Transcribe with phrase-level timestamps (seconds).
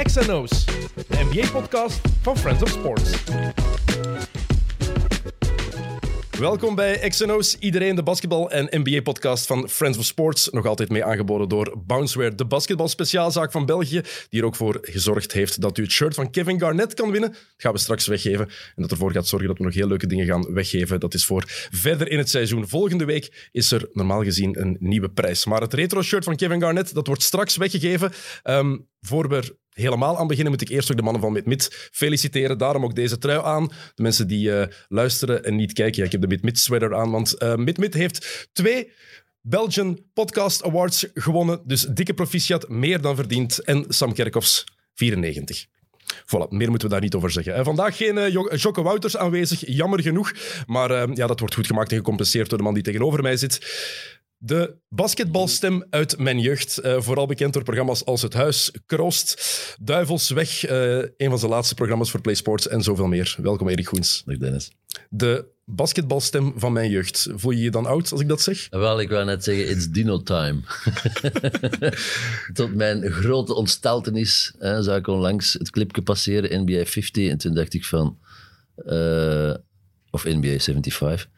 [0.00, 3.10] XNO's, de NBA-podcast van Friends of Sports.
[6.38, 10.48] Welkom bij XNO's, iedereen de basketbal- en NBA-podcast van Friends of Sports.
[10.50, 15.32] Nog altijd mee aangeboden door Bounceware, de basketbalspeciaalzaak van België, die er ook voor gezorgd
[15.32, 17.30] heeft dat u het shirt van Kevin Garnett kan winnen.
[17.30, 18.46] Dat gaan we straks weggeven.
[18.46, 21.00] En dat ervoor gaat zorgen dat we nog heel leuke dingen gaan weggeven.
[21.00, 22.68] Dat is voor verder in het seizoen.
[22.68, 25.44] Volgende week is er normaal gezien een nieuwe prijs.
[25.44, 28.12] Maar het retro-shirt van Kevin Garnett, dat wordt straks weggegeven.
[28.42, 32.58] Ehm, voor we helemaal aan beginnen, moet ik eerst ook de mannen van Mid-Mid feliciteren.
[32.58, 33.68] Daarom ook deze trui aan.
[33.94, 37.34] De mensen die eh, luisteren en niet kijken, ik heb de Mid-Mid sweater aan, want
[37.38, 38.92] uh, Mid-Mid heeft twee
[39.40, 41.60] Belgian Podcast Awards gewonnen.
[41.64, 43.58] Dus dikke proficiat, meer dan verdiend.
[43.58, 44.64] En Sam Kerkhoffs,
[44.94, 45.66] 94.
[46.26, 47.64] Voilà, meer moeten we daar niet over zeggen.
[47.64, 50.32] vandaag geen Jocke Wouters aanwezig, jammer genoeg.
[50.66, 53.58] Maar ja, dat wordt goed gemaakt en gecompenseerd door de man die tegenover mij zit.
[54.44, 56.80] De basketbalstem uit mijn jeugd.
[56.84, 60.70] Uh, vooral bekend door programma's als Het Huis, Kroost, Duivelsweg.
[60.70, 63.36] Uh, een van zijn laatste programma's voor PlaySports en zoveel meer.
[63.42, 64.22] Welkom, Erik Goens.
[64.26, 64.70] Dag, Dennis.
[65.10, 67.28] De basketbalstem van mijn jeugd.
[67.34, 68.66] Voel je je dan oud als ik dat zeg?
[68.70, 70.60] Wel, ik wou net zeggen, it's dino time.
[72.52, 77.28] Tot mijn grote ontsteltenis hè, zou ik onlangs het clipje passeren, NBA 50.
[77.28, 78.18] En toen dacht ik van...
[78.76, 79.54] Uh,
[80.10, 81.28] of NBA 75.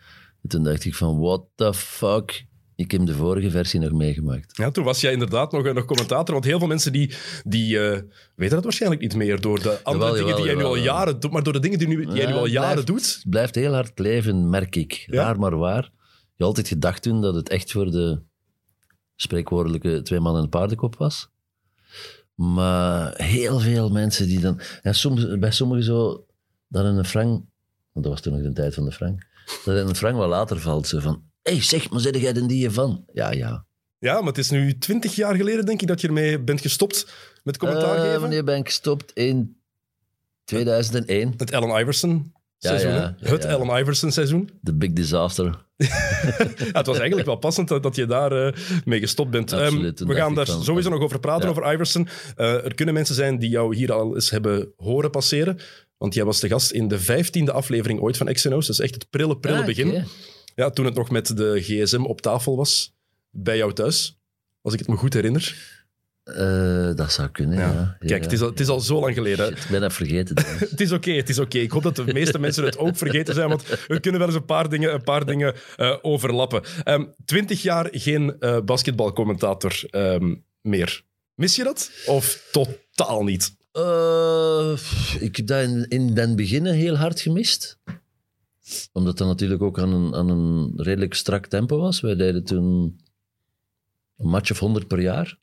[0.43, 4.57] En toen dacht ik van, what the fuck ik heb de vorige versie nog meegemaakt.
[4.57, 6.35] Ja, toen was jij inderdaad nog, nog commentator.
[6.35, 7.99] Want heel veel mensen die, die uh,
[8.35, 10.77] weten dat waarschijnlijk niet meer door de andere jawel, dingen jawel, die jij nu al
[10.77, 11.31] jaren doet.
[11.31, 13.15] Maar door de dingen die, nu, die jij nu al jaren blijft, doet.
[13.15, 15.05] Het blijft heel hard leven, merk ik.
[15.07, 15.91] Raar maar waar.
[16.35, 18.23] Je altijd gedacht toen dat het echt voor de
[19.17, 21.29] spreekwoordelijke twee mannen en een paardenkop was.
[22.35, 24.61] Maar heel veel mensen die dan...
[24.83, 26.27] En soms, bij sommigen zo,
[26.69, 27.45] dat een frank...
[27.93, 29.27] Want dat was toen nog de tijd van de frank.
[29.65, 32.71] Dat een frank wel later valt, zo van hey, zeg, maar zit jij er die
[32.71, 33.05] van?
[33.13, 33.65] Ja, ja.
[33.99, 37.07] Ja, maar het is nu twintig jaar geleden, denk ik, dat je ermee bent gestopt
[37.43, 38.21] met commentaar uh, geven.
[38.21, 39.13] Wanneer ben ik gestopt?
[39.13, 39.57] In
[40.45, 41.35] 2001.
[41.37, 42.93] Het Allen Iverson seizoen.
[42.93, 43.45] Ja, ja, het.
[43.45, 44.51] Allen Iverson seizoen.
[44.63, 45.63] The Big Disaster.
[46.73, 48.53] het was eigenlijk wel passend dat je daar uh,
[48.85, 49.53] mee gestopt bent.
[49.53, 52.09] Absoluut, um, we gaan daar van, sowieso nog over praten, over Iverson.
[52.37, 55.59] Uh, er kunnen mensen zijn die jou hier al eens hebben horen passeren.
[55.97, 58.67] Want jij was de gast in de vijftiende aflevering ooit van XNO's.
[58.67, 59.89] Dat is echt het prille, prille ah, begin.
[59.89, 60.05] Okay.
[60.55, 62.95] Ja, toen het nog met de gsm op tafel was,
[63.31, 64.19] bij jou thuis,
[64.63, 65.73] als ik het me goed herinner.
[66.25, 67.97] Uh, dat zou kunnen, ja.
[68.01, 68.07] ja.
[68.07, 69.47] Kijk, Het, is al, het is al zo lang geleden.
[69.47, 70.37] Shit, ik ben dat vergeten.
[70.71, 71.47] het is oké, okay, het is oké.
[71.47, 71.63] Okay.
[71.63, 74.39] Ik hoop dat de meeste mensen het ook vergeten zijn, want we kunnen wel eens
[74.39, 76.63] een paar dingen, een paar dingen uh, overlappen.
[76.85, 81.03] Um, twintig jaar geen uh, basketbalcommentator um, meer.
[81.35, 81.91] Mis je dat?
[82.07, 83.57] Of totaal niet?
[85.21, 87.79] ik heb dat in, in den beginnen heel hard gemist
[88.93, 92.01] omdat dat natuurlijk ook aan een, aan een redelijk strak tempo was.
[92.01, 93.01] Wij deden toen
[94.17, 95.39] een match of 100 per jaar.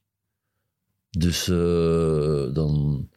[1.10, 3.10] Dus uh, dan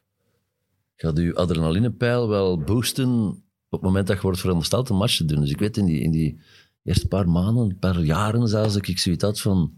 [0.96, 3.28] gaat uw adrenalinepeil wel boosten
[3.68, 5.40] op het moment dat je wordt verondersteld een match te doen.
[5.40, 6.40] Dus ik weet in die, in die
[6.82, 9.74] eerste paar maanden, een paar jaren zelfs, dat ik zoiets had van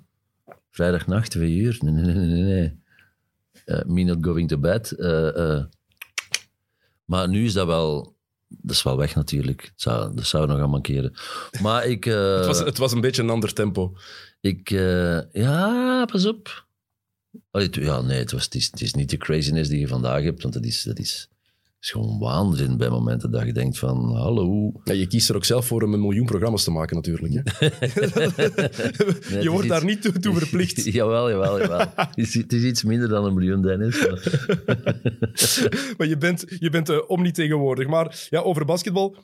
[0.71, 1.79] vrijdagnacht, twee uur.
[1.81, 2.81] Nee, nee, nee, nee.
[3.67, 4.95] Uh, me not going to bed.
[4.97, 5.65] Uh,
[7.05, 8.16] maar nu is dat wel
[8.49, 9.61] dat is wel weg natuurlijk.
[9.63, 11.13] Dat zou, dat zou nog gaan mankeren.
[11.61, 12.07] Maar ik...
[12.07, 13.97] Uh, het, was, het was een beetje een ander tempo.
[14.41, 14.71] Ik...
[14.71, 16.67] Uh, ja, pas op.
[17.51, 20.23] Allee, ja, nee, het, was, het, is, het is niet de craziness die je vandaag
[20.23, 21.29] hebt, want dat is, dat is,
[21.87, 24.73] is gewoon waanzin bij momenten dat je denkt van, hallo.
[24.85, 27.35] Ja, je kiest er ook zelf voor om een miljoen programma's te maken natuurlijk.
[27.35, 27.69] Hè?
[29.31, 30.85] nee, je wordt iets, daar niet toe, toe verplicht.
[31.01, 31.79] jawel, jawel, jawel.
[31.97, 34.07] het, is, het is iets minder dan een miljoen, Dennis.
[34.07, 37.87] Maar, maar je bent, je bent uh, omnitegenwoordig.
[37.87, 39.17] Maar ja, over basketbal...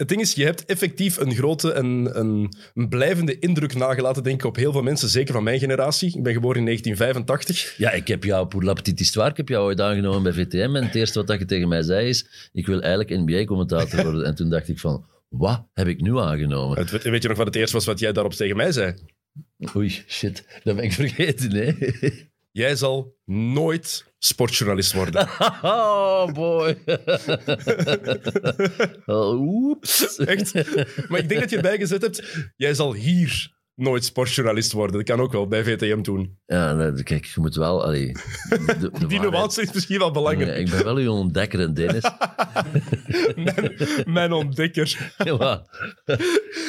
[0.00, 4.40] Het ding is, je hebt effectief een grote en een, een, blijvende indruk nagelaten, denk
[4.40, 6.16] ik, op heel veel mensen, zeker van mijn generatie.
[6.16, 7.74] Ik ben geboren in 1985.
[7.76, 10.76] Ja, ik heb jou, pour la petite histoire, ik heb jou ooit aangenomen bij VTM
[10.76, 14.24] en het eerste wat je tegen mij zei is, ik wil eigenlijk NBA-commentator worden.
[14.24, 16.78] en toen dacht ik van, wat heb ik nu aangenomen?
[16.78, 18.94] Het, weet je nog wat het eerste was wat jij daarop tegen mij zei?
[19.76, 21.76] Oei, shit, dat ben ik vergeten, nee.
[22.52, 25.28] Jij zal nooit sportjournalist worden.
[25.62, 26.78] Oh boy.
[29.40, 30.16] Oeps.
[30.18, 30.54] Echt?
[31.08, 32.22] Maar ik denk dat je erbij gezet hebt,
[32.56, 34.96] jij zal hier nooit sportjournalist worden.
[34.96, 36.38] Dat kan ook wel bij VTM doen.
[36.46, 37.84] Ja, kijk, je moet wel...
[37.84, 38.12] Allee,
[38.48, 40.50] de, de Die nuance is misschien wel belangrijk.
[40.50, 42.02] Nee, ik ben wel uw ontdekker en Dennis.
[43.44, 43.72] mijn,
[44.06, 45.12] mijn ontdekker.
[45.24, 45.62] Ja,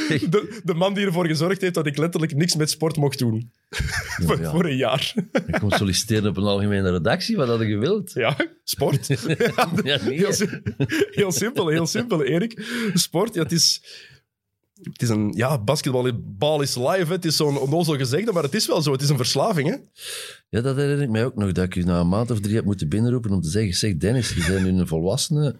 [0.08, 3.52] de, de man die ervoor gezorgd heeft dat ik letterlijk niks met sport mocht doen.
[3.70, 4.52] voor, ja.
[4.52, 5.14] voor, een jaar.
[5.32, 8.12] Ik kon solliciteren op een algemene redactie, wat had je gewild?
[8.14, 9.08] Ja, sport.
[9.84, 10.18] ja, nee.
[10.18, 10.34] heel,
[11.12, 12.66] heel simpel, heel simpel, Erik.
[12.94, 13.84] Sport, ja, het is
[14.84, 15.34] Het is een...
[15.36, 17.06] Ja, basketbal bal is live.
[17.06, 17.12] hè.
[17.12, 18.92] Het is zo'n onnozel gezegde, maar het is wel zo.
[18.92, 19.76] Het is een verslaving, hè?
[20.50, 22.56] Ja, dat herinner ik mij ook nog, dat ik u na een maand of drie
[22.56, 25.56] heb moeten binnenroepen om te zeggen, zeg Dennis, je bent nu een volwassene,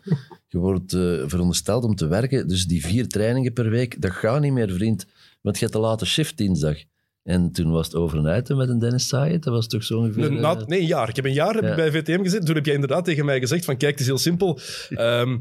[0.48, 4.42] je wordt eh, verondersteld om te werken, dus die vier trainingen per week, dat gaat
[4.42, 5.06] niet meer, vriend,
[5.42, 6.78] want je hebt de late shift dinsdag.
[7.24, 9.98] En toen was het over en uit met een Dennis Saaied, dat was toch zo
[9.98, 10.44] ongeveer...
[10.44, 11.10] Eh, nee, een jaar.
[11.10, 11.76] Ik heb een jaar heb ik Ja.
[11.76, 12.46] bij VTM gezeten.
[12.46, 14.60] Toen heb jij inderdaad tegen mij gezegd van kijk, het is heel simpel.
[14.90, 15.38] Ehm,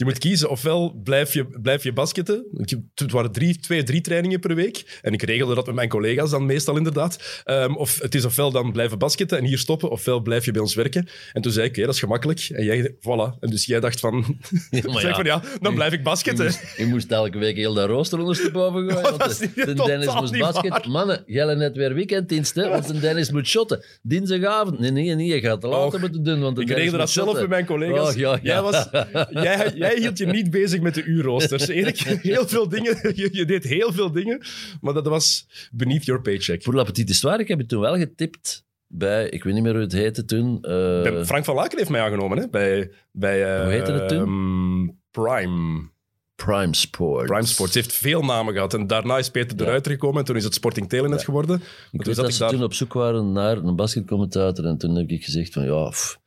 [0.00, 0.50] je moet kiezen.
[0.50, 2.46] Ofwel blijf je, blijf je basketten.
[2.94, 4.98] Het waren drie, twee, drie trainingen per week.
[5.02, 7.42] En ik regelde dat met mijn collega's dan meestal inderdaad.
[7.44, 10.60] Ehm, of het is ofwel dan blijven basketten en hier stoppen, ofwel blijf je bij
[10.60, 11.08] ons werken.
[11.32, 12.48] En toen zei ik, oké, dat is gemakkelijk.
[12.52, 13.38] En jij, voilà.
[13.40, 14.12] En dus jij dacht van,
[14.70, 15.14] maar ja.
[15.14, 16.44] van ja, dan blijf ik Je basketten.
[16.44, 19.02] moest, je moest elke week heel dat rooster ondersteboven gooien.
[19.18, 20.70] Want de, de Dennis moest niet basket.
[20.70, 20.88] waar.
[20.88, 22.68] Mannen, jij net weer weekenddienst, hè?
[22.68, 23.84] Want de Dennis moet shotten.
[24.02, 24.78] Dinsdagavond.
[24.78, 26.40] Nee, nee, nee, je gaat te later moeten doen.
[26.40, 28.14] Want Ik regelde dat zelf met mijn collega's.
[28.14, 28.38] Ja, ja.
[28.42, 28.88] Jij, was,
[29.30, 31.68] jij, jij hield je niet bezig met de uurroosters.
[31.68, 32.98] Erik, heel veel dingen.
[33.14, 34.42] Je, je deed heel veel dingen,
[34.80, 36.62] maar dat was beneath your paycheck.
[36.62, 39.72] Voor La Petite Histoire, ik heb je toen wel getipt bij, ik weet niet meer
[39.72, 40.58] hoe het heette toen.
[40.62, 42.48] eh, Frank van Laken heeft mij aangenomen, hè?
[42.48, 44.18] Bij, bij eh, Hoe heette het toen?
[44.18, 45.88] ehm, Prime.
[46.34, 47.26] Prime Sport.
[47.26, 47.74] Prime Sports.
[47.74, 48.74] Heeft veel namen gehad.
[48.74, 49.64] En daarna is Peter Ja.
[49.64, 50.18] Ruiter gekomen.
[50.18, 51.24] En toen is het Sporting Telenet Ja.
[51.24, 51.56] geworden.
[51.56, 54.64] Ik toen weet dat ik ze daar- toen op zoek waren naar een basketcommentator.
[54.64, 56.19] En toen heb ik gezegd van, ja, pff,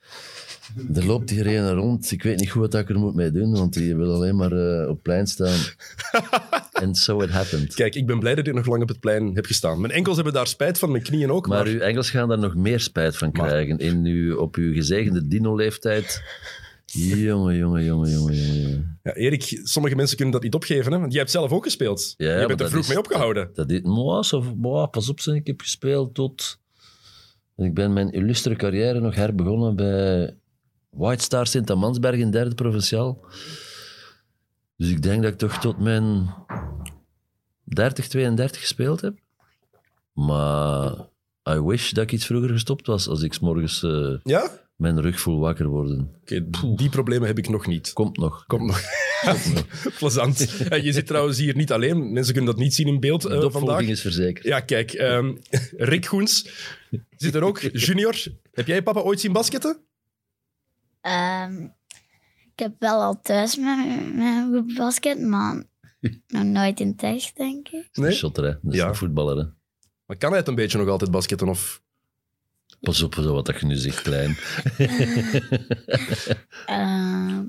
[0.96, 2.12] er loopt hier een rond.
[2.12, 4.52] Ik weet niet goed wat ik er moet mee doen, want die wil alleen maar
[4.52, 5.58] eh, op het plein staan.
[6.74, 7.74] En so it happened.
[7.74, 9.82] Kijk, ik ben blij dat ik nog lang op het plein heb gestaan.
[9.82, 11.48] Mijn enkels hebben daar spijt van, mijn knieën ook.
[11.48, 13.78] Maar Maar, uw Engels gaan daar nog meer spijt van Maar- krijgen.
[13.78, 16.22] In uw, op uw gezegende dino-leeftijd.
[16.86, 19.00] Jongen, jongen, jongen, jongen, jongen.
[19.04, 20.92] ja, Erik, sommige mensen kunnen dat niet opgeven.
[20.92, 21.00] Hè?
[21.00, 22.14] Want jij hebt zelf ook gespeeld.
[22.18, 23.50] Ja, je bent er dat vroeg is- mee opgehouden.
[23.54, 26.60] Dat dit, mooi, zo, mooi, pas op, ik heb gespeeld tot...
[27.58, 30.36] Ik ben mijn illustre carrière nog herbegonnen bij
[30.94, 33.26] White Star Sint-Amansberg in derde provinciaal.
[34.78, 36.30] Dus ik denk dat ik toch tot mijn
[37.64, 39.14] 30, 32 gespeeld heb.
[40.14, 40.92] Maar
[41.50, 44.62] I wish dat ik iets vroeger gestopt was als ik 's morgens eh, Ja?
[44.76, 46.12] mijn rug voel wakker worden.
[46.22, 46.46] Oké,
[46.76, 47.94] die problemen heb ik nog niet.
[47.94, 48.46] Komt nog.
[48.48, 48.82] Komt nog.
[50.00, 50.38] Plezant.
[50.82, 52.12] Je zit trouwens hier niet alleen.
[52.14, 53.46] Mensen kunnen dat niet zien in beeld De vandaag.
[53.54, 54.46] opvolging is verzekerd.
[54.46, 54.92] Ja, kijk.
[54.94, 55.34] ehm,
[55.92, 56.48] Rick Goens
[57.18, 57.60] zit er ook.
[57.60, 58.16] Junior.
[58.54, 59.78] Heb jij papa ooit zien basketten?
[61.04, 61.62] Ehm,
[62.54, 63.78] ik heb wel al thuis met,
[64.16, 65.64] met een basket, maar
[66.28, 67.88] nog nooit in het echt, denk ik.
[67.92, 68.50] Een shotter, hè.
[68.62, 68.88] Dat is Ja.
[68.88, 69.44] een voetballer, hè.
[70.06, 71.48] Maar kan hij het een beetje nog altijd basketten?
[71.48, 71.82] Of...
[72.82, 74.36] Pas op zo wat dat je nu zegt, klein.
[76.66, 77.44] Ehm,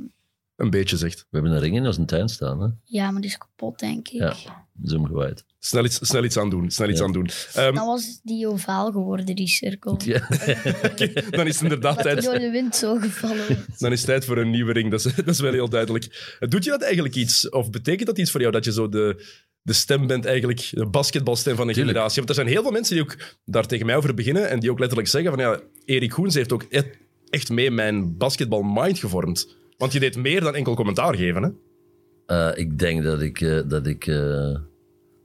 [0.57, 1.19] Een beetje, zegt.
[1.19, 2.69] We hebben een ring in onze tuin staan, hè.
[2.85, 4.21] ja, maar die is kapot, denk ik.
[4.21, 4.64] Ja.
[4.83, 5.45] Hem gewaaid.
[5.59, 6.71] Snel iets, snel iets aan doen.
[6.71, 7.05] Snel iets Ja.
[7.05, 7.29] aan doen.
[7.55, 9.99] Ehm, Dan was die ovaal geworden, die cirkel.
[10.05, 10.29] Ja.
[11.31, 12.23] dan is het inderdaad tijd.
[12.25, 13.65] door de wind zo gevallen.
[13.79, 14.91] Dan is het tijd voor een nieuwe ring.
[14.91, 16.37] Dat is, dat is wel heel duidelijk.
[16.49, 17.49] Doet je dat eigenlijk iets?
[17.49, 19.25] Of betekent dat iets voor jou dat je zo de,
[19.63, 21.93] de stem bent, eigenlijk, de basketbalstem van een Tuurlijk.
[21.97, 22.17] generatie?
[22.25, 24.71] Want er zijn heel veel mensen die ook daar tegen mij over beginnen en die
[24.71, 26.83] ook letterlijk zeggen van ja, Erik Goens heeft ook e-
[27.29, 29.57] echt mee mijn basketbalmind gevormd.
[29.77, 31.49] Want je deed meer dan enkel commentaar geven, hè?
[32.27, 34.57] Eh, ik denk dat ik, eh, dat ik eh,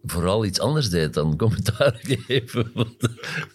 [0.03, 2.71] vooral iets anders deed dan commentaar geven.
[2.73, 2.99] Want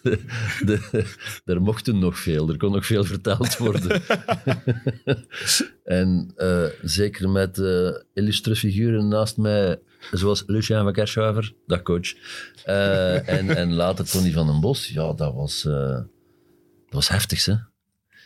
[0.03, 0.19] de,
[0.65, 1.05] de-
[1.45, 4.01] er mochten nog veel, er kon nog veel verteld worden.
[5.83, 6.33] en
[6.81, 7.57] zeker met
[8.13, 9.79] illustre figuren naast mij,
[10.11, 12.13] zoals Lucien van Kerschuiver, dag coach.
[12.63, 16.05] En, en later Tony van den Bos, ja, dat was, dat
[16.89, 17.55] was heftig, hè.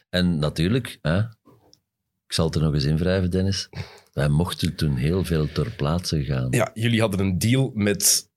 [0.10, 1.22] En natuurlijk, hè,
[2.30, 3.70] ik zal het er nog eens in wrijven, Dennis.
[4.14, 6.48] Wij mochten toen heel veel ter plaatse gaan.
[6.52, 8.30] Ja, jullie hadden een deal met...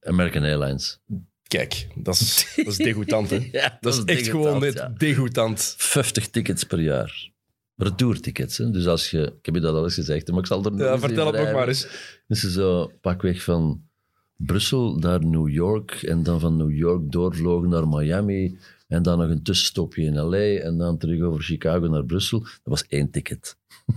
[0.00, 0.98] American Airlines.
[1.42, 3.48] Kijk, dat is, dat is degoutant, hè?
[3.52, 4.92] Ja, Dat is echt gewoon net ja.
[4.96, 5.74] degoutant.
[5.78, 7.30] 50 tickets per jaar.
[7.76, 8.58] Retourtickets.
[8.58, 8.70] Hè?
[8.70, 9.22] Dus als je...
[9.38, 11.36] Ik heb je dat al eens gezegd, maar ik zal er nog Ja, vertel het
[11.36, 11.86] nog maar eens.
[12.26, 13.88] Dus zo pakweg van
[14.36, 19.30] Brussel naar New York en dan van New York doorvlogen naar Miami en dan nog
[19.30, 22.38] een tussenstopje in LA en dan terug over Chicago naar Brussel.
[22.40, 23.56] Dat was één ticket.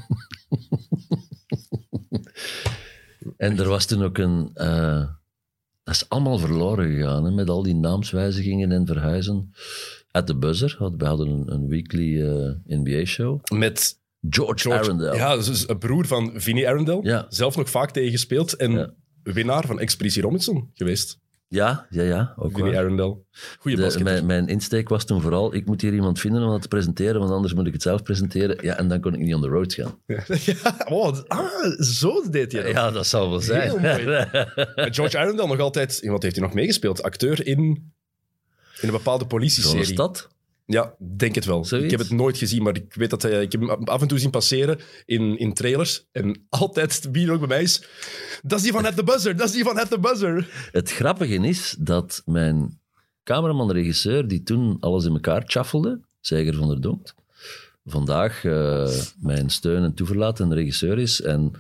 [3.38, 4.50] en er was toen ook een...
[4.54, 5.08] eh,
[5.84, 9.54] dat is allemaal verloren gegaan, hè, met al die naamswijzigingen en verhuizen.
[10.12, 13.40] At the Buzzer, we hadden een, een weekly eh, NBA-show.
[13.54, 15.16] Met George, George Arundel.
[15.16, 17.04] Ja, dus een broer van Vinnie Arundel.
[17.04, 17.26] Ja.
[17.30, 18.54] Zelf nog vaak tegen gespeeld.
[18.54, 18.94] En Ja.
[19.24, 21.20] winnaar van Expeditie Robinson geweest.
[21.50, 22.82] Ja, ja, ja, ook Vinnie waar.
[22.82, 23.26] Arundel.
[23.60, 24.14] Goeie De- basketter.
[24.14, 27.20] mijn, mijn insteek was toen vooral, ik moet hier iemand vinden om dat te presenteren,
[27.20, 28.58] want anders moet ik het zelf presenteren.
[28.62, 30.00] Ja, en dan kon ik niet on the road gaan.
[30.06, 30.24] Ja,
[30.96, 32.72] oh, ah, zo deed hij dat.
[32.72, 33.72] Ja, dat zal wel zijn.
[34.94, 36.06] George Arundel nog altijd...
[36.08, 37.04] Wat heeft hij nog meegespeeld?
[37.04, 39.84] Acteur in, in een bepaalde Zo'n politieserie.
[39.86, 40.28] stad.
[40.70, 41.66] Ja, denk het wel.
[41.66, 41.86] Zoiets?
[41.86, 44.08] Ik heb het nooit gezien, maar ik weet dat hij, ik heb hem af en
[44.08, 46.08] toe zien passeren in, in trailers.
[46.12, 47.84] En altijd, wie er ook bij mij is,
[48.44, 50.70] dat is die van At The Buzzer, dat is die van At The Buzzer.
[50.72, 52.80] Het grappige is dat mijn
[53.24, 57.16] cameraman-regisseur, die toen alles in elkaar chaffelde, Zeiger van der Donkt,
[57.86, 61.22] vandaag eh, mijn steun en toeverlaat en regisseur is.
[61.22, 61.52] En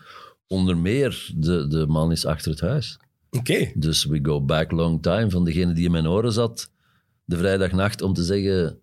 [0.47, 2.99] onder meer de, de man is achter het huis.
[3.29, 3.71] Oké.
[3.75, 5.29] Dus we go back long time.
[5.29, 6.71] Van degene die in mijn oren zat
[7.25, 8.81] de vrijdagnacht om te zeggen,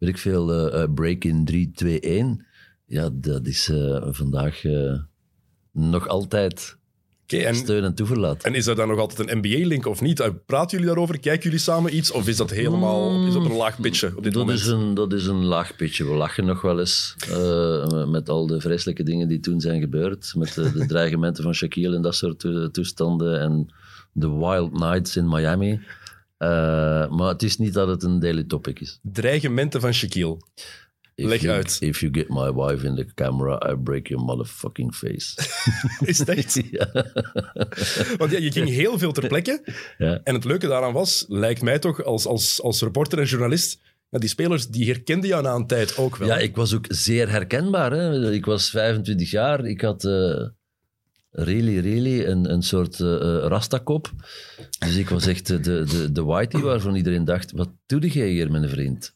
[0.00, 2.46] weet ik veel, eh, break in 3, 2, 1.
[2.86, 4.62] Ja, dat is eh, vandaag
[5.72, 6.78] nog altijd
[7.24, 8.42] Oké, en, steun en toeverlaat.
[8.44, 10.30] en is er dan nog altijd een NBA-link of niet?
[10.46, 11.20] Praten jullie daarover?
[11.20, 12.10] Kijken jullie samen iets?
[12.10, 14.58] Of is dat helemaal is dat een laag pitje op dit Dat moment?
[14.60, 16.04] is, een, dat is een laag pitje.
[16.04, 17.16] We lachen nog wel eens
[18.08, 20.32] met al de vreselijke dingen die toen zijn gebeurd.
[20.36, 23.40] Met de, de dreigementen van Shaquille en dat soort to- toestanden.
[23.40, 23.68] En
[24.12, 25.80] de Wild Nights in Miami.
[26.40, 28.98] Eh, maar het is niet dat het een daily topic is.
[29.02, 30.36] Dreigementen van Shaquille.
[31.14, 31.76] If Leg you, uit.
[31.80, 35.36] If you get my wife in the camera, I break your motherfucking face.
[36.10, 36.62] Is het echt?
[36.70, 36.92] ja.
[38.16, 39.62] Want ja, je ging heel veel ter plekke.
[39.98, 40.20] Ja.
[40.24, 44.18] En het leuke daaraan was, lijkt mij toch, als, als, als reporter en journalist, ja,
[44.18, 46.28] die spelers die herkenden jou na een tijd ook wel.
[46.28, 47.92] ja, ik was ook zeer herkenbaar.
[47.92, 48.32] Hè.
[48.32, 49.64] Ik was 25 jaar.
[49.64, 50.46] Ik had eh
[51.30, 53.06] really, really een, een soort eh,
[53.46, 54.10] rastakop.
[54.78, 58.50] Dus ik was echt de, de, de whitey waarvan iedereen dacht, wat doe jij hier,
[58.50, 59.14] mijn vriend?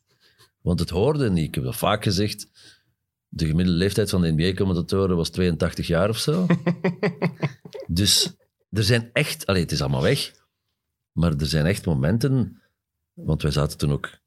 [0.61, 1.49] Want het hoorde niet.
[1.49, 2.49] Ik heb dat vaak gezegd.
[3.29, 6.47] De gemiddelde leeftijd van de NBA-commentatoren was 82 jaar of zo.
[7.87, 8.37] dus
[8.71, 9.47] er zijn echt...
[9.47, 10.33] Allee, het is allemaal weg.
[11.13, 12.63] Maar er zijn echt momenten...
[13.13, 14.23] Want wij zaten toen ook...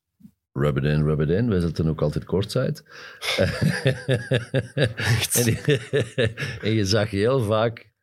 [0.58, 1.50] Rub it in, rub it in.
[1.50, 2.76] Wij zaten toen ook altijd courtside.
[5.34, 5.58] en,
[6.62, 7.96] en je zag heel vaak...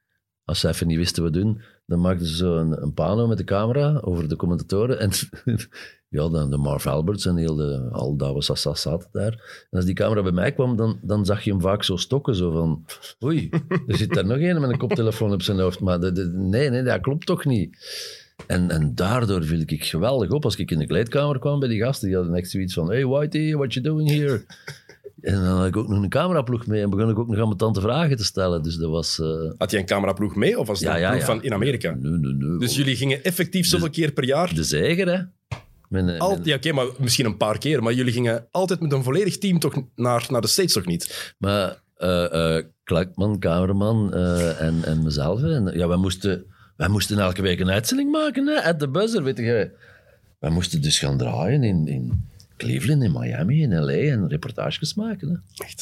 [0.44, 3.38] Als ze even niet wisten wat doen, dan maakten ze zo een, een pano met
[3.38, 4.99] de camera over de commentatoren.
[4.99, 5.11] En
[6.16, 9.32] ja, dan de Marv Alberts en heel de al Douwe Sassas zaten daar.
[9.70, 12.34] En als die camera bij mij kwam, dan, dan zag je hem vaak zo stokken.
[12.34, 12.84] Zo van,
[13.25, 13.49] oei,
[13.87, 15.80] er zit daar nog een met een koptelefoon op zijn hoofd.
[15.80, 17.76] Maar de- de- nee, nee, dat klopt toch niet.
[18.47, 20.45] En, en daardoor viel ik geweldig op.
[20.45, 23.07] Als ik in de kleedkamer kwam bij die gasten, die hadden echt zoiets van, hey
[23.07, 24.43] Whitey, what you doing here?
[25.21, 27.45] En dan had ik ook nog een cameraploeg mee en begon ik ook nog aan
[27.47, 28.62] mijn tante vragen te stellen.
[28.62, 29.19] Dus dat was...
[29.19, 29.26] eh,
[29.59, 31.25] Had je een cameraploeg mee of was ja, een ploeg ja.
[31.26, 31.91] van in Amerika?
[32.00, 32.59] Nee, nee, nee.
[32.59, 34.55] Dus jullie gingen effectief zoveel keer per jaar?
[34.55, 35.23] De zeiger, hè?
[35.88, 37.83] Mijn, eh, Al, mijn- ja, oké, maar misschien een paar keer.
[37.83, 41.35] Maar jullie gingen altijd met een volledig team toch naar, naar de States, toch niet?
[41.38, 45.43] Maar eh Klakman, cameraman en, en mezelf.
[45.43, 46.45] En, ja, wij moesten,
[46.76, 49.71] wij moesten elke week een uitzending maken, hè, at the buzzer, weet je.
[50.38, 53.93] Wij moesten dus gaan draaien in, in Cleveland, in Miami, in L.A.
[53.93, 55.28] en reportages maken.
[55.28, 55.64] Hè.
[55.64, 55.81] Echt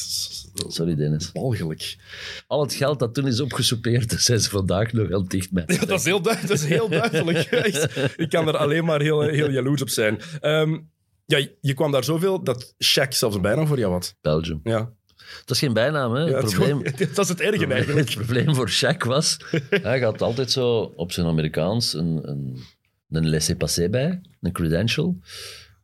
[0.67, 1.31] Sorry, Dennis.
[1.31, 1.97] walgelijk.
[2.47, 5.73] Al het geld dat toen is opgesoupeerd, dat zijn ze vandaag nog aan dicht met.
[5.73, 7.37] Ja, dat, is heel duidelijk, dat is heel duidelijk.
[7.67, 8.13] Echt.
[8.19, 10.19] Ik kan er alleen maar heel, heel jaloers op zijn.
[10.41, 10.77] Ehm,
[11.25, 14.15] ja, je kwam daar zoveel dat Shaq zelfs een bijnaam voor jou had.
[14.21, 14.59] Belgium.
[14.63, 14.91] Ja.
[15.39, 16.21] Dat is geen bijnaam, hè.
[16.21, 18.09] Ja, het probleem, dat is het erge eigenlijk.
[18.09, 19.37] Het probleem voor Shaq was,
[19.69, 22.59] hij had altijd zo op zijn Amerikaans een, een,
[23.09, 25.19] een laissez-passer bij, een credential.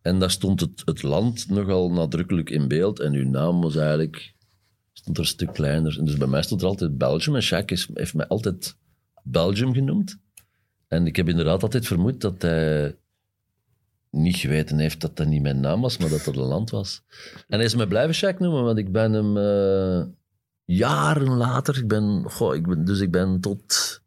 [0.01, 2.99] En daar stond het, het land nogal nadrukkelijk in beeld.
[2.99, 4.33] En uw naam was eigenlijk
[4.93, 5.99] stond er een stuk kleiner.
[5.99, 7.35] En dus bij mij stond er altijd Belgium.
[7.35, 8.75] En Shaq is, heeft mij altijd
[9.23, 10.17] Belgium genoemd.
[10.87, 12.95] En ik heb inderdaad altijd vermoed dat hij
[14.09, 17.03] niet geweten heeft dat dat niet mijn naam was, maar dat dat een land was.
[17.47, 20.05] En hij is me blijven Shaq noemen, want ik ben hem eh,
[20.65, 24.01] jaren later, ik ben, goh, ik ben, dus ik ben tot,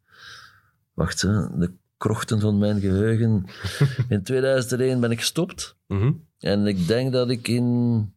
[0.92, 3.44] wacht, hè, de krochten van mijn geheugen.
[4.08, 5.76] In 2001 ben ik gestopt.
[5.86, 6.12] Mhm.
[6.38, 8.12] En ik denk dat ik in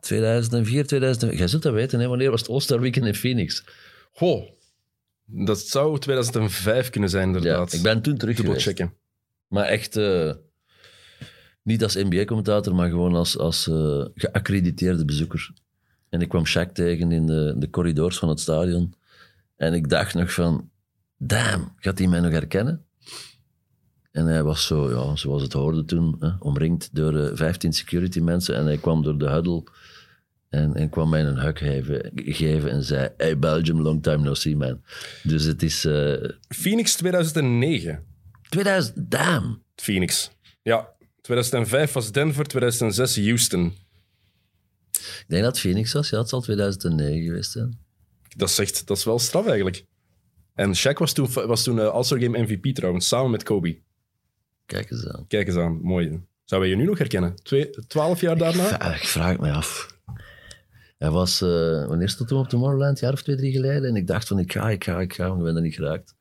[0.00, 3.64] 2004, 2005, jij zult dat weten, hè, wanneer was het All-Star Weekend in Phoenix?
[4.12, 4.48] Goh,
[5.24, 7.72] dat zou 2005 kunnen zijn, Ja, inderdaad.
[7.72, 8.78] ik ben toen terug Dubbel geweest.
[8.78, 8.94] checken.
[9.46, 10.32] Maar echt, eh,
[11.62, 15.52] niet als NBA-commentator, maar gewoon als, als eh, geaccrediteerde bezoeker.
[16.08, 18.94] En ik kwam Shaq tegen in de, de corridors van het stadion.
[19.56, 20.70] En ik dacht nog van,
[21.16, 22.84] damn, gaat hij mij nog herkennen?
[24.10, 28.20] En hij was zo, ja, zoals het hoorde toen, hè, omringd door eh, 15 security
[28.20, 28.56] mensen.
[28.56, 29.64] En hij kwam door de huddle
[30.48, 34.34] en, en kwam mij een hug geven, geven en zei, hey Belgium, long time no
[34.34, 34.80] see, man.
[35.22, 38.04] Dus het is eh, Phoenix 2009.
[38.48, 39.62] 2000, damn.
[39.74, 40.30] Phoenix.
[40.62, 40.88] Ja.
[41.22, 43.74] 2005 was Denver, 2006 Houston.
[44.92, 46.10] Ik denk dat Phoenix was.
[46.10, 47.78] Ja, het zal 2009 geweest zijn.
[48.36, 49.84] Dat is, echt, dat is wel straf eigenlijk.
[50.54, 53.78] En Shaq was toen, was toen eh, All-Star Game MVP trouwens, samen met Kobe.
[54.66, 55.26] Kijk eens aan.
[55.26, 56.20] Kijk eens aan, mooi.
[56.44, 57.34] Zou wij je nu nog herkennen?
[57.34, 58.68] Twee, twaalf jaar daarna?
[58.68, 59.96] Ja, ik vraag het me af.
[60.98, 63.00] Hij was, eh, wanneer stond hij op Tomorrowland?
[63.00, 63.84] Een jaar of twee, drie geleden.
[63.84, 65.28] En ik dacht van, ik ga, ik ga, ik ga.
[65.28, 66.14] Maar ik ben er niet geraakt.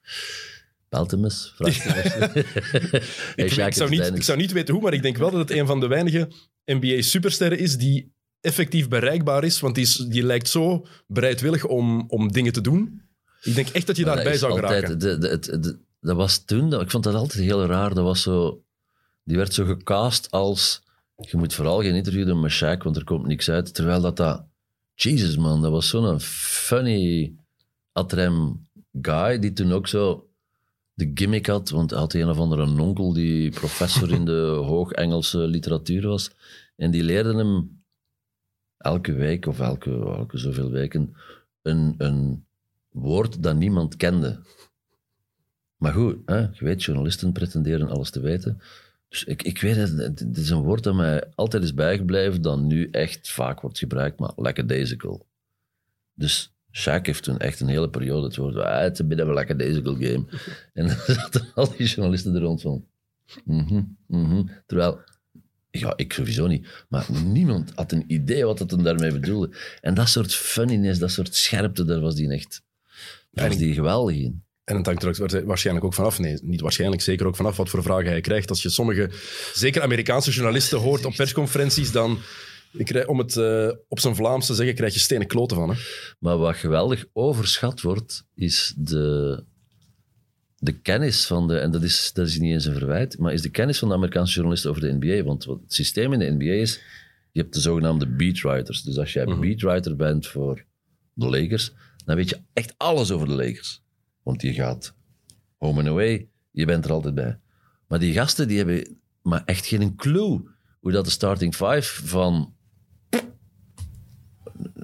[0.91, 1.53] Eens.
[1.57, 1.71] Hey,
[3.45, 5.57] Ik, ik, zou niet, ik zou niet weten hoe, maar ik denk wel dat het
[5.57, 6.29] een van de weinige
[6.65, 9.60] NBA-superster is die effectief bereikbaar is?
[9.60, 13.01] Want die, is, die lijkt zo bereidwillig om, om dingen te doen.
[13.41, 15.00] Ik denk echt dat je Maar daarbij dat zou altijd- geraken.
[15.00, 17.93] de- de- de- dat was toen, ik vond dat altijd heel raar.
[17.93, 18.63] Dat was zo,
[19.24, 20.83] die werd zo gecast als,
[21.15, 23.74] je moet vooral geen interview doen met Shaq, want er komt niks uit.
[23.74, 24.43] Terwijl dat dat,
[24.95, 27.33] Jesus man, dat was zo'n funny
[27.91, 28.67] atrem
[29.01, 30.25] guy, die toen ook zo
[31.01, 34.41] de gimmick had, want hij had een of andere onkel die professor in de
[34.72, 36.31] hoog-Engelse literatuur was.
[36.75, 37.84] En die leerde hem
[38.77, 41.15] elke week of elke, elke zoveel weken
[41.62, 42.46] een, een
[42.89, 44.39] woord dat niemand kende.
[45.75, 48.62] Maar goed, hè, je weet, journalisten pretenderen alles te weten.
[49.08, 52.60] Dus ik, ik weet het, het is een woord dat mij altijd is bijgebleven, dat
[52.60, 55.25] nu echt vaak wordt gebruikt, maar lackadaisical.
[56.13, 59.21] Dus Shaq heeft toen echt een hele periode het woord, ah, het is een bit
[59.21, 60.25] of a lackadaisical game.
[60.73, 62.85] En dan zaten al die journalisten er rond van,
[63.45, 64.43] mhm, mhm.
[64.65, 64.99] Terwijl,
[65.71, 69.55] ja, ik sowieso niet, maar niemand had een idee wat het hem daarmee bedoelde.
[69.81, 72.61] En dat soort funniness, dat soort scherpte, daar was die echt,
[73.31, 74.43] daar was die geweldig in.
[74.63, 76.19] En het hangt er waarschijnlijk ook vanaf.
[76.19, 78.49] Nee, niet waarschijnlijk, zeker ook vanaf wat voor vragen hij krijgt.
[78.49, 79.09] Als je sommige,
[79.53, 82.19] zeker Amerikaanse journalisten hoort op persconferenties, dan,
[82.77, 85.69] krijg, om het eh, op zijn Vlaams te zeggen, krijg je stenen kloten van.
[85.69, 85.75] Hè?
[86.19, 89.43] Maar wat geweldig overschat wordt, is de,
[90.57, 93.41] de kennis van de, en dat is, dat is niet eens een verwijt, maar is
[93.41, 95.23] de kennis van de Amerikaanse journalisten over de NBA.
[95.23, 96.81] Want wat het systeem in de NBA is,
[97.31, 98.81] je hebt de zogenaamde beatwriters.
[98.83, 99.39] Dus als jij Mhm.
[99.39, 100.65] beatwriter bent voor
[101.13, 101.73] de Lakers,
[102.05, 103.81] dan weet je echt alles over de Lakers.
[104.23, 104.95] Want je gaat
[105.57, 107.39] home and away, je bent er altijd bij.
[107.87, 110.41] Maar die gasten, die hebben maar echt geen clue
[110.79, 112.53] hoe dat de starting five van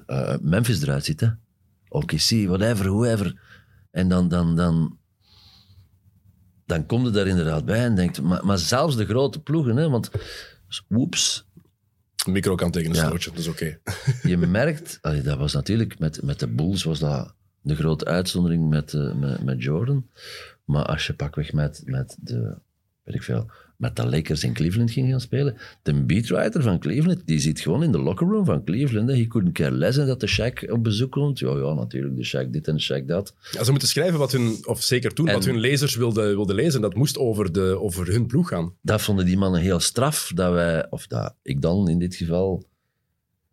[0.08, 1.20] eh, Memphis eruit ziet.
[1.20, 1.28] Hè?
[1.88, 3.40] OKC, whatever, whoever.
[3.90, 4.98] En dan, dan, dan,
[6.66, 8.22] dan kom je daar inderdaad bij en denkt...
[8.22, 10.10] Maar, maar zelfs de grote ploegen, hè, want...
[12.24, 13.10] De micro kan tegen een Ja.
[13.10, 13.78] dat is oké.
[14.22, 14.98] je merkt...
[15.00, 15.98] allee, dat was natuurlijk...
[15.98, 20.06] Met, met de Bulls was dat de grote uitzondering met, eh, met, met Jordan.
[20.64, 22.58] Maar als je pakweg met, met de...
[23.08, 23.50] Weet ik veel...
[23.76, 25.56] Met de Lakers in Cleveland ging gaan spelen.
[25.82, 29.10] De beatwriter van Cleveland, die zit gewoon in de lockerroom van Cleveland.
[29.10, 31.38] He couldn't care less en dat de Shaq op bezoek komt.
[31.38, 33.34] Ja, ja, natuurlijk, de Shaq dit en de Shaq dat.
[33.50, 36.54] Ja, ze moeten schrijven wat hun, of zeker toen, En- wat hun lezers wilden, wilden
[36.54, 36.80] lezen.
[36.80, 38.74] Dat moest over, de, over hun ploeg gaan.
[38.82, 42.64] dat vonden die mannen heel straf, dat wij, of dat ik dan in dit geval,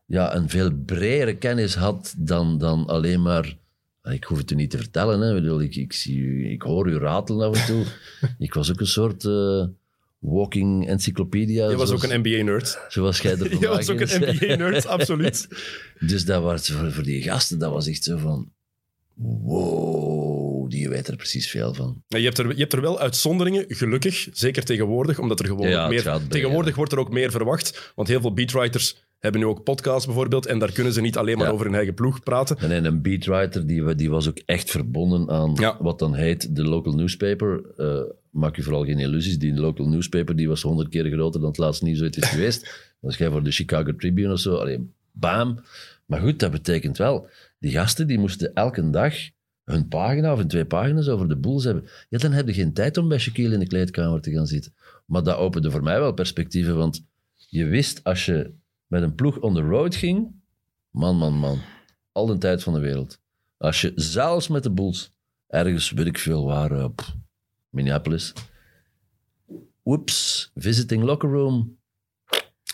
[0.06, 3.58] ja, een veel bredere kennis had dan, dan alleen maar...
[4.13, 5.36] Ik hoef het u niet te vertellen, hè.
[5.36, 7.86] Ik, bedoel, ik, ik, zie u, ik hoor u ratelen af en toe.
[8.48, 9.65] ik was ook een soort eh,
[10.20, 11.70] walking encyclopedia.
[11.70, 12.80] Je was zoals, ook een NBA-nerd.
[12.89, 14.36] Zoals jij er Je was ook een.
[14.36, 15.48] NBA-nerd, absoluut.
[16.00, 18.54] Dus dat was voor, voor die gasten, dat was echt zo van...
[19.13, 22.04] Wow, die weet er precies veel van.
[22.08, 24.28] Ja, Je hebt, er, je hebt er wel uitzonderingen, gelukkig.
[24.32, 26.04] Zeker tegenwoordig, omdat er gewoon Ja, meer...
[26.04, 26.76] bij, Tegenwoordig ja.
[26.76, 27.94] wordt er ook meer verwacht.
[27.96, 30.46] Want heel veel beatwriters hebben nu ook podcasts bijvoorbeeld.
[30.46, 31.52] En daar kunnen ze niet alleen maar Ja.
[31.54, 32.58] over hun eigen ploeg praten.
[32.58, 35.78] En een beatwriter die, die was ook echt verbonden aan Ja.
[35.80, 37.62] wat dan heet de local newspaper.
[37.78, 39.38] Eh, maak je vooral geen illusies.
[39.40, 42.84] Die local newspaper die was honderd keer groter dan het laatste nieuws ooit is geweest.
[43.02, 45.60] Als jij voor de Chicago Tribune of zo, alleen bam.
[46.06, 47.28] Maar goed, dat betekent wel,
[47.60, 49.14] die gasten die moesten elke dag
[49.64, 51.84] hun pagina of hun twee pagina's over de Bulls hebben.
[52.10, 54.74] Ja, dan heb je geen tijd om bij Shaquille in de kleedkamer te gaan zitten.
[55.06, 58.52] Maar dat opende voor mij wel perspectieven, want je wist als je
[58.88, 60.41] met een ploeg on the road ging,
[60.89, 61.62] man, man, man,
[62.12, 63.19] al de tijd van de wereld.
[63.58, 65.12] Als je zelfs met de Bulls
[65.48, 67.15] ergens, weet ik veel waar, eh, pff,
[67.69, 68.34] Minneapolis,
[69.84, 71.78] whoops, visiting locker room,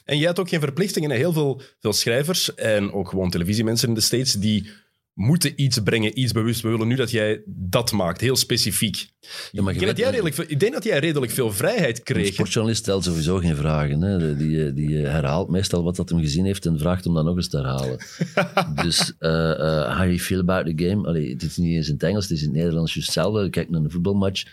[0.06, 1.12] En jij had ook geen verplichtingen.
[1.12, 4.70] Heel veel, veel schrijvers en ook gewoon televisiemensen in de States, die
[5.14, 6.62] moeten iets brengen, iets bewust.
[6.62, 9.10] We willen nu dat jij dat maakt, heel specifiek.
[9.52, 11.98] Ja, maar ik, je denk dat jij redelijk, ik denk dat jij redelijk veel vrijheid
[11.98, 12.28] Een kreeg.
[12.28, 12.34] hè.
[12.34, 14.02] sportjournalist stelt sowieso geen vragen.
[14.02, 14.18] Hè.
[14.18, 17.14] De- Die, eh, die eh, herhaalt meestal wat dat hem gezien heeft en vraagt om
[17.14, 17.98] dat nog eens te herhalen.
[18.86, 21.08] dus, eh eh how you feel about the game?
[21.08, 23.50] Allee, dit is niet eens in het Engels, het is in het Nederlands juist hetzelfde.
[23.50, 24.44] Kijk naar een voetbalmatch.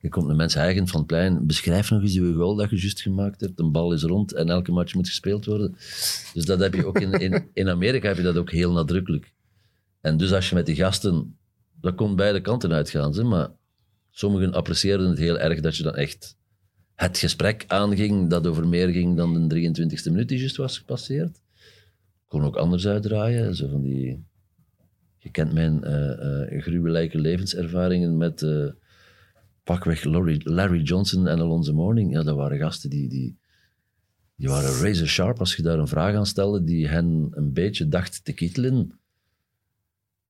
[0.00, 1.46] Je komt een mens eigen van het plein.
[1.46, 3.58] Beschrijf nog eens je goal dat je juist gemaakt hebt.
[3.60, 5.76] Een bal is rond en elke match moet gespeeld worden.
[6.34, 9.32] Dus dat heb je ook in, in, in Amerika heb je dat ook heel nadrukkelijk.
[10.00, 11.38] En dus als je met die gasten...
[11.80, 13.50] Dat kon beide kanten uitgaan, zeg, maar
[14.10, 16.36] sommigen apprecieerden het heel erg dat je dan echt
[16.94, 21.40] het gesprek aanging dat over meer ging dan de 23e minuut die juist was gepasseerd.
[22.26, 23.54] Kon ook anders uitdraaien.
[23.54, 24.24] Zo van die...
[25.18, 28.66] Je kent mijn eh eh gruwelijke levenservaringen met eh,
[29.64, 32.12] pakweg Larry, Larry Johnson en Alonzo Mourning.
[32.12, 33.38] Ja, dat waren gasten die, die,
[34.36, 35.38] die waren razor sharp.
[35.38, 38.99] Als je daar een vraag aan stelde die hen een beetje dacht te kittelen,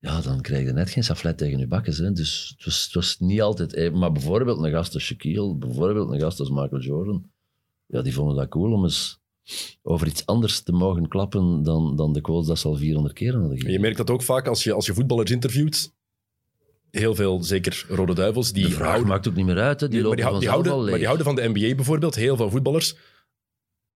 [0.01, 1.99] ja, dan krijg je net geen saflet tegen je bakkes.
[1.99, 2.13] Hè.
[2.13, 3.99] Dus het was, het was niet altijd even.
[3.99, 7.31] Maar bijvoorbeeld een gast als Shaquille, bijvoorbeeld een gast als Michael Jordan,
[7.87, 9.21] ja, die vonden dat cool om eens
[9.83, 13.33] over iets anders te mogen klappen dan, dan de quotes dat ze al 400 keer
[13.33, 13.73] hadden En gegeven.
[13.73, 15.93] je merkt dat ook vaak als je, als je voetballers interviewt.
[16.91, 19.89] Heel veel, zeker Rode Duivels, die De vraag houden, maakt ook niet meer uit, hè.
[19.89, 22.97] die Nee, houden, maar die houden van de NBA bijvoorbeeld, heel veel voetballers.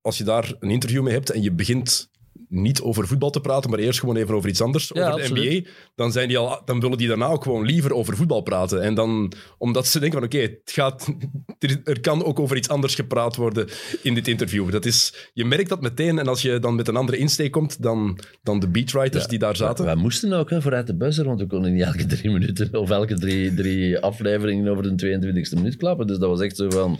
[0.00, 2.10] Als je daar een interview mee hebt en je begint
[2.48, 5.20] niet over voetbal te praten, maar eerst gewoon even over iets anders, Ja, over de
[5.20, 5.62] absoluut.
[5.62, 8.82] NBA, dan, zijn die al, dan willen die daarna ook gewoon liever over voetbal praten.
[8.82, 11.14] En dan, omdat ze denken van oké, het gaat,
[11.58, 13.68] er, er kan ook over iets anders gepraat worden
[14.02, 14.70] in dit interview.
[14.70, 17.82] Dat is, je merkt dat meteen en als je dan met een andere insteek komt
[17.82, 19.84] dan, dan de beatwriters Ja, die daar zaten.
[19.84, 22.90] Wij moesten ook hè, vooruit de buzzer, want we konden niet elke drie minuten of
[22.90, 26.06] elke drie, drie afleveringen over de 22e minuut klappen.
[26.06, 26.98] Dus dat was echt zo van,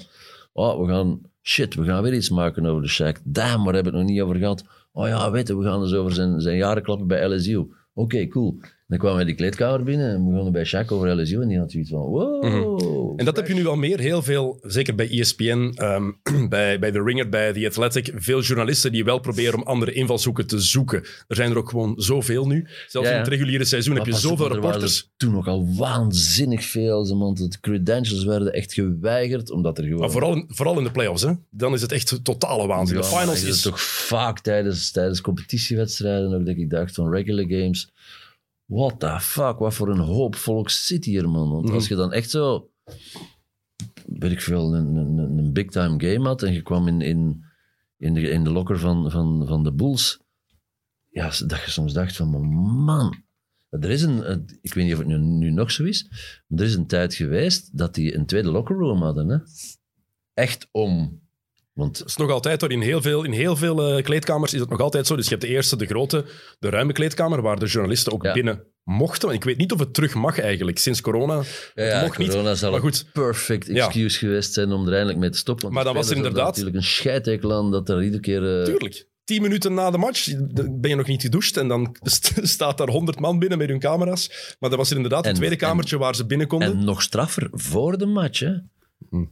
[0.52, 3.22] oh, we gaan, shit, we gaan weer iets maken over de Shaq.
[3.24, 4.64] Damn, waar hebben we het nog niet over gehad?
[4.96, 7.66] Oh ja, weet je, we gaan dus over zijn, zijn jaren klappen bij LSU.
[7.94, 8.58] Oké, cool.
[8.86, 11.58] Dan kwamen we die kleedkamer binnen en we begonnen bij Shaq over LSU en die
[11.58, 13.12] had zoiets van, wow.
[13.16, 13.98] En dat heb je nu al meer.
[13.98, 16.10] Heel veel, zeker bij ESPN, ehm,
[16.48, 18.12] bij, bij The Ringer, bij The Athletic.
[18.14, 21.02] Veel journalisten die wel proberen om andere invalshoeken te zoeken.
[21.28, 22.66] Er zijn er ook gewoon zoveel nu.
[22.88, 24.98] Zelfs Ja, in het reguliere seizoen heb je zoveel er reporters.
[24.98, 27.18] er toen nog al waanzinnig veel.
[27.18, 30.00] Want de credentials werden echt geweigerd, omdat er gewoon...
[30.00, 31.32] Maar vooral, in- vooral in de playoffs, hè.
[31.50, 32.96] dan is het echt totale waanzin.
[32.96, 33.62] Ja, de finals is...
[33.62, 37.88] toch vaak tijdens, tijdens competitiewedstrijden ook dat ik dacht van regular games.
[38.66, 41.50] What the fuck, wat voor een hoop volk zit hier, man.
[41.50, 41.74] Want Mhm.
[41.74, 42.70] als je dan echt zo,
[44.06, 47.44] weet ik veel, een, een, een big time game had en je kwam in, in,
[47.96, 50.20] in, de, in de locker van, van, van de Bulls,
[51.10, 52.28] ja, dat je soms dacht van,
[52.84, 53.22] man,
[53.70, 56.08] er is een- ik weet niet of het nu, nu nog zo is,
[56.48, 59.28] maar er is een tijd geweest dat die een tweede locker room hadden.
[59.28, 59.38] Hè?
[60.34, 61.22] Echt om,
[61.74, 62.72] want Dat is nog altijd hoor.
[62.72, 65.16] In heel veel, in heel veel eh, kleedkamers is het nog altijd zo.
[65.16, 66.24] Dus je hebt de eerste, de grote,
[66.58, 68.32] de ruime kleedkamer, waar de journalisten ook Ja.
[68.32, 69.28] binnen mochten.
[69.30, 71.42] Ik weet niet of het terug mag eigenlijk, sinds corona.
[71.74, 73.06] Ja, ja, mocht niet, corona zal maar een goed.
[73.12, 73.84] perfect Ja.
[73.84, 75.62] excuse geweest zijn om er eindelijk mee te stoppen.
[75.64, 78.58] Want Maar dan was er inderdaad- natuurlijk een scheidtekel aan dat er iedere keer...
[78.58, 79.06] eh, Tuurlijk.
[79.24, 82.88] Tien minuten na de match ben je nog niet gedoucht en dan st- staat daar
[82.88, 84.56] honderd man binnen met hun camera's.
[84.60, 86.68] Maar dat was er inderdaad een En- tweede kamertje waar ze binnen konden.
[86.72, 88.38] En nog straffer, voor de match.
[88.40, 88.52] Hè.
[89.10, 89.24] Hm.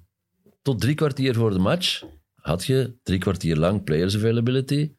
[0.62, 2.02] Tot drie kwartier voor de match
[2.42, 4.92] had je drie kwartier lang players availability.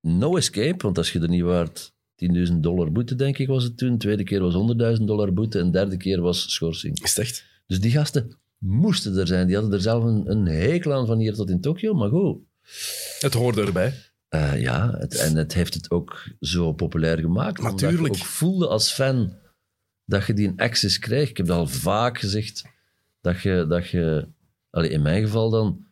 [0.00, 1.92] No escape, want als je er niet waard
[2.48, 3.92] 10.000 dollar boete, denk ik, was het toen.
[3.92, 4.54] De tweede keer was
[4.98, 7.02] 100.000 dollar boete en de derde keer was schorsing.
[7.02, 7.44] Is het echt?
[7.66, 9.46] Dus die gasten moesten er zijn.
[9.46, 12.38] Die hadden er zelf een, een hekel aan van hier tot in Tokio, maar goed.
[13.18, 13.94] Het hoorde erbij.
[14.28, 17.58] Eh, ja, het, en het heeft het ook zo populair gemaakt.
[17.58, 18.14] Omdat Natuurlijk.
[18.14, 19.36] je ook voelde als fan
[20.04, 21.28] dat je die access kreeg.
[21.28, 22.64] Ik heb dat al vaak gezegd.
[23.20, 24.28] Dat je, dat je
[24.74, 25.84] allee, in mijn geval dan,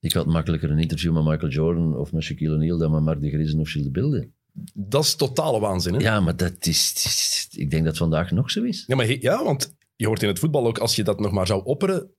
[0.00, 3.20] ik had makkelijker een interview met Michael Jordan of met Shaquille O'Neal dan met Mark
[3.20, 4.28] de Griesen of Gilles de Bilde.
[4.74, 5.94] Dat is totale waanzin.
[5.94, 6.00] Hè?
[6.00, 8.84] Ja, maar dat is, ik denk dat het vandaag nog zo is.
[8.86, 11.32] Ja, maar he- ja, want je hoort in het voetbal ook, als je dat nog
[11.32, 12.10] maar zou opperen,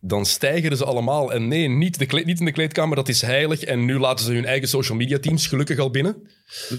[0.00, 1.32] dan stijgeren ze allemaal.
[1.32, 3.62] En nee, niet, de kleed- niet in de kleedkamer, dat is heilig.
[3.62, 6.28] En nu laten ze hun eigen social media teams gelukkig al binnen.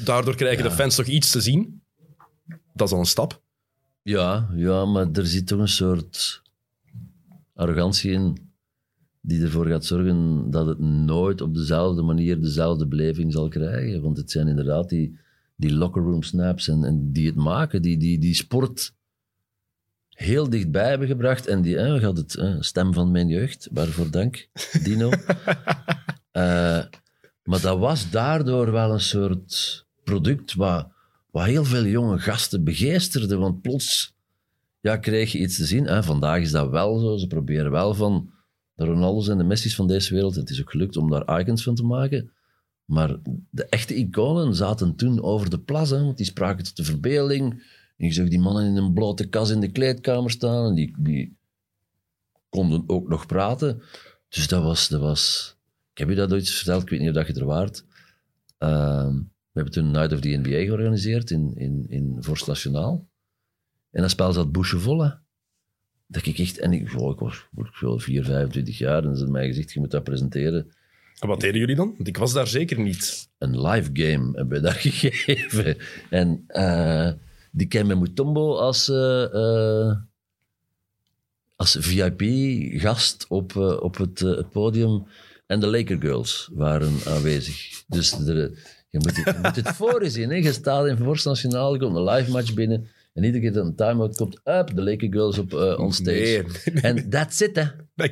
[0.04, 0.70] Daardoor krijgen Ja.
[0.70, 1.82] de fans toch iets te zien.
[2.74, 3.42] Dat is al een stap.
[4.02, 6.42] Ja, ja, maar er zit toch een soort
[7.54, 8.38] arrogantie in
[9.22, 14.02] die ervoor gaat zorgen dat het nooit op dezelfde manier dezelfde beleving zal krijgen.
[14.02, 15.18] Want het zijn inderdaad die,
[15.56, 18.94] die locker room snaps en, en die het maken, die, die, die sport
[20.10, 21.48] heel dichtbij hebben gebracht.
[21.48, 24.48] En die, hè, gaat het, hè, stem van mijn jeugd, waarvoor dank,
[24.84, 25.10] Dino.
[26.34, 26.84] Eh,
[27.44, 30.88] maar dat was daardoor wel een soort product wat,
[31.32, 33.38] wat heel veel jonge gasten begeesterde.
[33.38, 34.13] Want plots
[34.84, 35.86] ja, kreeg je iets te zien.
[35.86, 36.04] Hè.
[36.04, 37.18] Vandaag is dat wel zo.
[37.18, 38.32] Ze proberen wel van
[38.74, 40.36] de Ronaldo's en de Messi's van deze wereld.
[40.36, 42.32] Het is ook gelukt om daar icons van te maken.
[42.86, 43.18] Maar
[43.50, 45.90] de echte iconen zaten toen over de plas.
[45.90, 47.52] Want die spraken tot de verbeelding.
[47.98, 50.66] En je zag die mannen in een blote kas in de kleedkamer staan.
[50.66, 51.38] En die, die
[52.50, 53.82] konden ook nog praten.
[54.30, 55.56] Dus dat was, dat was...
[55.92, 56.82] Ik heb je dat ooit verteld.
[56.82, 57.86] Ik weet niet of dat je er waart.
[58.58, 63.12] Ehm, we hebben toen Night of the NBA georganiseerd in, in, in Vorst Nationaal.
[63.94, 65.10] En dat spel zat boeien hè.
[66.08, 66.58] Dat ik echt...
[66.60, 68.96] En ik, oh, ik was ik veel, 4, 25 jaar.
[68.96, 70.72] En ze hadden mij gezegd, je moet dat presenteren.
[71.20, 71.94] En wat deden jullie dan?
[71.96, 73.30] Want ik was daar zeker niet.
[73.38, 75.78] Een live game hebben we daar gegeven.
[76.10, 77.12] En eh,
[77.52, 78.90] die Kembe Mutombo als...
[78.90, 79.96] eh, eh,
[81.56, 85.08] als VIP-gast op, op het, het podium.
[85.46, 87.84] En de Laker Girls waren aanwezig.
[87.88, 88.36] Dus er,
[88.90, 90.30] je, moet het, je moet het voor je zien.
[90.30, 90.36] Hè.
[90.36, 92.88] Je staat in Vorst Nationaal, je komt een live match binnen.
[93.14, 96.46] En iedere keer dat een time-out komt, up, de Laker Girls op uh, on stage.
[96.74, 97.64] Nee, En that's it, hè.
[97.96, 98.10] dat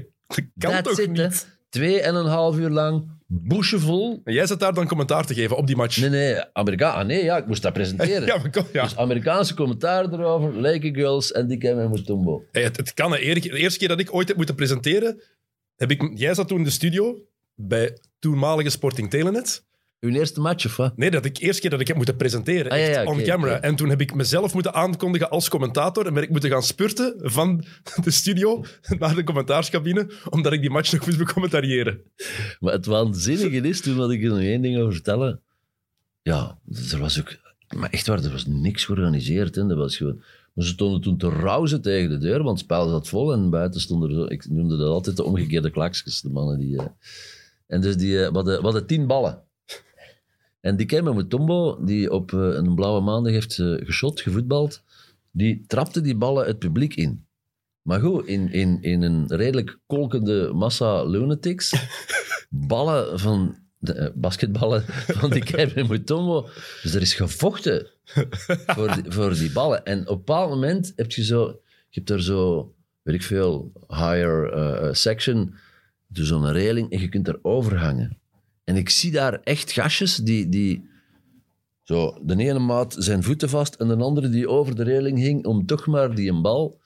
[0.58, 1.24] kan That's toch it, hè.
[1.24, 1.48] niet?
[1.70, 4.22] Twee en een half uur lang, boeschevol.
[4.24, 5.98] En jij zat daar dan commentaar te geven op die match.
[5.98, 6.92] Nee, nee, Amerika.
[6.92, 8.26] Ah, nee, ja, ik moest dat presenteren.
[8.32, 8.84] Ja, maar ja.
[8.84, 12.44] Dus Amerikaanse commentaar erover, Laker Girls en die Kembe Mutombo.
[12.52, 13.12] Hey, het, het kan.
[13.12, 13.18] hè.
[13.18, 15.22] De eerste keer dat ik ooit heb moeten presenteren,
[15.76, 17.18] heb ik, jij zat toen in de studio
[17.56, 19.64] bij toenmalige Sporting Telenet.
[20.02, 20.98] Uw eerste match, of wat?
[20.98, 23.62] Nee, dat ik eerste keer dat ik heb moeten presenteren, Ah, echt, ja, on camera.
[23.62, 27.14] En toen heb ik mezelf moeten aankondigen als commentator en ben ik moeten gaan spurten
[27.18, 27.64] van
[28.04, 28.64] de studio
[29.00, 32.02] naar de commentaarscabine, omdat ik die match nog moest becommentariëren.
[32.60, 35.42] Maar het waanzinnige is, toen wil ik er nog één ding over vertellen.
[36.22, 36.58] Ja,
[36.92, 37.38] er was ook...
[37.76, 39.56] Maar echt waar, er was niks georganiseerd.
[39.56, 39.68] Hè.
[39.68, 40.22] Dat was gewoon...
[40.54, 43.50] Maar ze stonden toen te rauzen tegen de deur, want het spel zat vol en
[43.50, 44.24] buiten stonden er zo...
[44.24, 46.78] Ik noemde dat altijd de omgekeerde klaksjes, de mannen die...
[46.78, 46.86] eh.
[47.68, 49.44] En dus die, eh, we, hadden, we hadden tien ballen.
[50.62, 54.84] En die Kemme Mutombo, die op eh, een blauwe maandag heeft eh, geschot, gevoetbald,
[55.32, 57.26] die trapte die ballen het publiek in.
[57.82, 61.74] Maar goed, in, in, in een redelijk kolkende massa lunatics,
[62.50, 66.50] ballen van de, eh, basketballen van die Kevin Mutombo.
[66.82, 67.88] Dus er is gevochten
[68.66, 69.86] voor die, voor die ballen.
[69.86, 73.72] En op een bepaald moment heb je zo, je hebt daar zo, weet ik veel,
[73.88, 75.56] higher section,
[76.08, 78.21] dus zo'n reling en je kunt er overhangen.
[78.64, 80.90] En ik zie daar echt gastjes die, die
[81.84, 85.46] zo, de ene maat zijn voeten vast en de andere die over de reling hing
[85.46, 86.80] om toch maar die een bal.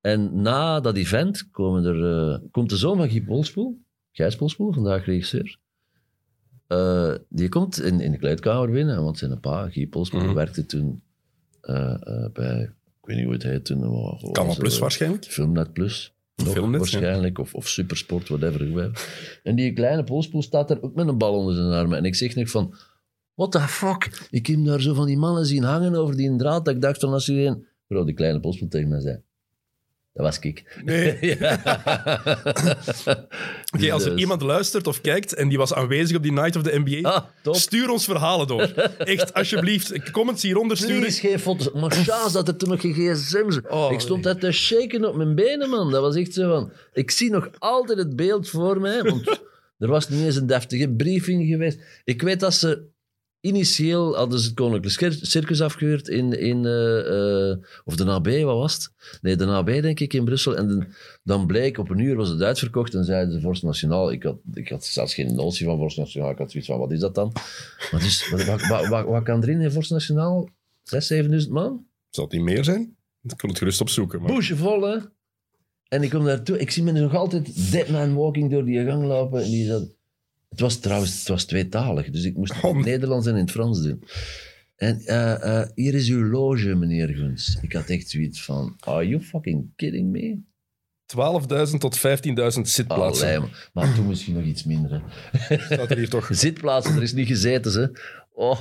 [0.00, 3.78] En na dat event komen er, eh, komt de zoon van Guy Polspoel,
[4.12, 5.58] Gijs Polspoel, vandaag regisseur.
[6.66, 10.34] Eh, die komt in, in de kleedkamer binnen, want zijn pa, Guy Polspoel, Mhm.
[10.34, 11.02] werkte toen
[11.60, 12.60] eh, bij,
[13.00, 13.80] ik weet niet hoe het heet toen.
[14.32, 15.24] Kan plus waarschijnlijk.
[15.24, 16.14] Filmnet Plus.
[16.44, 18.90] Nog Filmnet, waarschijnlijk, of, of Supersport, whatever.
[19.42, 21.98] En die kleine Polspoel staat daar ook met een bal onder zijn armen.
[21.98, 22.74] En ik zeg nog van,
[23.34, 24.26] what the fuck?
[24.30, 27.00] Ik heb daar zo van die mannen zien hangen over die draad, dat ik dacht
[27.00, 27.66] van, als je een...
[27.86, 29.22] Bro, die kleine Polspoel tegen mij zei,
[30.18, 30.80] dat was ik.
[30.84, 31.18] Nee.
[31.38, 31.60] Ja.
[33.74, 36.56] Oké, als er Dus- iemand luistert of kijkt en die was aanwezig op die Night
[36.56, 38.62] of the NBA, Ah, stuur ons verhalen door.
[38.98, 40.10] Echt, alsjeblieft.
[40.10, 40.98] Comments hieronder sturen.
[41.00, 41.72] Please, geen foto's.
[41.72, 43.60] Maar chance dat er toen nog geen gsm's...
[43.68, 45.90] Oh, ik stond daar te shaken op mijn benen, man.
[45.90, 46.72] Dat was echt zo van...
[46.92, 49.40] Ik zie nog altijd het beeld voor mij, want
[49.78, 51.78] er was niet eens een deftige briefing geweest.
[52.04, 52.82] Ik weet dat ze...
[53.40, 56.32] Initieel hadden ze het Koninklijk Cir- Circus afgehuurd in...
[56.40, 58.92] in eh, eh, of de AB, wat was het?
[59.22, 60.56] Nee, de AB, denk ik, in Brussel.
[60.56, 60.86] En dan-
[61.22, 64.12] dan bleek, op een uur was het uitverkocht en zeiden ze Vorst Nationaal.
[64.12, 66.30] Ik had, ik had zelfs geen notie van Vorst Nationaal.
[66.30, 67.32] Ik had zoiets van, wat is dat dan?
[67.90, 70.48] Wat, is, wat, wat, wat, wat, kan erin in Vorst Nationaal?
[71.12, 71.86] 6.000, 7.000 man?
[72.10, 72.96] Zal het niet meer zijn?
[73.22, 74.22] Ik kon het gerust opzoeken.
[74.22, 74.42] Maar...
[74.42, 74.96] Vol, hè?
[75.88, 76.58] En ik kom daartoe.
[76.58, 79.42] Ik zie me nog altijd dead man walking door die gang lopen.
[79.42, 79.96] En die zat...
[80.48, 82.76] Het was trouwens het was tweetalig, dus ik moest het in Oh.
[82.76, 84.02] het Nederlands en in het Frans doen.
[84.76, 87.58] En eh, eh, hier is uw loge, meneer Guns.
[87.62, 90.38] Ik had echt zoiets van, are you fucking kidding me?
[91.06, 93.36] 12.000 tot 15.000 zitplaatsen.
[93.36, 95.02] Allee, maar toen misschien nog iets minder.
[95.32, 95.58] Hè.
[95.58, 96.28] Staat er hier toch?
[96.46, 97.90] Zitplaatsen, er is niet gezeten, ze.
[98.32, 98.60] Oh,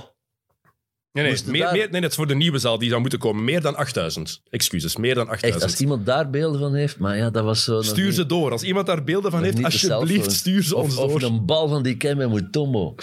[1.12, 3.20] Nee, nee, meer, daar- meer, nee, dat is voor de nieuwe zaal die zou moeten
[3.20, 3.44] komen.
[3.44, 4.42] Meer dan 8000.
[4.50, 5.80] Excuses, meer dan echt, als 8000.
[5.82, 7.82] iemand daar beelden van heeft, maar ja, dat was zo...
[7.82, 8.52] Stuur niet- ze door.
[8.52, 11.16] Als iemand daar beelden van heeft, alsjeblieft, stuur ze ons of, door.
[11.16, 12.96] Of een bal van die Ken met Mutombo.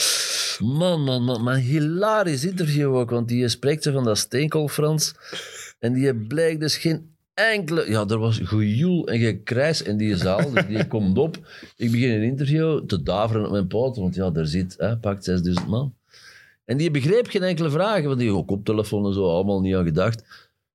[0.59, 1.43] Man, man, man.
[1.43, 5.15] Maar hilarisch interview ook, want die spreekt zo van dat steenkool-Frans.
[5.79, 7.91] En die blijkt dus geen enkele...
[7.91, 10.51] Ja, er was gejoel en gekrijs in die zaal.
[10.51, 11.37] Dus die komt op.
[11.77, 15.25] Ik begin een interview te daveren op mijn poot, want ja, daar zit, hè, pakt
[15.25, 15.95] 6000 man.
[16.65, 19.85] En die begreep geen enkele vragen, want die had koptelefoon en zo, allemaal niet aan
[19.85, 20.25] gedacht.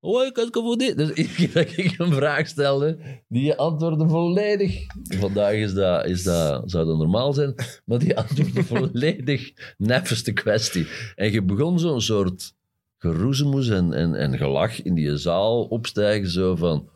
[0.00, 0.96] Oh, ik had voor dit.
[0.96, 2.98] Dus iedere keer dat ik een vraag stelde,
[3.28, 4.86] die antwoordde volledig.
[5.02, 10.86] Vandaag is dat, is dat, zou dat normaal zijn, maar die antwoordde volledig neffeste kwestie.
[11.16, 12.54] En je begon zo'n soort
[12.98, 16.88] geroezemoes en, en, en gelach in die zaal opstijgen, zo van,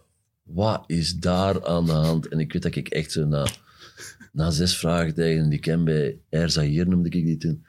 [0.43, 2.29] wat is daar aan de hand?
[2.29, 3.47] En ik weet dat ik echt zo na,
[4.33, 7.65] na zes vragen tegen die ken bij Air Zahir, noemde ik die toen,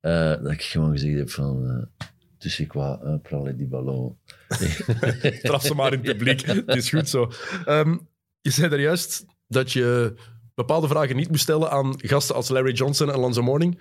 [0.00, 1.68] eh, dat ik gewoon gezegd heb van...
[1.98, 2.06] eh
[2.38, 4.16] dus ik wou uh, prallen die ballon.
[5.42, 6.40] Traf ze maar in het publiek.
[6.66, 7.30] Het is goed zo.
[7.64, 7.96] Ehm,
[8.40, 10.14] je zei er juist dat je
[10.54, 13.80] bepaalde vragen niet moest stellen aan gasten als Larry Johnson en Lonzo Morning,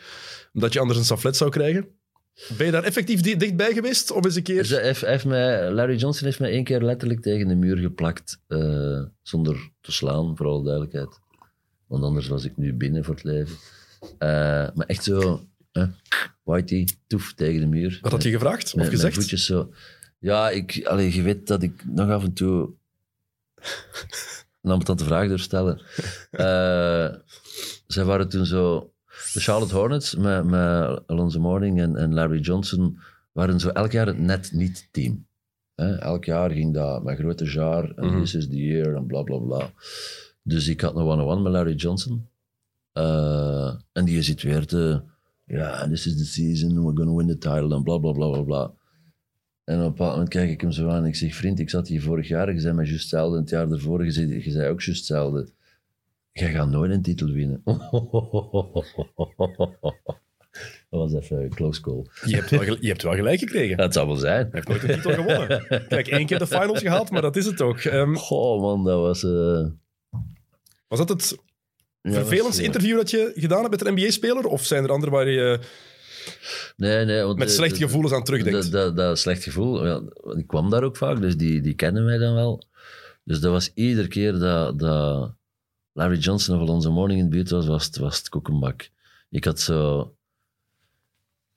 [0.54, 1.88] omdat je anders een saflet zou krijgen.
[2.58, 4.70] Ben je daar effectief di- dichtbij geweest om eens een keer...
[4.70, 7.78] Hij heeft, hij heeft mij, Larry Johnson heeft mij één keer letterlijk tegen de muur
[7.78, 11.20] geplakt, eh, zonder te slaan, voor alle duidelijkheid.
[11.88, 13.56] Want anders was ik nu binnen voor het leven.
[14.18, 14.30] Eh,
[14.74, 15.88] maar echt zo, eh,
[16.44, 17.98] whitey, toef tegen de muur.
[18.02, 19.16] Wat had je gevraagd of Met gezegd?
[19.16, 19.74] voetjes zo.
[20.20, 22.74] Ja, ik, allee, je weet dat ik nog af en toe
[24.62, 25.82] een ambetante vraag durf stellen.
[26.32, 27.16] Eh,
[27.88, 28.94] zij waren toen zo...
[29.34, 33.00] De Charlotte Hornets met, met Alonso Mourning en, en Larry Johnson
[33.32, 35.28] waren zo elk jaar het net niet team.
[35.76, 38.20] Hè, elk jaar ging dat met grote jaar en Mhm.
[38.20, 39.72] this is the year en bla bla bla.
[40.44, 42.30] Dus ik had een one-on-one met Larry Johnson.
[42.92, 45.04] Eh, en die situeerde,
[45.50, 48.42] ja, this is the season, we're gonna win the title en bla bla bla bla
[48.42, 48.74] bla.
[49.64, 51.70] En op een bepaald moment kijk ik hem zo aan en ik zeg, vriend, ik
[51.70, 54.44] zat hier vorig jaar, je zei mij juist hetzelfde, en het jaar daarvoor, je zei,
[54.44, 55.50] je zei ook juist hetzelfde.
[56.32, 57.62] jij gaat nooit een titel winnen.
[60.90, 62.06] Dat was even een close call.
[62.26, 63.78] Je hebt wel, je hebt wel gelijk gekregen.
[63.78, 64.50] Dat zou wel zijn.
[64.52, 65.66] heeft nooit een titel gewonnen.
[65.88, 67.78] Kijk, één keer de finals gehaald, maar dat is het ook.
[67.80, 69.24] Ehm, Oh man, dat was...
[69.24, 69.66] eh,
[70.88, 71.38] was dat het
[72.02, 74.46] ja, vervelendste eh, interview dat je gedaan hebt met een NBA-speler?
[74.46, 75.60] Of zijn er andere waar je
[76.78, 77.24] Nee, nee.
[77.24, 78.62] Want met de- slechte gevoelens aan terugdenkt?
[78.62, 80.02] Dat, dat, dat slecht gevoel, ja,
[80.38, 82.64] ik kwam daar ook vaak, dus die, die kennen mij dan wel.
[83.24, 85.34] Dus dat was iedere keer dat, dat
[85.94, 88.90] Larry Johnson of Alonso Morning in de buurt was, was het, was het koekenbak.
[89.30, 90.14] Ik had zo...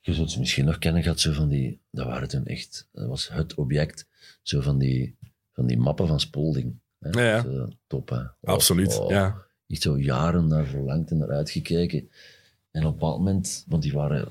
[0.01, 1.81] Je zult ze misschien nog kennen, gehad zo van die...
[1.91, 2.89] Dat waren toen echt...
[2.93, 4.07] Dat was het object.
[4.43, 5.17] Zo van die,
[5.53, 6.79] van die mappen van Spolding.
[6.99, 7.09] Hè.
[7.11, 7.43] Ja, ja.
[7.43, 8.17] Zo, top, hè.
[8.17, 9.11] Oh, Absoluut, oh.
[9.11, 9.47] ja.
[9.67, 12.11] Echt zo jaren naar verlangd en naar uitgekeken.
[12.71, 14.29] En op een bepaald moment, want die waren,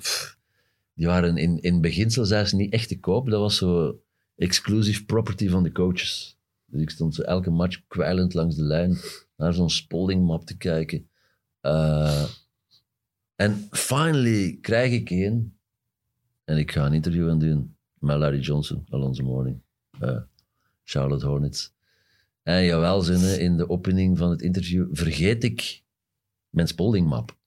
[0.94, 3.30] die waren in, in beginsel zelfs niet echt te koop.
[3.30, 4.02] Dat was zo
[4.36, 6.38] exclusive property van de coaches.
[6.66, 8.98] Dus ik stond zo elke match kwijlend langs de lijn
[9.36, 11.10] naar zo'n Spalding map te kijken.
[11.62, 12.26] Eh,
[13.36, 15.56] en finally krijg ik een.
[16.44, 19.62] En ik ga een interview aan doen met Larry Johnson, Alonso Morning,
[20.00, 20.22] eh,
[20.84, 21.74] Charlotte Hornets.
[22.44, 25.84] En jawel, zinnen, in de opening van het interview vergeet ik
[26.50, 27.38] mijn Spalding-map.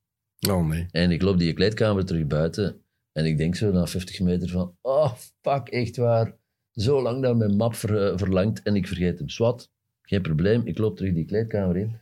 [0.49, 0.87] Oh nee.
[0.91, 2.81] En ik loop die kleedkamer terug buiten.
[3.13, 4.77] En ik denk zo na 50 meter van...
[4.81, 6.37] Oh, fuck, echt waar.
[6.73, 9.29] Zo lang dat mijn map ver- eh, verlangt en ik vergeet hem.
[9.29, 9.71] Swat,
[10.03, 10.67] geen probleem.
[10.67, 11.97] Ik loop terug die kleedkamer in.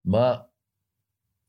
[0.00, 0.44] Maar,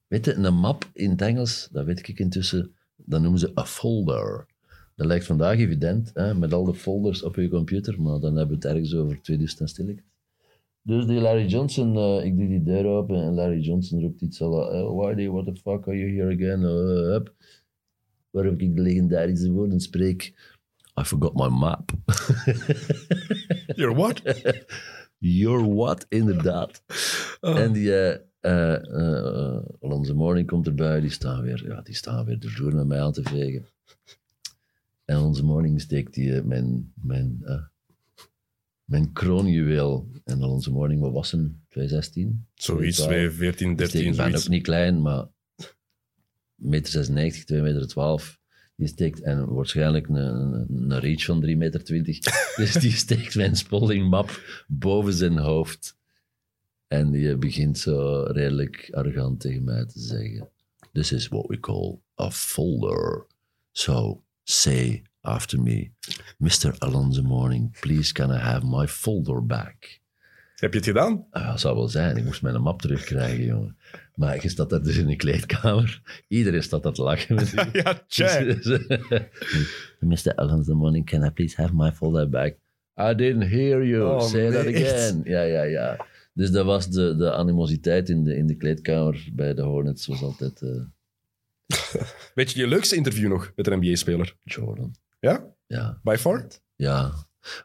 [0.08, 3.66] weet je, een map in het Engels, dat weet ik intussen, dat noemen ze een
[3.66, 4.46] folder.
[4.96, 8.60] Dat lijkt vandaag evident, hè, met al de folders op je computer, maar dan hebben
[8.60, 10.06] we het ergens over 2000 en stilletjes.
[10.84, 14.42] Dus die Larry Johnson, eh, ik doe die deur open en Larry Johnson roept iets
[14.42, 16.62] al, uh, Whitey, what the fuck are you here again?
[16.62, 17.34] Uh, hup.
[18.30, 20.34] Waarop ik de legendarische woorden spreek,
[21.02, 21.92] I forgot my map.
[23.76, 24.22] You're what?
[25.18, 26.84] You're what, inderdaad.
[27.42, 27.60] Oh.
[27.60, 32.26] En die eh eh, eh, Alonso Morning komt erbij, die staan weer, ja, die staan
[32.26, 33.66] weer de vloer met mij aan te vegen.
[35.06, 37.64] En onze Morning steekt die, eh, mijn, mijn, eh,
[38.84, 40.08] mijn kroonjuweel.
[40.24, 41.64] En Alonso Morning, wat was hem?
[41.70, 42.48] 2016?
[42.54, 43.12] Zoiets, 12.
[43.12, 44.44] 2, 14, 13, Ik ben zoiets.
[44.44, 45.28] ook niet klein, maar
[46.56, 48.42] meter 96, 2 meter 12.
[48.76, 52.20] Die steekt, en waarschijnlijk een, reach van 3 meter 20.
[52.56, 55.98] dus die steekt mijn Spalding map boven zijn hoofd.
[56.88, 60.50] En die begint zo redelijk arrogant tegen mij te zeggen.
[60.92, 63.26] This is what we call a folder.
[63.72, 65.92] So say after me,
[66.38, 66.76] Mr.
[66.80, 70.02] Alonso Morning, please can I have my folder back?
[70.56, 71.26] Heb je het gedaan?
[71.32, 72.18] Ah, dat zou wel zijn.
[72.18, 73.78] Ik moest mijn map terugkrijgen, jongen.
[74.16, 76.02] Maar je staat daar dus in een kleedkamer.
[76.28, 77.50] Iedereen staat daar te lachen met
[77.84, 78.44] ja, tja.
[80.00, 80.36] Mr.
[80.36, 82.56] Alonso Morning, can I please have my folder back?
[83.00, 84.04] I didn't hear you.
[84.04, 84.92] Oh, Say that echt?
[84.94, 85.22] again.
[85.24, 86.06] Ja, ja, ja.
[86.34, 90.08] Dus dat was de, de animositeit in de, in de kleedkamer bij de Hornets.
[90.08, 90.82] was altijd eh,
[92.36, 94.36] Weet je je leukste interview nog met een NBA-speler?
[94.44, 94.96] Jordan.
[95.30, 95.46] Ja?
[95.68, 96.00] Ja.
[96.04, 96.48] By far?
[96.76, 97.12] Ja,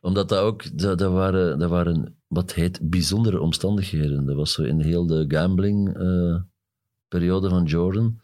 [0.00, 4.26] omdat dat ook, dat, dat, waren, dat waren wat heet bijzondere omstandigheden.
[4.26, 8.20] Dat was zo in heel de gambling-periode van Jordan.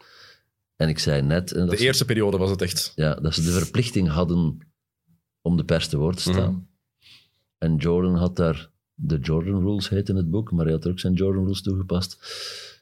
[0.75, 1.51] En ik zei net...
[1.51, 2.91] en dat De ze- eerste periode was het echt.
[2.95, 4.57] ja, dat ze de verplichting hadden
[5.41, 6.51] om de pers te woord te staan.
[6.51, 6.59] Mhm.
[7.57, 10.91] En Jordan had daar de Jordan Rules heet in het boek, maar hij had er
[10.91, 12.17] ook zijn Jordan Rules toegepast.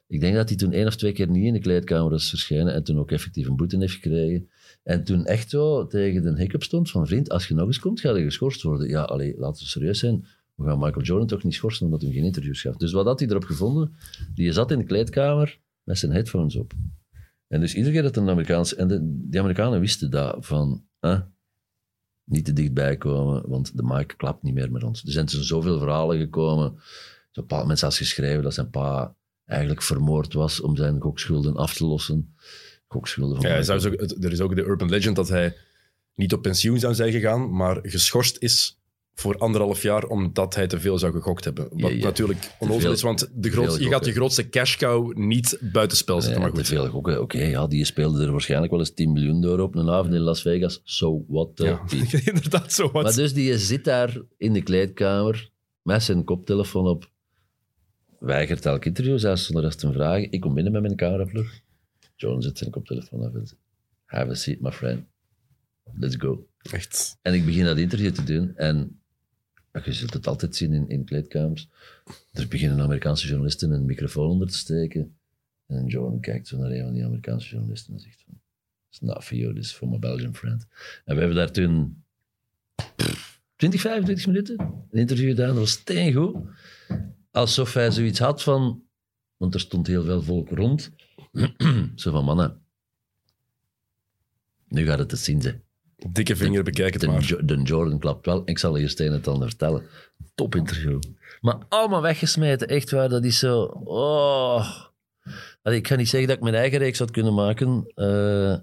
[0.08, 2.74] Ik denk dat hij toen één of twee keer niet in de kleedkamer is verschenen
[2.74, 4.50] en toen ook effectief een boete heeft gekregen.
[4.84, 8.00] En toen echt zo tegen de hiccup stond van vriend, als je nog eens komt,
[8.00, 8.88] ga je geschorst worden.
[8.88, 10.26] Ja, allee, laten we serieus zijn.
[10.56, 12.76] We gaan Michael Jordan toch niet schorsen omdat hij geen interviews gaf.
[12.76, 13.96] Dus wat had hij erop gevonden?
[14.34, 16.74] Die zat in de kleedkamer met zijn headphones op.
[17.48, 18.76] En dus iedere keer dat een Amerikaans...
[18.76, 20.86] En de, die Amerikanen wisten dat van...
[21.00, 21.22] eh,
[22.24, 25.04] niet te dichtbij komen, want de mic klapt niet meer met ons.
[25.04, 26.76] Er zijn dus zoveel verhalen gekomen.
[27.32, 29.16] Bepaald moment zelfs geschreven dat zijn pa
[29.46, 32.36] eigenlijk vermoord was om zijn gokschulden af te lossen.
[32.94, 35.56] Gokschulden van Ja, hij zou er is ook de urban legend dat hij
[36.16, 38.78] niet op pensioen zou zijn gegaan, maar geschorst is
[39.16, 41.68] voor anderhalf jaar omdat hij te veel zou gegokt hebben.
[41.70, 42.04] Wat Ja, ja.
[42.04, 44.14] natuurlijk onnozel is, want de veel je gaat de gokken.
[44.14, 46.42] grootste cash cow niet buitenspel zetten.
[46.42, 46.78] Nee, maar te goed.
[46.80, 47.22] veel gokken.
[47.22, 50.20] Oké, ja, die speelde er waarschijnlijk wel eens 10 miljoen door op een avond in
[50.20, 50.82] Las Vegas.
[50.84, 51.82] So what the Ja,
[52.32, 53.04] inderdaad zo wat.
[53.04, 55.50] Maar dus die zit daar in de kleedkamer
[55.82, 57.12] met zijn koptelefoon op.
[58.20, 60.32] Weigert elk interview, zelfs zonder eens te vragen.
[60.32, 61.52] Ik kom binnen met mijn cameraploeg.
[62.24, 63.62] John zet zijn koptelefoon af en zegt,
[64.06, 65.06] have a seat, my friend.
[65.94, 66.48] Let's go.
[66.72, 67.18] Echt.
[67.22, 69.02] En ik begin dat interview te doen en
[69.84, 71.70] je zult het altijd zien in, in kleedkamers.
[72.32, 75.16] Er beginnen Amerikaanse journalisten een microfoon onder te steken.
[75.66, 78.40] En John kijkt zo naar een van die Amerikaanse journalisten en zegt van,
[78.90, 80.68] it's not for you, this is for my Belgian friend.
[81.06, 82.04] En we hebben daar toen
[83.56, 84.60] 20, 25 minuten
[84.92, 85.48] een interview gedaan.
[85.48, 86.36] Dat was steengoed.
[87.32, 88.84] Alsof hij zoiets had van,
[89.38, 90.92] want er stond heel veel volk rond.
[91.96, 92.62] Zo van, mannen,
[94.68, 95.64] nu gaat het te zien zijn.
[96.10, 97.46] Dikke vinger, bekijk het De, maar.
[97.46, 98.42] De Jordan klapt wel.
[98.46, 99.84] Ik zal eerst een het ander vertellen.
[100.36, 101.00] Top interview.
[101.42, 103.10] Maar allemaal weggesmeten, echt waar.
[103.10, 103.62] Dat is zo...
[103.84, 104.68] Oh.
[105.62, 107.86] Allee, ik ga niet zeggen dat ik mijn eigen reeks had kunnen maken.
[107.96, 108.56] eh,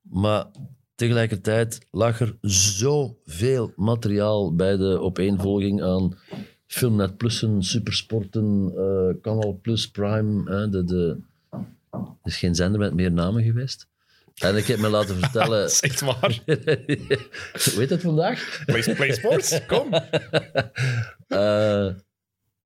[0.00, 0.46] maar
[0.94, 6.18] tegelijkertijd lag er zoveel materiaal bij de opeenvolging aan
[6.66, 10.68] Filmnet Plussen, Supersporten, eh Canal Plus, Prime.
[10.68, 11.18] de, de,
[12.22, 13.88] is geen zender met meer namen geweest.
[14.34, 15.70] En ik heb me laten vertellen...
[16.20, 16.42] Waar.
[17.64, 18.62] Hoe heet het vandaag?
[18.66, 19.88] Play, play sports, kom.
[21.30, 21.94] Eh,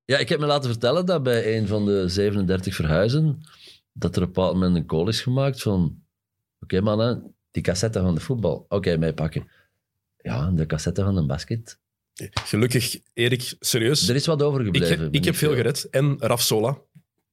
[0.04, 3.40] ja, ik heb me laten vertellen dat bij een van de 37 verhuizen,
[3.92, 6.02] dat er op een bepaald moment een call is gemaakt van
[6.60, 9.48] oké mannen, die cassette van de voetbal, oké, mij pakken.
[10.22, 11.78] Ja, de cassette van een basket.
[12.44, 14.08] Gelukkig, Erik, serieus.
[14.08, 15.12] Er is wat Ik, overgebleven.
[15.12, 15.88] ik heb veel gered.
[15.90, 16.78] En Raf Sola,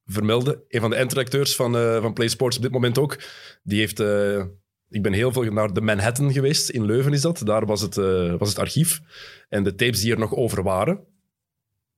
[0.06, 3.18] vermelde, een van de eindredacteurs van, eh van Play Sports op dit moment ook.
[3.64, 4.00] Die heeft...
[4.00, 4.44] eh,
[4.90, 7.42] ik ben heel veel naar de Manhattan geweest, in Leuven is dat.
[7.46, 9.02] Daar was het, eh, was het archief.
[9.50, 11.00] En de tapes die er nog over waren,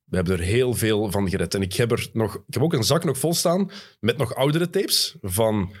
[0.04, 1.54] we hebben er heel veel van gered.
[1.54, 4.34] En ik heb, er nog, ik heb ook een zak nog vol staan met nog
[4.34, 5.72] oudere tapes van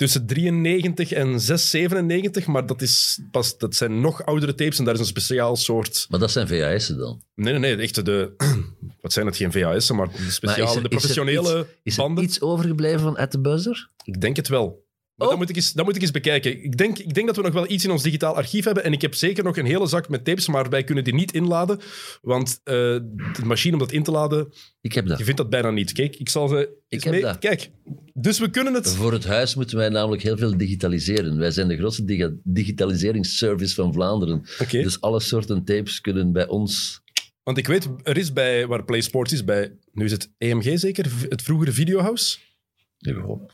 [0.00, 2.46] tussen 93 en 697.
[2.46, 6.06] Maar dat, is pas, dat zijn nog oudere tapes en daar is een speciaal soort...
[6.08, 7.22] Maar dat zijn VHS'en dan.
[7.34, 7.84] Nee, nee, nee.
[7.84, 8.32] Echt de...
[9.00, 9.36] Wat zijn het?
[9.36, 12.24] Geen VHS'en, maar de speciale, Maar is er- de is er professionele Is er banden.
[12.24, 13.90] iets overgebleven van At the Buzzer?
[14.04, 14.84] Ik denk het wel.
[15.20, 15.34] Maar Oh.
[15.38, 16.64] dat, moet ik eens, dat moet ik eens bekijken.
[16.64, 18.84] Ik denk, ik denk dat we nog wel iets in ons digitaal archief hebben.
[18.84, 21.32] En ik heb zeker nog een hele zak met tapes, maar wij kunnen die niet
[21.32, 21.80] inladen.
[22.22, 25.18] Want eh, de machine om dat in te laden, Ik heb dat.
[25.18, 25.92] je vindt dat bijna niet.
[25.92, 27.22] Kijk, ik zal ze eens heb mee...
[27.22, 27.38] dat.
[27.38, 27.70] Kijk,
[28.14, 28.88] dus we kunnen het...
[28.88, 31.38] Voor het huis moeten wij namelijk heel veel digitaliseren.
[31.38, 34.42] Wij zijn de grootste digitaliseringsservice van Vlaanderen.
[34.70, 37.00] Dus alle soorten tapes kunnen bij ons
[37.42, 40.78] Want ik weet, er is bij, waar Play Sports is, bij, nu is het EMG
[40.78, 42.38] zeker, het vroegere Videohouse.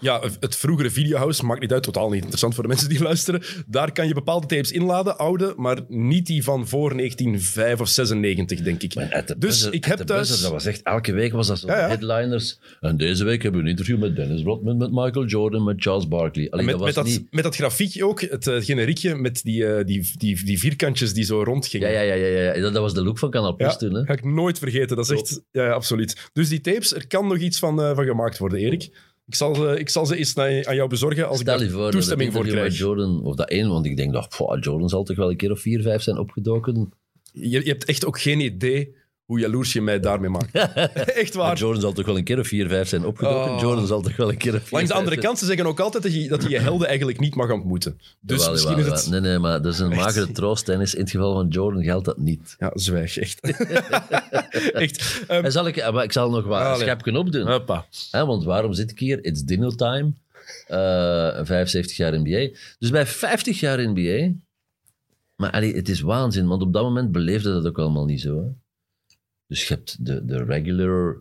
[0.01, 3.43] Ja, het vroegere Videohouse maakt niet uit, totaal niet interessant voor de mensen die luisteren.
[3.67, 8.61] Daar kan je bepaalde tapes inladen, oude, maar niet die van voor 1995 of 96,
[8.61, 8.93] denk ik.
[8.95, 11.67] Dus buzzer- ik heb thuis- buzzer, dat was echt, elke week was dat zo.
[11.67, 11.87] Ja, ja.
[11.89, 12.61] Headliners.
[12.81, 16.09] En deze week hebben we een interview met Dennis Rodman, met Michael Jordan, met Charles
[16.09, 16.49] Barkley.
[16.51, 17.27] Met, dat was met, dat, niet...
[17.31, 21.25] met dat grafiekje ook, het eh, generiekje met die, eh, die, die, die vierkantjes die
[21.25, 21.91] zo rondgingen.
[21.91, 22.61] Ja, ja, ja, ja, ja.
[22.61, 23.95] Dat, dat was de look van Canal Plus toen.
[23.95, 24.05] Hè?
[24.05, 24.97] ga ik nooit vergeten.
[24.97, 25.43] Dat is echt...
[25.51, 26.31] Ja, ja, absoluut.
[26.33, 28.89] Dus die tapes, er kan nog iets van, eh, van gemaakt worden, Erik.
[29.27, 31.91] Ik zal, ze- ik zal ze eens aan jou bezorgen als Stel ik daar voor
[31.91, 32.79] toestemming voor krijg.
[32.79, 35.61] Jordan, of dat één, want ik denk, dat Jordan zal toch wel een keer of
[35.61, 36.93] vier, vijf zijn opgedoken.
[37.33, 38.95] Je, je hebt echt ook geen idee
[39.27, 40.51] hoe jaloers je mij daarmee maakt.
[41.23, 41.57] echt Maar waar.
[41.57, 43.53] Jordan zal toch wel een keer of vier, vijf zijn opgedoken.
[43.53, 43.61] Oh.
[43.61, 45.81] Jordan zal toch wel een keer of vier, Langs de andere kant, ze zeggen ook
[45.81, 48.01] altijd dat je, dat je je helden eigenlijk niet mag ontmoeten.
[48.21, 49.11] Dus Jawel, misschien jawel, is het...
[49.11, 50.01] Nee, nee, maar dat is een Echt.
[50.01, 50.65] magere troost.
[50.65, 50.95] Tennis.
[50.95, 52.57] In het geval van Jordan geldt dat niet.
[52.59, 53.41] Ja, zwijg, echt.
[54.73, 55.25] echt.
[55.29, 57.47] Ehm, En zal ik, ah, maar ik zal nog wat een schepje opdoen.
[57.51, 57.87] hoppa.
[58.11, 59.25] Hè, want waarom zit ik hier?
[59.25, 60.13] It's dinner time.
[60.67, 62.49] Eh 75 jaar NBA.
[62.79, 64.33] Dus bij 50 jaar NBA...
[65.37, 68.37] Maar allee, het is waanzin, want op dat moment beleefde dat ook allemaal niet zo.
[68.37, 68.49] Hè?
[69.47, 71.17] Dus je hebt de, de regular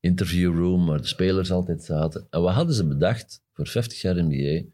[0.00, 2.26] interview room, waar de spelers altijd zaten.
[2.30, 4.68] En wat hadden ze bedacht voor 50 jaar NBA?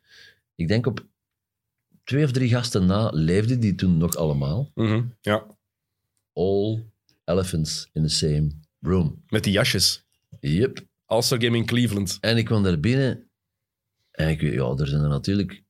[0.55, 1.07] Ik denk op
[2.05, 4.71] twee of drie gasten na leefden die toen nog allemaal.
[4.75, 5.47] Mhm, Ja,
[6.33, 6.85] All
[7.25, 8.51] elephants in the same
[8.81, 9.23] room.
[9.29, 10.05] met die jasjes.
[10.41, 10.87] Yep.
[11.05, 12.19] All-Star Game in Cleveland.
[12.21, 13.29] En ik kwam daar binnen
[14.11, 15.63] en ik weet, ja, er zijn er natuurlijk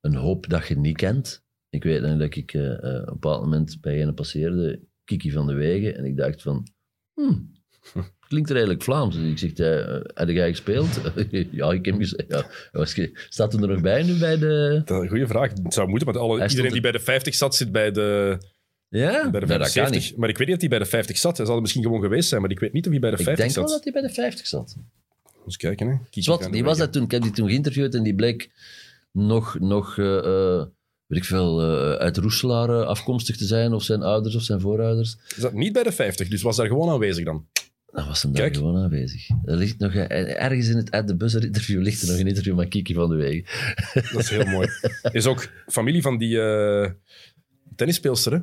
[0.00, 1.44] een hoop dat je niet kent.
[1.68, 5.46] Ik weet dat ik eh, eh, op een bepaald moment bij een passeerde, Kiki van
[5.46, 6.66] de Wegen, en ik dacht van,
[7.14, 7.52] hmm,
[8.28, 9.14] klinkt er eigenlijk Vlaams.
[9.14, 11.00] Dus ik zeg, eh, heb jij gespeeld?
[11.50, 12.46] ja, ik heb gezegd, ja.
[12.72, 14.82] Was Staat er nog bij nu bij de...
[14.84, 15.50] Dat is een goede vraag.
[15.62, 18.38] Het zou moeten, want alle, stond iedereen die bij de 50 zat, zit bij de,
[18.88, 19.30] Ja?
[19.30, 20.10] bij de Nee, dat kan 75.
[20.10, 20.18] niet.
[20.18, 21.36] Maar ik weet niet of hij bij de 50 zat.
[21.36, 23.16] Hij zal er misschien gewoon geweest zijn, maar ik weet niet of hij bij de
[23.16, 23.76] Ik 50 denk wel zat.
[23.84, 24.76] dat hij bij de 50 zat.
[25.44, 25.96] Eens kijken, hè.
[26.10, 27.02] Kiki die was dat toen.
[27.02, 28.50] Ik heb die toen geïnterviewd en die bleek
[29.12, 30.66] nog, nog eh, eh,
[31.06, 35.16] weet ik veel, eh, uit Roeselaar afkomstig te zijn, of zijn ouders of zijn voorouders.
[35.28, 37.46] Hij zat niet bij de 50, dus was daar gewoon aanwezig dan.
[37.92, 38.56] Dan was hem daar Kijk.
[38.56, 39.28] gewoon aanwezig.
[39.44, 42.26] Er ligt nog, eh, ergens in het At the Buzzer interview ligt er nog een
[42.26, 43.44] interview met Kiki van de Wegen.
[44.12, 44.68] Dat is heel mooi.
[45.12, 46.90] Is ook familie van die eh
[47.76, 48.38] tennisspeelster, hè?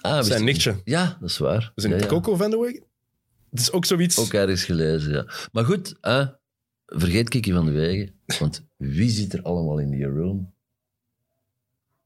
[0.00, 0.80] Ah, Zijn nichtje.
[0.84, 1.60] Ja, dat is waar.
[1.60, 2.06] Dat is een Ja, ja.
[2.06, 2.82] Coco van de Wegen.
[3.50, 4.18] Het is ook zoiets...
[4.18, 5.26] Ook ergens gelezen, ja.
[5.52, 5.94] Maar goed,
[6.86, 10.53] vergeet Kiki van de Wegen, want wie zit er allemaal in die room?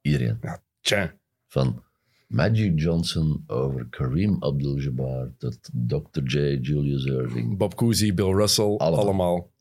[0.01, 0.39] Iedereen.
[0.81, 1.15] Tja.
[1.47, 1.83] Van
[2.27, 6.23] Magic Johnson over Kareem Abdul-Jabbar tot Dr.
[6.23, 6.59] J.
[6.61, 7.57] Julius Irving.
[7.59, 9.01] Bob Cousy, Bill Russell, Allemaal.
[9.05, 9.53] allemaal.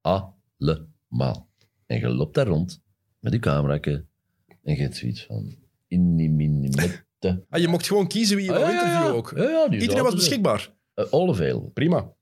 [0.00, 1.48] Allemaal.
[1.86, 2.82] En je loopt daar rond
[3.18, 5.56] met je camera en je hebt zoiets van...
[5.86, 7.44] Inni, mini, mette.
[7.48, 9.16] Ah, je mocht gewoon kiezen wie je Ah, ja, ja, interviewen ja.
[9.18, 9.32] ook.
[9.36, 10.74] Ja, ja, Iedereen was beschikbaar.
[10.94, 11.70] Eh, all available.
[11.70, 12.12] Prima.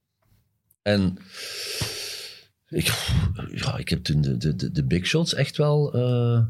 [0.83, 1.17] En
[2.69, 2.87] ik,
[3.53, 5.93] ja, ik heb toen de, de, de, de big shots echt wel...
[5.95, 6.47] eh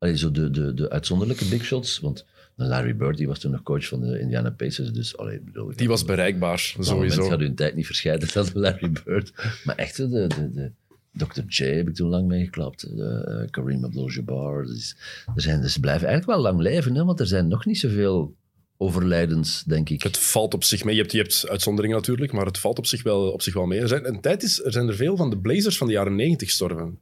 [0.00, 3.62] allee, zo de, de, de uitzonderlijke big shots, want Larry Bird die was toen nog
[3.62, 7.28] coach van de Indiana Pacers, dus allee, bedoel, Die was bereikbaar, sowieso.
[7.28, 9.32] gaat hun tijd niet verscheiden dan Larry Bird.
[9.64, 10.72] Maar echt, de, de, de,
[11.12, 11.40] Dr.
[11.46, 12.88] J heb ik toen lang meegeklapt.
[12.96, 14.66] Uh, Kareem Abdul-Jabbar.
[14.66, 14.96] Dus,
[15.34, 17.78] er zijn, dus ze blijven eigenlijk wel lang leven, hè, want er zijn nog niet
[17.78, 18.36] zoveel
[18.76, 20.02] overlijdens, denk ik.
[20.02, 20.94] Het valt op zich mee.
[20.94, 23.66] Je hebt, je hebt uitzonderingen natuurlijk, maar het valt op zich wel, op zich wel
[23.66, 23.80] mee.
[23.80, 26.16] Er zijn, een tijd is, er zijn er veel van de Blazers van de jaren
[26.16, 26.98] 90 gestorven.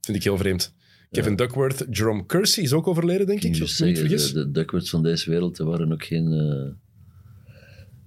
[0.00, 0.74] Vind ik heel vreemd.
[1.12, 4.32] Kevin Duckworth, Jerome Kersey is ook overleden, denk ik, Ik als niet vergis.
[4.32, 6.70] de, de Duckworths van deze wereld waren ook geen, eh,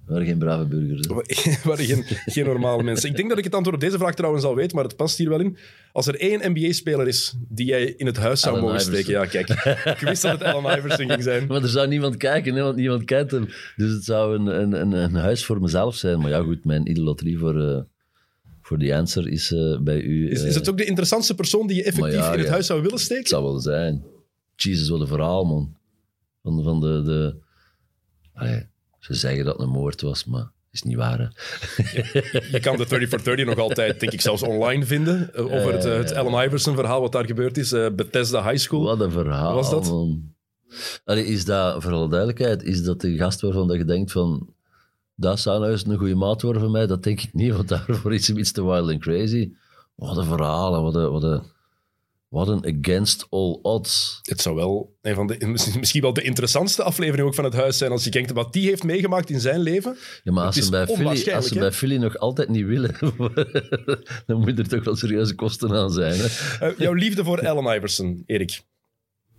[0.06, 1.06] waren geen brave burgers.
[1.64, 3.10] waren geen, geen normale mensen.
[3.10, 5.18] Ik denk dat ik het antwoord op deze vraag trouwens al weet, maar het past
[5.18, 5.56] hier wel in.
[5.92, 9.12] Als er één NBA-speler is die jij in het huis zou mogen steken...
[9.12, 9.48] Ja, kijk.
[9.84, 11.46] Ik wist dat het Allen Iverson ging zijn.
[11.46, 13.48] Maar er zou niemand kijken, hè, want niemand kijkt hem.
[13.76, 16.18] Dus het zou een, een, een, een huis voor mezelf zijn.
[16.18, 17.80] Maar ja, goed, mijn idolatrie voor, eh,
[18.66, 20.30] voor die answer is eh, bij u...
[20.30, 22.52] Is, eh, is het ook de interessantste persoon die je effectief ja, in het ja.
[22.52, 23.26] huis zou willen Het steken?
[23.28, 24.04] zou wel zijn.
[24.56, 25.76] Jezus, wat een verhaal, man.
[26.42, 27.02] Van, van de...
[27.02, 27.36] de...
[28.34, 28.66] Allee,
[28.98, 31.24] ze zeggen dat het een moord was, maar het is niet waar, hè.
[32.52, 35.34] Je kan de 30 for 30 nog altijd, denk ik, zelfs online vinden.
[35.34, 37.70] eh, over het, eh, het Allen Iverson-verhaal, wat daar gebeurd is.
[37.70, 38.82] Bethesda High School.
[38.82, 39.84] Wat een verhaal, Was dat?
[39.90, 40.34] man.
[41.04, 44.54] Allee, is dat, voor alle duidelijkheid, is dat de gast waarvan dat je denkt van...
[45.18, 46.86] Dat zou nou eens een goede maat worden voor mij?
[46.86, 49.50] Dat denk ik niet, want daarvoor is hem iets te wild and crazy.
[49.94, 51.42] Wat een verhaal, en wat een, wat een,
[52.28, 54.18] wat een against all odds.
[54.22, 55.36] Het zou wel een van de,
[55.80, 57.90] misschien wel de interessantste aflevering ook van het huis zijn.
[57.90, 59.96] Als je kijkt wat die heeft meegemaakt in zijn leven.
[60.22, 62.94] Ja, maar als ze, bij Philly, als ze bij Philly nog altijd niet willen,
[64.26, 66.20] dan moet er toch wel serieuze kosten aan zijn.
[66.20, 66.26] Hè?
[66.66, 68.62] Eh, jouw liefde voor Allen Iverson, Erik.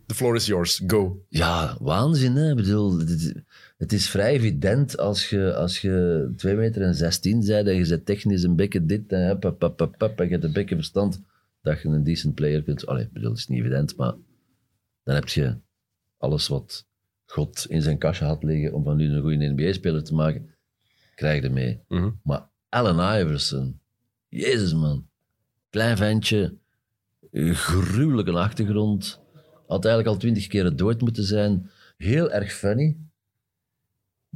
[0.05, 0.81] The floor is yours.
[0.87, 1.25] Go.
[1.29, 2.35] Ja, waanzin.
[2.35, 2.49] Hè?
[2.49, 3.43] Ik bedoel, dit-
[3.77, 7.85] het is vrij evident als je, als je 2 meter en 16 bent en je
[7.85, 10.53] zet technisch een bekke dit en hup, hup, hup, hup, hup, en je hebt een
[10.53, 11.21] bekke verstand,
[11.61, 12.85] dat je een decent player kunt...
[12.85, 14.13] Allee, ik bedoel, het is niet evident, maar
[15.03, 15.57] dan heb je
[16.17, 16.85] alles wat
[17.25, 20.49] God in zijn kastje had liggen om van nu een goede NBA-speler te maken,
[21.15, 21.79] krijg je mee.
[21.87, 22.09] Mhm.
[22.23, 23.79] Maar Allen Iverson,
[24.27, 25.07] jezus man,
[25.69, 26.57] klein ventje,
[27.31, 29.19] gruwelijke achtergrond,
[29.67, 32.97] had eigenlijk al twintig keer dood moeten zijn, heel erg funny,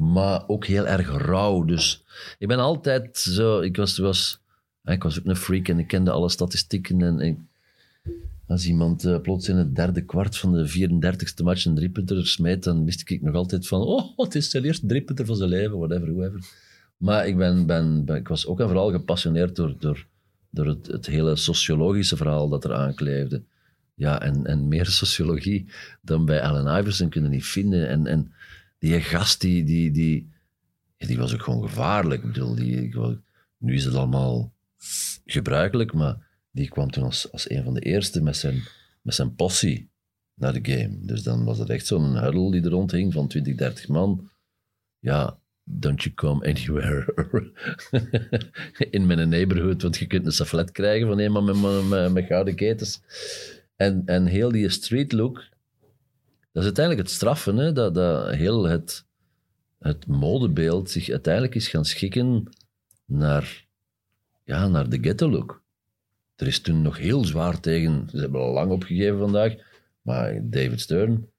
[0.01, 1.63] maar ook heel erg rauw.
[1.63, 2.03] Dus
[2.37, 4.41] ik ben altijd zo, ik was, was,
[4.83, 7.49] ik was ook een freak en ik kende alle statistieken en,
[8.47, 12.63] als iemand eh, plots in het derde kwart van de 34ste match een driepunter smijt,
[12.63, 15.77] dan wist ik nog altijd van, oh, het is zijn eerste driepunter van zijn leven,
[15.77, 16.39] whatever, whoever.
[16.97, 20.05] Maar ik, ben, ben- ik was ook en vooral gepassioneerd door, door,
[20.49, 23.41] door het, het hele sociologische verhaal dat er aankleefde.
[23.95, 25.65] Ja, en, en meer sociologie
[26.01, 27.87] dan bij Allen Iverson kunnen niet vinden.
[27.87, 28.31] En, en
[28.81, 30.29] die gast, die, die, die,
[30.97, 32.23] die was ook gewoon gevaarlijk.
[32.23, 33.17] Ik bedoel, die, ik
[33.57, 34.53] nu is het allemaal
[35.25, 38.63] gebruikelijk, maar die kwam toen als, als een van de eerste met zijn,
[39.01, 39.89] met zijn possie
[40.33, 40.97] naar de game.
[41.01, 44.29] Dus dan was het echt zo'n huddle die er rondhing van 20, 30 man.
[44.99, 47.13] Ja, don't you come anywhere
[48.95, 52.25] in mijn neighborhood, want je kunt een saflet krijgen van iemand met, met, met, met
[52.25, 53.01] gouden ketens.
[53.75, 55.50] En, en heel die street look,
[56.51, 57.71] dat is uiteindelijk het straffen, hè?
[57.73, 59.05] Dat, dat heel het,
[59.79, 62.49] het modebeeld zich uiteindelijk is gaan schikken
[63.05, 63.65] naar,
[64.43, 65.63] ja, naar de ghetto look.
[66.35, 69.53] Er is toen nog heel zwaar tegen, ze hebben al lang opgegeven vandaag,
[70.01, 71.29] maar David Stern,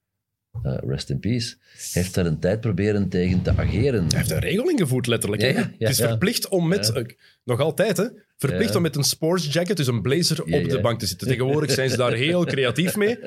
[0.63, 1.57] eh, rest in peace,
[1.93, 4.07] heeft daar een tijd proberen tegen te ageren.
[4.07, 5.43] Hij heeft een regel ingevoerd, letterlijk.
[5.43, 5.49] hè.
[5.49, 6.93] Ja, ja, ja, het is verplicht om met...
[6.93, 7.05] Eh,
[7.45, 8.07] nog altijd, hè?
[8.49, 8.77] Verplicht Ja.
[8.77, 11.29] om met een sports jacket, dus een blazer, Ja, op de bank te zitten.
[11.29, 13.19] Tegenwoordig zijn ze daar heel creatief mee.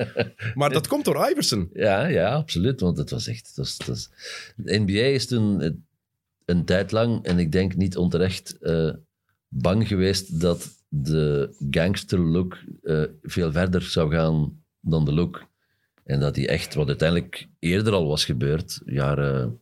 [0.54, 1.70] Maar dat komt door Iverson.
[1.72, 2.80] Ja, ja, absoluut.
[2.80, 3.46] Want het was echt.
[3.46, 4.10] Het was, het was-
[4.56, 5.70] de NBA is toen eh,
[6.44, 8.90] een tijd lang, en ik denk niet onterecht, eh,
[9.48, 15.46] bang geweest dat de gangster look eh, veel verder zou gaan dan de look.
[16.04, 19.60] En dat die echt, wat uiteindelijk eerder al was gebeurd, jaren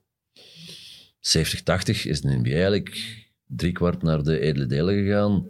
[1.20, 3.22] 70, 80, is de NBA eigenlijk
[3.56, 5.48] driekwart naar de edele delen gegaan.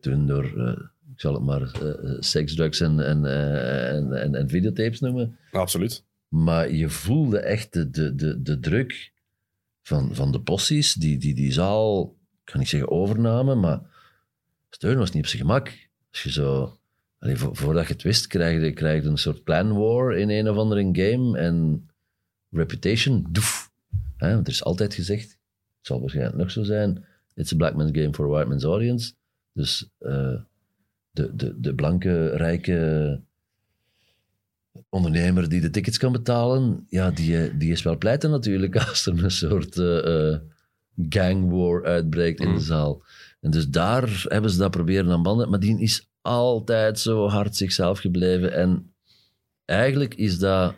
[0.00, 0.82] Toen door, eh,
[1.12, 5.36] ik zal het maar eh, seks, drugs en, en, eh, en, en, en videotapes noemen.
[5.50, 6.04] Absoluut.
[6.28, 9.12] Maar je voelde echt de, de, de, de druk
[9.82, 13.80] van, van de possies, die, die die zaal, ik kan niet zeggen overnamen, maar
[14.70, 15.88] steun was niet op zijn gemak.
[16.10, 16.78] Als je zo,
[17.18, 20.30] allee, vo- voordat je het wist, krijg je, krijg je een soort plan war in
[20.30, 21.88] een of andere game en
[22.50, 23.70] reputation, doef.
[24.16, 27.04] Hè, want er is altijd gezegd, het zal waarschijnlijk nog zo zijn,
[27.36, 29.12] it's a black man's game for a white man's audience.
[29.52, 30.34] Dus eh,
[31.10, 33.20] de, de, de blanke, rijke
[34.88, 39.06] ondernemer die de tickets kan betalen, ja, die, eh, die is wel pleiten natuurlijk als
[39.06, 40.36] er een soort eh,
[41.08, 42.54] gang war uitbreekt in Mm.
[42.54, 43.02] de zaal.
[43.40, 45.50] En dus daar hebben ze dat proberen aan banden.
[45.50, 48.52] Maar die is altijd zo hard zichzelf gebleven.
[48.52, 48.94] En
[49.64, 50.74] eigenlijk is dat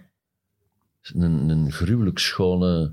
[1.03, 2.93] een, een gruwelijk schone,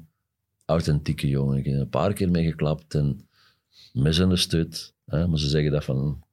[0.65, 1.57] authentieke jongen.
[1.57, 3.24] Ik heb er een paar keer mee geklapt en
[3.95, 4.93] mes in de stut.
[5.05, 5.27] Hè?
[5.27, 6.23] Maar ze zeggen dat van...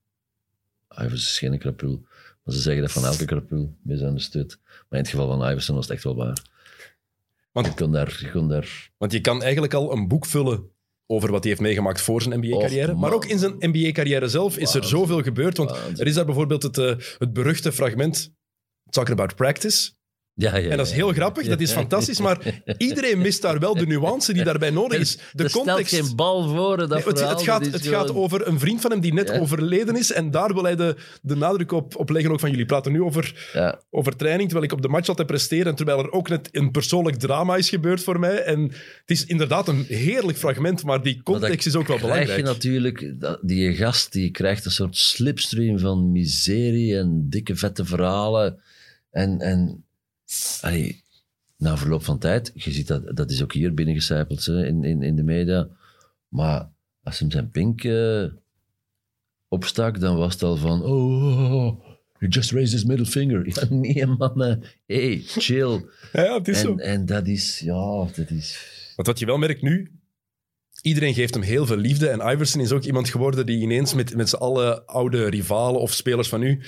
[0.89, 2.03] Iverson is geen krapul.
[2.43, 3.75] Maar ze zeggen dat van elke krapul,
[4.15, 4.59] stut.
[4.65, 6.43] Maar in het geval van Iverson was het echt wel waar.
[7.53, 8.19] Want- je kon daar...
[8.21, 10.71] Je kon daar Want je kan eigenlijk al een boek vullen
[11.07, 12.95] over wat hij heeft meegemaakt voor zijn NBA-carrière.
[12.95, 15.57] Maar ook in zijn NBA-carrière zelf is er zoveel gebeurd.
[15.57, 18.33] Want er is daar bijvoorbeeld het, eh, het beruchte fragment
[18.91, 19.91] Talking About Practice.
[20.35, 22.21] Ja, ja, En dat is heel grappig, dat is fantastisch.
[22.21, 25.19] Maar iedereen mist daar wel de nuance die daarbij nodig is.
[25.33, 25.87] De er context...
[25.87, 27.35] stelt geen bal voor, dat Nee, het, verhaal.
[27.35, 30.13] het, gaat, het gaat over een vriend van hem die net overleden is.
[30.13, 32.33] En daar wil hij de, de nadruk op, op leggen.
[32.33, 33.51] Ook van jullie praten nu over,
[33.91, 35.67] over training, terwijl ik op de match altijd presteer.
[35.67, 38.43] En terwijl er ook net een persoonlijk drama is gebeurd voor mij.
[38.43, 42.39] En het is inderdaad een heerlijk fragment, maar die context is ook wel krijg belangrijk.
[42.39, 43.15] je natuurlijk...
[43.43, 48.61] Die gast die krijgt een soort slipstream van miserie en dikke vette verhalen.
[49.11, 49.85] En, en
[50.61, 51.03] allee,
[51.57, 55.03] na verloop van tijd, je ziet dat, dat is ook hier binnengecijpeld hè, in, in,
[55.03, 55.69] in de media.
[56.29, 56.71] Maar
[57.03, 58.25] als hem zijn pink eh,
[59.49, 60.83] opstak, dan was het al van...
[60.83, 61.85] Oh, oh, oh,
[62.19, 63.47] he just raised his middle finger.
[63.55, 64.65] Ja, nee, man.
[64.87, 65.85] Hey, chill.
[66.13, 66.71] Ja, ja, het is zo.
[66.71, 67.59] En, en dat is...
[67.59, 68.71] Ja, dat is...
[68.97, 69.91] Want wat je wel merkt nu,
[70.83, 72.09] iedereen geeft hem heel veel liefde.
[72.09, 75.93] En Iverson is ook iemand geworden die ineens met, met z'n alle oude rivalen of
[75.93, 76.63] spelers van nu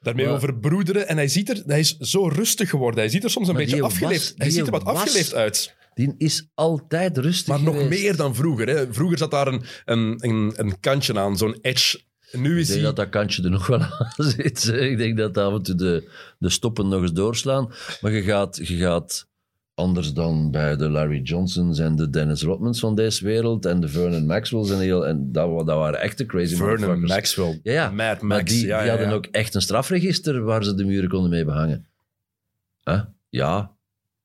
[0.00, 1.08] daarmee Maar- over broederen.
[1.08, 3.00] En hij, ziet er, hij is zo rustig geworden.
[3.00, 4.22] Hij ziet er soms een Maar beetje afgeleefd.
[4.28, 5.76] was- hij ziet er wat was- afgeleefd uit.
[5.94, 8.68] Die is altijd rustig Maar nog meer dan vroeger.
[8.68, 8.92] Hè.
[8.94, 12.00] Vroeger zat daar een, een, een, een kantje aan, zo'n edge.
[12.30, 12.86] En nu Ik is denk hij...
[12.88, 14.66] dat dat kantje er nog wel aan zit.
[14.66, 17.72] Ik denk dat af en toe de, de stoppen nog eens doorslaan.
[18.00, 19.27] Maar je gaat, je gaat
[19.78, 23.88] anders dan bij de Larry Johnsons en de Dennis Rodmans van deze wereld en de
[23.88, 27.00] Vernon Maxwell's en, heel, en dat, dat waren echte crazy Vernon.
[27.00, 27.60] Maxwell.
[27.62, 27.90] Ja, ja.
[27.90, 28.50] Mad Maar Max.
[28.50, 31.44] die, ja, die ja, hadden ook echt een strafregister waar ze de muren konden mee
[31.44, 31.86] behangen.
[32.84, 33.02] Huh?
[33.28, 33.72] Ja,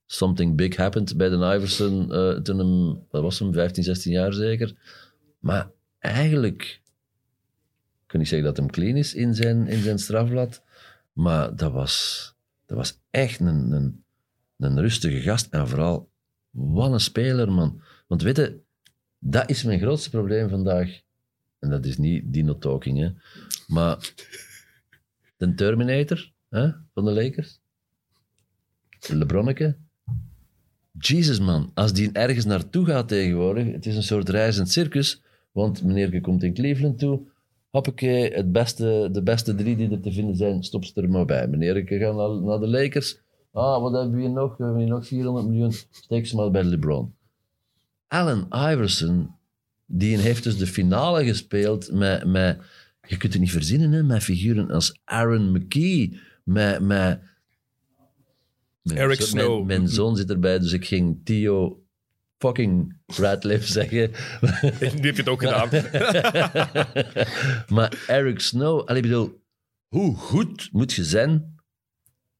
[0.05, 4.33] something big happened bij de Iverson eh, toen hem, wat was hem, 15, 16 jaar
[4.33, 4.73] zeker.
[5.39, 6.81] Maar eigenlijk,
[8.01, 10.63] ik kan niet zeggen dat hem clean is in zijn, in zijn strafblad,
[11.13, 12.27] maar dat was,
[12.65, 14.02] dat was echt een, een,
[14.57, 16.09] een rustige gast en vooral,
[16.49, 17.81] wat een speler, man.
[18.07, 18.59] Want weet je,
[19.19, 21.01] dat is mijn grootste probleem vandaag.
[21.59, 23.09] En dat is niet Dino Talking, hè.
[23.67, 24.13] Maar
[25.37, 27.59] de Terminator hè, van de Lakers,
[29.07, 29.77] LeBronneke.
[30.99, 31.71] Jesus, man.
[31.73, 35.21] Als die ergens naartoe gaat tegenwoordig, het is een soort reizend circus.
[35.51, 37.21] Want meneer komt in Cleveland toe.
[37.69, 41.25] Hoppakee, het beste, de beste drie die er te vinden zijn, stop ze er maar
[41.25, 41.47] bij.
[41.47, 43.19] Meneer gaat naar, naar de Lakers.
[43.53, 44.57] Ah, wat hebben we hier nog?
[44.57, 45.71] We hebben hier nog 400 miljoen.
[45.91, 47.13] Steek ze maar bij LeBron.
[48.07, 49.35] Allen Iverson,
[49.85, 52.61] die heeft dus de finale gespeeld met, met
[53.07, 56.79] je kunt het niet verzinnen, hè, met figuren als Aaron McKee, met...
[56.81, 57.21] met
[58.81, 59.55] mijn Eric zo- Snow.
[59.55, 61.83] Mijn, mijn zoon zit erbij, dus ik ging Theo
[62.37, 64.11] fucking Radcliffe zeggen.
[65.01, 65.69] Nu heb je het ook gedaan.
[67.75, 69.41] maar Eric Snow, allee, ik bedoel,
[69.87, 71.52] hoe goed moet je zijn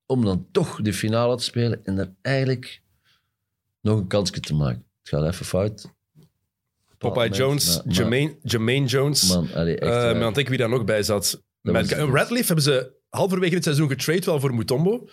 [0.05, 2.81] om dan toch de finale te spelen en dan eigenlijk
[3.81, 4.85] nog een kansje te maken?
[4.99, 5.91] Het gaat even fout.
[6.97, 9.27] Popeye Jones, Maar- maar- Jermaine, Jermaine Jones.
[9.33, 10.15] Man, allee, echt Eh, waar.
[10.17, 11.43] maar ik wie daar nog bij zat.
[11.61, 15.07] Met, was- Radcliffe hebben ze halverwege het seizoen getrade wel voor Mutombo.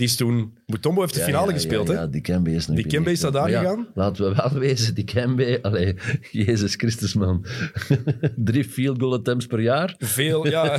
[0.00, 0.58] Die is toen...
[0.66, 2.00] Mutombo heeft de finale gespeeld, ja, hè?
[2.00, 3.88] Ja, die Kembe is nog Die Kembe is daar gegaan?
[3.94, 5.94] Laten we wel wezen, die Kembe, allee,
[6.46, 7.44] Jezus Christus, man.
[8.36, 9.94] Drie field goal attempts per jaar.
[9.98, 10.78] Veel, ja.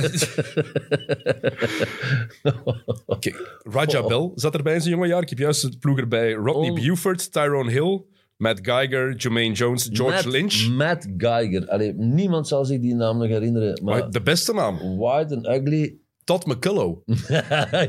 [3.18, 5.22] Kijk, Raja Bell zat erbij in zijn jonge jaar.
[5.22, 6.32] Ik heb juist het ploeg erbij.
[6.32, 6.74] Rodney Oh.
[6.80, 8.04] Buford, Tyrone Hill,
[8.36, 10.68] Matt Geiger, Jermaine Jones, George Matt, Lynch.
[10.68, 11.68] Matt Geiger.
[11.68, 13.80] Allee, niemand zal zich die naam nog herinneren.
[13.84, 16.00] Maar de beste naam, White and Ugly.
[16.24, 17.00] Todd McCullough.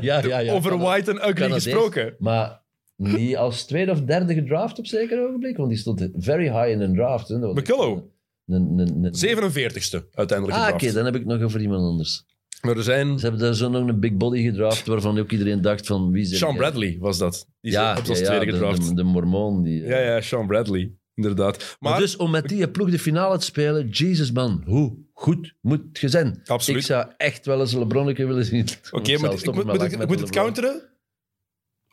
[0.00, 0.52] ja, ja.
[0.52, 2.14] Over White and Ugly gesproken.
[2.18, 2.62] Maar
[2.96, 6.80] niet als tweede of derde gedraft op zeker ogenblik, want die stond very high in
[6.80, 7.28] een draft.
[7.28, 7.38] Hè.
[7.38, 8.02] McCullough.
[8.46, 12.24] Een, een, een, 47ste uiteindelijk Ah, oké, dan heb ik nog over iemand anders.
[12.62, 13.18] Maar er zijn...
[13.18, 16.22] Ze hebben daar zo nog een big body gedraft, waarvan ook iedereen dacht van wie
[16.22, 17.46] is Sean Bradley was dat.
[17.60, 18.88] Die ja, op ja, tweede de, gedraft.
[18.88, 19.62] de, de mormoon.
[19.62, 20.92] Die, Ja, ja, Sean Bradley.
[21.14, 21.76] Inderdaad.
[21.80, 25.54] Maar, Maar, dus om met die ploeg de finale te spelen, Jesus man, hoe goed
[25.60, 26.40] moet je zijn?
[26.46, 26.80] Absoluut.
[26.80, 28.68] Ik zou echt wel eens een LeBronneke willen zien.
[28.90, 30.82] Oké, moet, ik moet, ik, het counteren?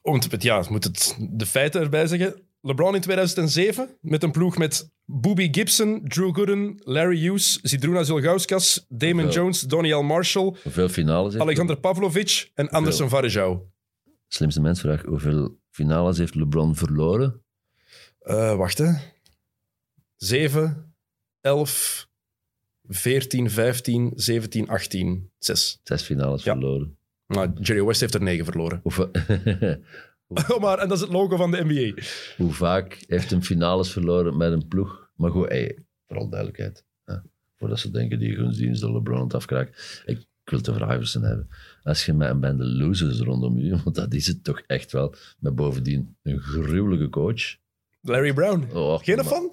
[0.01, 2.35] Want het- ja, moet het, de feiten erbij zeggen.
[2.61, 8.85] LeBron in 2007 met een ploeg met Boobie Gibson, Drew Gooden, Larry Hughes, Zidruna Zilgauskas,
[8.89, 9.41] Damon Hoeveel?
[9.41, 13.69] Jones, Donnie Marshall, Hoeveel finales heeft Alexander Pavlovic en Anderson Varejao.
[14.27, 17.41] Slimste mensvraag, hoeveel finales heeft LeBron verloren?
[18.19, 18.91] Eh, wacht, hè.
[20.25, 20.93] 7,
[21.41, 22.07] 11,
[22.87, 25.79] 14, 15, 17, 18, 6.
[25.83, 26.51] Zes finales Ja.
[26.51, 26.97] verloren.
[27.25, 28.79] Maar Jerry West heeft er 9 verloren.
[28.83, 29.09] Hoe, va-
[30.49, 32.01] Oh, maar, en dat is het logo van de NBA.
[32.37, 35.09] hoe vaak heeft hem finales verloren met een ploeg?
[35.15, 36.85] Maar goed, hey, vooral duidelijkheid.
[37.05, 37.15] Hè.
[37.57, 40.01] Voordat ze denken, die gunstdienst de LeBron het afkraakt.
[40.05, 41.49] Ik, ik wil over Iverson hebben.
[41.83, 45.15] Als je met een bende losers rondom je, want dat is het toch echt wel,
[45.39, 47.55] met bovendien een gruwelijke coach.
[48.01, 48.67] Larry Brown.
[48.73, 49.51] Oh, Geen maar, fan?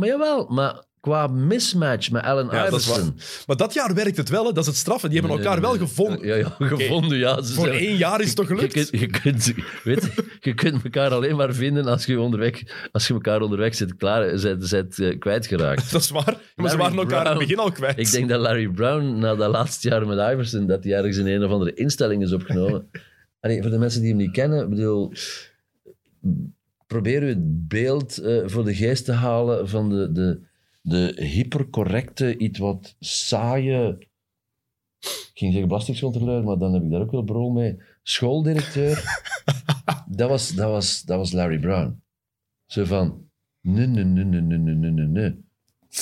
[0.00, 3.16] Maar jawel, maar qua mismatch met Allen Ja, dat is Iverson.
[3.46, 4.52] Maar dat jaar werkt het wel, hè.
[4.52, 5.10] dat is het straffen.
[5.10, 5.80] Die hebben elkaar wel nee.
[5.80, 6.26] gevonden.
[6.26, 7.42] Ja, ja gevonden, ja.
[7.42, 8.72] Ze Voor zijn- één jaar is het toch Je gelukt?
[8.72, 9.52] kunt, je, kunt,
[9.84, 13.74] weet, je, je kunt elkaar alleen maar vinden als je, onderweg, als je elkaar onderweg
[13.74, 15.90] zit, klaar, zit, zit, eh, kwijtgeraakt.
[15.92, 16.36] Dat is waar.
[16.56, 17.98] Maar ze waren elkaar in het begin al kwijt.
[17.98, 21.26] Ik denk dat Larry Brown na dat laatste jaar met Iverson, dat hij ergens in
[21.26, 22.90] een of andere instelling is opgenomen.
[23.40, 25.12] Allee, voor de mensen die hem niet kennen, ik bedoel,
[26.90, 30.40] probeer u het beeld eh, voor de geest te halen van de, de,
[30.82, 33.96] de hypercorrecte, iets wat saaie.
[35.00, 37.82] Ik ging zeggen belastingcontroleur, maar dan heb ik daar ook wel brol mee.
[38.02, 39.04] Schooldirecteur.
[40.18, 42.02] dat, was, dat, was, dat was Larry Brown.
[42.66, 43.28] Zo van.
[43.60, 45.44] Nee, nee, nee, nee, nee, nee, nee, nee.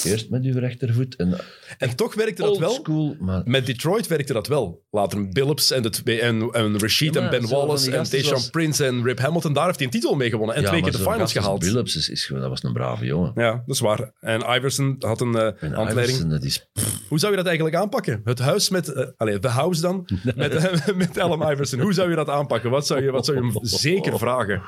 [0.05, 1.41] Eerst met uw rechtervoet en
[1.79, 2.71] En toch werkte dat old wel.
[2.71, 4.85] school, maar Met Detroit werkte dat wel.
[4.91, 9.05] Later Billups en, twee, en, en Rashid Ja, en Ben Wallace en Tayshaun Prince en
[9.05, 9.53] Rip Hamilton.
[9.53, 10.57] Daar heeft hij een titel mee gewonnen.
[10.57, 11.61] En Ja, twee keer de finals gehaald.
[11.61, 13.33] Billups is, dat was een brave jongen.
[13.35, 14.13] Ja, dat is waar.
[14.21, 16.07] En Iverson had een eh, En handleiding.
[16.19, 16.69] Iverson, dat is...
[17.09, 18.21] Hoe zou je dat eigenlijk aanpakken?
[18.25, 18.93] Het huis met...
[18.93, 20.09] eh allee, de house dan?
[20.37, 21.81] Met, met Allen Iverson.
[21.81, 22.71] Hoe zou je dat aanpakken?
[22.71, 23.59] Wat zou je, wat zou je hem
[23.89, 24.63] zeker vragen?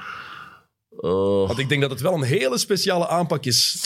[0.91, 3.79] Oh, Want ik denk dat het wel een hele speciale aanpak is.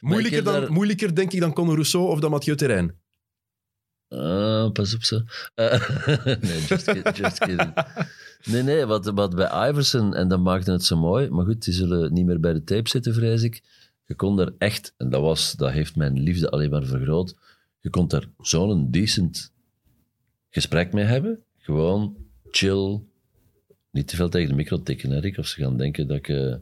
[0.00, 2.94] Moeilijker, dan, daar- moeilijker denk ik dan Conor Rousseau of dan Mathieu Terrein.
[4.08, 5.20] ah, pas op zo.
[5.54, 5.88] Eh,
[6.40, 7.74] nee, just, kid- just kidding.
[8.44, 11.74] Nee, nee, wat, wat bij Iverson, en dat maakte het zo mooi, maar goed, die
[11.74, 13.62] zullen niet meer bij de tape zitten, vrees ik.
[14.04, 17.34] Je kon daar echt, en dat, was, dat heeft mijn liefde alleen maar vergroot,
[17.80, 19.52] je kon daar zo'n decent
[20.50, 21.42] gesprek mee hebben.
[21.58, 22.16] Gewoon
[22.50, 23.00] chill.
[23.90, 26.28] Niet te veel tegen de micro tikken, hè, Rick, of ze gaan denken dat ik...
[26.28, 26.54] eh,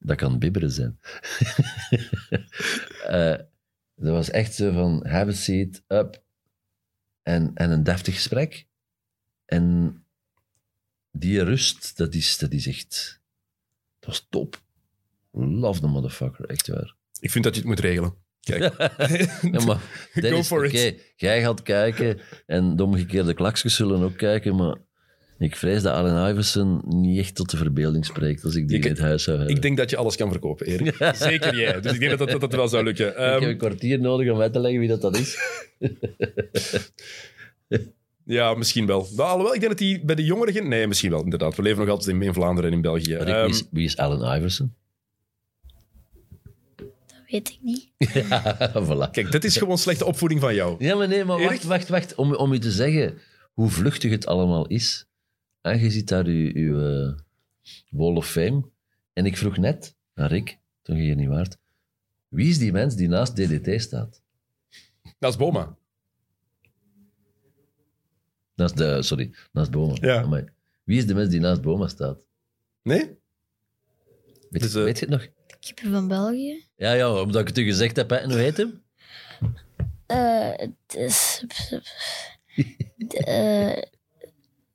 [0.00, 0.98] dat kan bibberen zijn.
[3.06, 3.36] Eh,
[3.94, 6.22] dat was echt zo van, have a seat, up.
[7.22, 8.66] En, en een deftig gesprek.
[9.44, 9.94] En
[11.10, 13.20] die rust, dat is, dat is echt...
[13.98, 14.62] Dat was top.
[15.32, 16.94] Love the motherfucker, echt waar.
[17.20, 18.14] Ik vind dat je het moet regelen.
[18.40, 18.62] Kijk.
[19.52, 19.80] Ja, maar
[20.12, 21.12] Go is- for it.
[21.16, 24.76] Jij gaat kijken en de omgekeerde klakjes zullen ook kijken, maar
[25.48, 28.84] ik vrees dat Allen Iverson niet echt tot de verbeelding spreekt als ik die Ik-
[28.84, 29.56] in het huis zou hebben.
[29.56, 30.96] Ik denk dat je alles kan verkopen, Erik.
[31.16, 31.80] Zeker jij.
[31.80, 33.08] Dus ik denk dat dat, dat wel zou lukken.
[33.08, 35.38] Ik Ehm, heb een kwartier nodig om uit te leggen wie dat, dat is.
[38.24, 39.06] ja, misschien wel.
[39.16, 40.68] Nou, alhoewel, ik denk dat hij bij de jongeren...
[40.68, 41.56] Nee, misschien wel, inderdaad.
[41.56, 43.14] We leven nog altijd in, in Vlaanderen en in België.
[43.16, 44.74] Rick, Ehm, wie, is, wie is Allen Iverson?
[46.76, 46.88] Dat
[47.30, 47.88] weet ik niet.
[48.28, 49.10] Ja, voilà.
[49.10, 50.84] Kijk, dit is gewoon slechte opvoeding van jou.
[50.84, 51.48] Ja, maar nee, maar Erik?
[51.48, 52.14] wacht, wacht, wacht.
[52.14, 53.18] Om, om u te zeggen
[53.52, 55.08] hoe vluchtig het allemaal is.
[55.60, 57.14] En je ziet daar uw, uw eh,
[57.90, 58.62] Wall of Fame.
[59.12, 61.58] En ik vroeg net aan Rick, toen je hier niet waart,
[62.28, 64.22] wie is die mens die naast DDT staat?
[65.18, 65.76] Dat is Boma.
[68.54, 69.96] Naast de, sorry, naast Boma.
[70.00, 70.22] Ja.
[70.22, 70.44] Amai.
[70.84, 72.24] Wie is de mens die naast Boma staat?
[72.82, 73.18] Nee?
[74.50, 75.28] Weet, Dus, eh, weet je het nog?
[75.60, 76.64] Keeper van België.
[76.76, 78.10] Ja, ja, omdat ik het u gezegd heb.
[78.10, 78.16] Hè.
[78.16, 78.82] En hoe heet hem?
[80.06, 81.44] Eh, het is...
[82.96, 83.82] De, eh,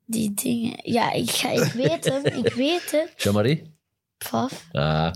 [0.06, 0.80] die dingen...
[0.82, 2.24] Ja, ik, ga, ik weet hem.
[2.44, 3.12] Ik weet het.
[3.16, 3.74] Jean-Marie?
[4.30, 4.66] Paf.
[4.72, 5.12] Ah,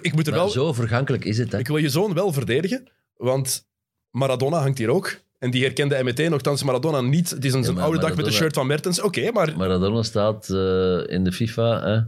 [0.00, 0.50] Ik moet er maar wel...
[0.50, 1.52] zo vergankelijk is het.
[1.52, 1.58] Hè.
[1.58, 3.68] Ik wil je zoon wel verdedigen, want
[4.10, 5.20] Maradona hangt hier ook.
[5.38, 7.30] En die herkende hij meteen, nogthans Maradona niet.
[7.30, 9.00] Het is een Ja, zijn maar oude dag met de Maradona- shirt van Mertens.
[9.00, 11.82] Oké, maar Maradona staat eh, in de FIFA...
[11.82, 12.00] Hè.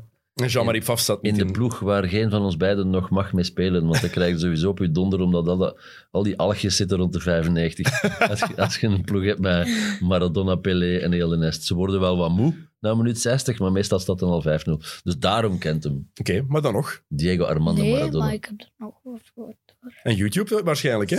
[0.48, 1.46] Jean-Marie Pfaff staat niet in in.
[1.46, 3.86] de ploeg waar geen van ons beiden nog mag mee spelen.
[3.86, 5.78] Want dan krijg je sowieso op je donder, omdat al,
[6.10, 8.18] al die algjes zitten rond de 95.
[8.28, 9.68] Als je, als je een ploeg hebt met
[10.00, 11.64] Maradona, Pelé en heel de nest.
[11.64, 15.00] Ze worden wel wat moe na minuut 60, maar meestal staat dan al 5-0.
[15.02, 17.02] Dus daarom kent hem Oké, maar dan nog.
[17.08, 18.24] Diego Armando Nee, Maradona.
[18.24, 19.54] maar ik heb er nog wat voor.
[20.02, 21.16] En YouTube waarschijnlijk, hè?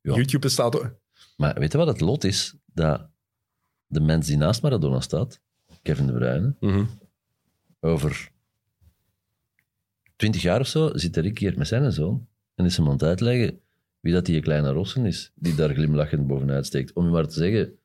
[0.00, 0.14] Ja.
[0.14, 0.94] YouTube bestaat ook.
[1.36, 2.54] Maar weet je wat het lot is?
[2.64, 3.08] Dat
[3.86, 5.40] de mens die naast Maradona staat,
[5.82, 6.84] Kevin De Bruyne, Mhm.
[7.82, 8.30] Over
[10.16, 13.02] 20 jaar of zo zit Rick hier met zijn zoon en is hem aan het
[13.02, 13.60] uitleggen
[14.00, 16.92] wie dat die kleine Rossen is, die daar glimlachend bovenuit steekt.
[16.92, 17.78] Om je maar te zeggen,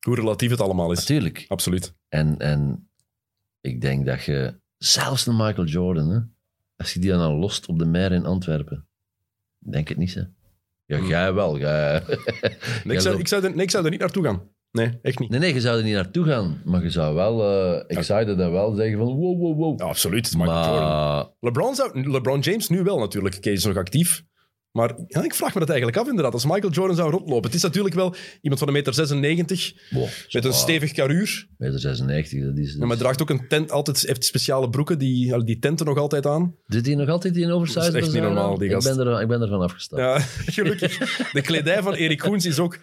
[0.00, 0.98] Hoe relatief het allemaal is.
[0.98, 1.44] natuurlijk.
[1.48, 1.94] Absoluut.
[2.08, 2.88] En, en
[3.60, 6.20] ik denk dat je, zelfs een Michael Jordan, hè,
[6.76, 8.86] als je die dan al lost op de mer in Antwerpen,
[9.58, 10.22] denk het niet, hè.
[10.86, 11.08] Ja, Hmm.
[11.08, 11.58] jij wel.
[11.58, 12.02] Jij...
[12.84, 14.42] Nee, ik, zou, ik, zou er, nee, ik zou er niet naartoe gaan.
[14.72, 15.30] Nee, echt niet.
[15.30, 16.60] Nee, nee, je zou er niet naartoe gaan.
[16.64, 19.78] Maar je zou wel uh, excited en wel zeggen van wow, wow, wow.
[19.80, 20.26] Ja, absoluut.
[20.26, 23.40] het maar LeBron, zou, LeBron James nu wel natuurlijk.
[23.40, 24.24] Kees is nog actief.
[24.72, 26.32] Maar ja, ik vraag me dat eigenlijk af inderdaad.
[26.32, 27.44] Als Michael Jordan zou rondlopen.
[27.44, 31.46] Het is natuurlijk wel iemand van een meter 96 wow, met een stevig karuur.
[31.58, 32.76] meter 96, dat is...
[32.78, 36.26] Ja, maar draagt ook een tent, altijd, heeft speciale broeken, die, die tenten nog altijd
[36.26, 36.54] aan.
[36.66, 38.96] Doet hij nog altijd die in Dat is echt niet normaal, die ik, gast.
[38.96, 40.02] ben er, ik ben ervan afgestapt.
[40.02, 40.18] Ja,
[40.52, 40.98] gelukkig.
[41.32, 42.78] De kledij van Erik Goens is ook...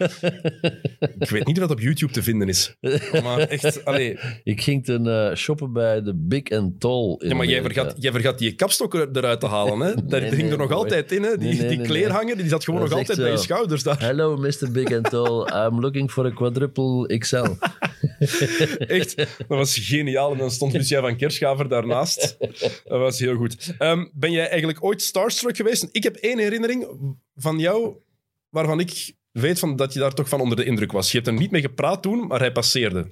[1.19, 2.75] Ik weet niet of dat op YouTube te vinden is.
[3.23, 4.19] Maar echt, allee.
[4.43, 7.81] Ik ging toen eh, shoppen bij de Big and Tall in Ja, maar jij Amerika.
[7.81, 9.79] vergat, jij vergat die kapstok er- eruit te halen.
[9.79, 9.93] Hè?
[10.07, 11.23] Daar Nee, hing nee, er nog altijd in.
[11.23, 11.37] Hè?
[11.37, 13.99] Die, die kleerhanger die zat gewoon nog altijd bij je schouders daar.
[13.99, 14.71] Hello, Mr.
[14.71, 15.65] Big and Tall.
[15.65, 17.45] I'm looking for a quadruple XL.
[18.97, 20.32] Echt, dat was geniaal.
[20.32, 22.38] En dan stond Lucia van Kerschaver daarnaast.
[22.84, 23.73] Dat was heel goed.
[23.77, 25.88] Ehm, ben jij eigenlijk ooit starstruck geweest?
[25.91, 26.88] Ik heb één herinnering
[27.36, 27.95] van jou
[28.49, 31.11] waarvan ik weet van dat je daar toch van onder de indruk was.
[31.11, 33.11] Je hebt er niet mee gepraat toen, maar hij passeerde.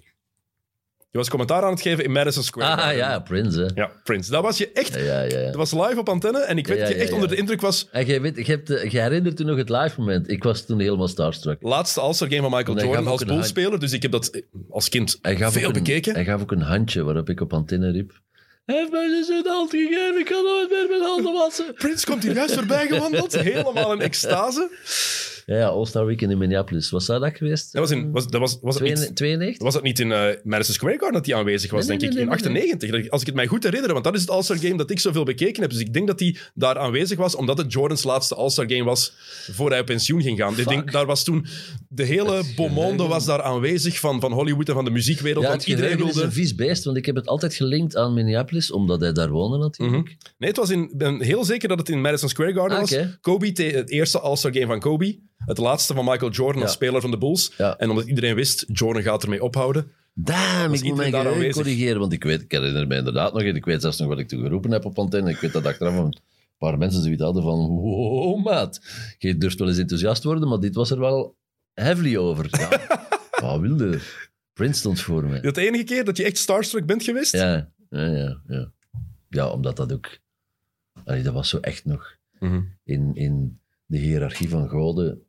[1.11, 2.71] Je was commentaar aan het geven in Madison Square.
[2.71, 2.97] ah Garden.
[2.97, 3.67] ja, Prince, hè.
[3.75, 4.31] Ja, Prince.
[4.31, 4.93] Dat was je echt...
[4.95, 5.45] Ja, ja, ja.
[5.45, 7.87] Dat was live op antenne en ik weet dat je echt onder de indruk was.
[7.91, 10.29] En jij, weet, jij, hebt, eh, jij herinnert je nog het live moment.
[10.29, 11.61] Ik was toen helemaal starstruck.
[11.61, 13.79] Laatste All-Star Game van Michael En Jordan als Bulls-speler.
[13.79, 16.13] Dus ik heb dat als kind veel een, bekeken.
[16.13, 18.21] hij gaf ook een handje waarop ik op antenne riep.
[18.65, 21.73] Hij heeft mij dus een hand gegeven, ik kan nooit meer mijn handen wassen.
[21.73, 23.33] Prince komt hier juist voorbij gewandeld.
[23.41, 24.69] Helemaal in extase.
[25.47, 26.89] Ja, ja All-Star Weekend in Minneapolis.
[26.89, 27.73] Was dat dat geweest?
[27.73, 29.63] Dat was, in, was, dat was, was, het niet, 92?
[29.63, 32.23] was dat niet in eh, Madison Square Garden dat hij aanwezig was, Nee, denk nee,
[32.23, 32.45] ik?
[32.45, 33.09] in nee, 98.
[33.09, 35.23] Als ik het mij goed herinner, want dat is het All-Star Game dat ik zoveel
[35.23, 35.71] bekeken heb.
[35.71, 39.13] Dus ik denk dat hij daar aanwezig was, omdat het Jordans laatste All-Star Game was
[39.51, 40.57] voor hij op pensioen ging gaan.
[40.57, 41.45] Ik denk, daar was toen...
[41.87, 45.43] De hele beau was daar aanwezig van, van Hollywood en van de muziekwereld.
[45.43, 46.37] Ja, want het iedereen geheugen is wilde...
[46.37, 49.57] een vies beest, want ik heb het altijd gelinkt aan Minneapolis, omdat hij daar woonde
[49.57, 50.17] natuurlijk.
[50.37, 52.89] Nee, het was in, ik ben heel zeker dat het in Madison Square Garden Ah,
[52.89, 52.97] was.
[53.21, 55.19] Kobe, het eerste All-Star Game van Kobe.
[55.45, 57.55] Het laatste van Michael Jordan als speler van de Bulls.
[57.55, 59.91] En omdat iedereen wist, Jordan gaat ermee ophouden.
[60.13, 61.53] Damn, ik moet aanwezig?
[61.53, 64.19] corrigeren, want ik, weet, ik herinner me inderdaad nog, en ik weet zelfs nog wat
[64.19, 65.29] ik toen geroepen heb op antenne.
[65.29, 66.17] Ik weet dat achteraf een
[66.57, 68.81] paar mensen zoiets hadden van, wow, maat.
[69.17, 71.35] Je durft wel eens enthousiast worden, maar dit was er wel
[71.73, 72.47] heavily over.
[72.59, 72.99] Ja,
[73.41, 73.99] wat wilde?
[74.53, 75.35] Prince stond voor me.
[75.35, 77.33] Is dat de enige keer dat je echt starstruck bent geweest?
[77.33, 78.41] Ja, ja, ja.
[78.47, 78.71] Ja,
[79.29, 80.19] ja omdat dat ook...
[81.05, 82.61] Allee, dat was zo echt nog Mhm.
[82.83, 85.21] in, in de hiërarchie van goden.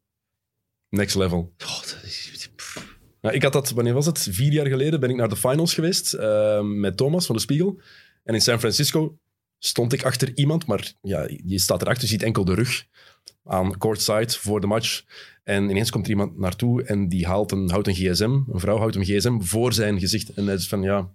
[0.88, 1.54] Next level.
[1.58, 2.50] Oh, dat is...
[2.56, 2.96] pff.
[3.20, 4.26] Ja, ik had dat, wanneer was het?
[4.30, 7.80] Vier jaar geleden ben ik naar de finals geweest eh, met Thomas van de Spiegel.
[8.24, 9.18] En in San Francisco
[9.58, 12.86] stond ik achter iemand, maar ja, je staat erachter, je ziet enkel de rug
[13.44, 15.02] aan courtside voor de match.
[15.44, 18.30] En ineens komt er iemand naartoe en die haalt een, houdt een gsm.
[18.30, 20.28] Een vrouw houdt een gsm voor zijn gezicht.
[20.34, 21.10] En hij is van, ja...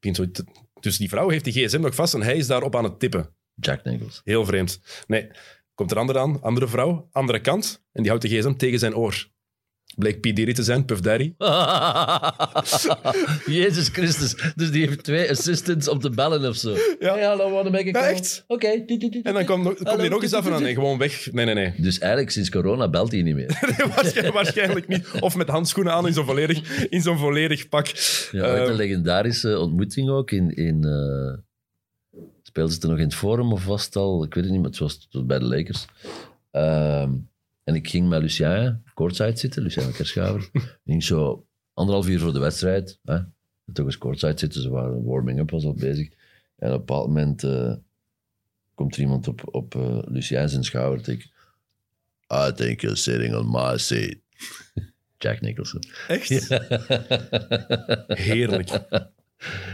[0.00, 0.44] te-
[0.80, 3.34] Dus die vrouw heeft die gsm nog vast en hij is daarop aan het tippen.
[3.54, 4.20] Jack Nicholson.
[4.24, 4.80] Heel vreemd.
[5.06, 5.28] Nee,
[5.78, 7.84] komt er een ander aan, andere vrouw, andere kant.
[7.92, 9.26] En die houdt de gsm tegen zijn oor.
[9.96, 10.22] Bleek P.
[10.22, 11.34] Diddy te zijn, Puff Daddy.
[13.60, 14.52] Jezus Christus.
[14.54, 16.76] Dus die heeft twee assistants om te bellen of zo.
[16.98, 17.12] Ja.
[17.12, 18.02] Hey, hallo, wanna make a Ja, call?
[18.02, 18.44] echt?
[18.46, 18.66] Oké.
[18.66, 21.32] En dan komt kom hij nog eens af en dan nee, gewoon weg.
[21.32, 21.74] Nee, nee, nee.
[21.76, 23.58] Dus eigenlijk sinds corona belt hij niet meer.
[23.94, 25.06] waarschijnlijk, waarschijnlijk niet.
[25.20, 27.86] Of met handschoenen aan in zo'n volledig, in zo'n volledig pak.
[28.30, 30.50] Ja, ooit een legendarische ontmoeting ook in...
[30.56, 31.46] in eh,
[32.58, 34.24] speelden ze het nog in het Forum of was het al...
[34.24, 35.86] Ik weet het niet, maar het was, het was bij de Lakers.
[36.50, 37.12] Ehm,
[37.64, 40.48] en ik ging met Lucien courtside zitten, Lucien Kerschaver.
[40.52, 42.98] Ik ging zo anderhalf uur voor de wedstrijd.
[43.04, 43.18] Hè,
[43.72, 46.08] toch eens courtside zitten, ze waren warming-up, was al bezig.
[46.56, 47.74] En op een bepaald moment eh,
[48.74, 51.08] komt er iemand op, op eh Lucien zijn schouder.
[51.08, 51.30] Ik,
[52.32, 54.16] I think you're sitting on my seat.
[55.18, 55.82] Jack Nicholson.
[56.08, 56.28] Echt?
[58.28, 58.70] Heerlijk.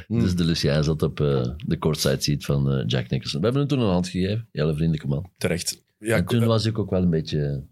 [0.09, 3.41] Dus de Lucien zat op eh, de courtside seat van eh, Jack Nicholson.
[3.41, 4.49] We hebben hem toen een hand gegeven.
[4.53, 5.31] Hele vriendelijke man.
[5.39, 5.83] Terecht.
[5.99, 7.65] Ja, en toen co- was ik ook wel een beetje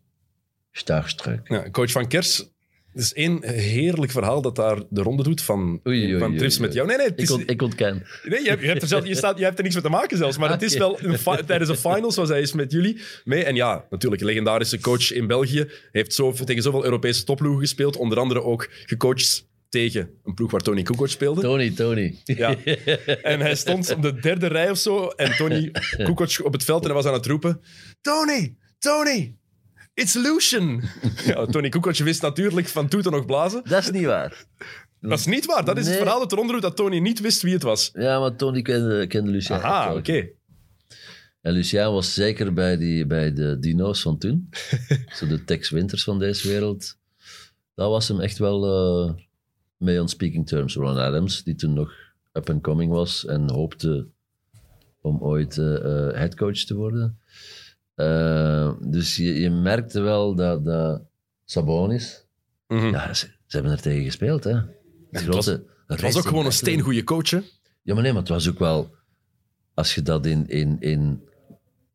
[0.71, 1.49] starstruck.
[1.49, 2.51] ja, coach van Kers.
[2.93, 6.55] Het is één heerlijk verhaal dat daar de ronde doet van, Oei, oei, van trips
[6.55, 6.63] oei.
[6.67, 6.87] met jou.
[6.87, 8.03] Nee, nee, het Ik, is, ont, ik ontken.
[8.25, 9.91] nee je, hebt, je, hebt er zelf, je, staat, je hebt er niks mee te
[9.91, 10.39] maken zelfs.
[10.39, 13.45] Maar het is wel een tijdens de finals was hij eens met jullie mee.
[13.45, 15.71] En ja, natuurlijk, een legendarische coach in België.
[15.93, 17.97] Heeft zo, tegen zoveel Europese topploegen gespeeld.
[17.97, 21.41] Onder andere ook gecoacht tegen een ploeg waar Tony Kukoc speelde.
[21.41, 22.19] Tony, Tony.
[22.25, 22.57] Ja.
[23.33, 25.07] En hij stond op de derde rij of zo.
[25.07, 27.61] En Tony Kukoc op het veld en hij was aan het roepen:
[28.01, 29.37] Tony, Tony,
[29.95, 30.83] it's Lucian.
[31.27, 33.63] Ja, Tony Kukoc wist natuurlijk van toeten nog blazen.
[33.65, 34.45] Dat is niet waar.
[35.01, 35.65] Dat is niet waar.
[35.65, 37.91] Dat is het verhaal dat eronder doet dat Tony niet wist wie het was.
[37.93, 39.61] Ja, maar Tony kende, kende Lucien.
[39.61, 39.97] wel.
[39.97, 40.29] oké.
[41.41, 44.49] En Lucien was zeker bij, die, bij de dino's van toen.
[45.17, 46.97] Zo de Tex Winters van deze wereld.
[47.75, 49.15] Dat was hem echt wel eh,
[49.83, 50.75] mee on speaking terms.
[50.75, 51.93] Ron Adams, die toen nog
[52.33, 54.09] up and coming was en hoopte
[55.01, 57.19] om ooit eh eh, headcoach te worden.
[57.95, 61.03] Eh, dus je, je merkte wel dat, dat
[61.45, 62.27] Sabonis
[62.69, 62.87] Mhm.
[62.87, 64.51] Ja, ze, ze hebben er tegen gespeeld, hè.
[64.55, 64.65] Het,
[65.11, 65.47] het grote was-
[65.87, 67.31] Het was ook gewoon een steengoede coach.
[67.31, 67.41] hè?
[67.83, 68.95] Ja, maar nee, maar het was ook wel...
[69.75, 70.49] Als je dat in...
[70.49, 71.23] in, in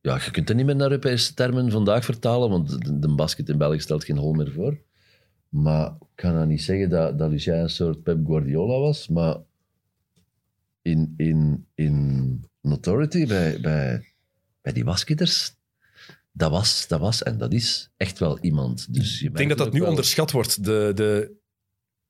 [0.01, 3.49] ja, je kunt het niet meer naar Europese termen vandaag vertalen, want de, de basket
[3.49, 4.77] in België stelt geen hol meer voor.
[5.49, 9.37] Maar ik kan nou niet zeggen dat, dat Lucien een soort Pep Guardiola was, maar
[10.81, 14.13] in, in, in Notoriety, bij, bij,
[14.61, 15.55] bij die basketers,
[16.31, 18.93] dat was, dat was en dat is echt wel iemand.
[18.93, 20.63] Dus je Ik denk dat dat nu onderschat wordt.
[20.63, 21.31] De, de,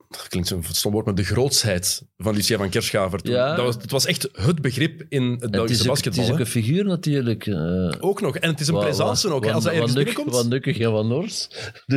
[0.08, 3.22] dat klinkt zo'n stom woord, maar de grootsheid van Lucien van Kerschaver.
[3.22, 3.34] toen.
[3.34, 3.56] Ja.
[3.56, 6.24] Dat was, het was echt het begrip in het Belgische is, ook, het basketbal.
[6.24, 7.46] is ook een figuur natuurlijk.
[7.48, 8.38] eh, Ook nog.
[8.38, 9.46] En het is een presence wat- ook.
[9.46, 10.32] Als hij ergens binnenkomt.
[10.32, 11.48] Wat nukkig en wat nors.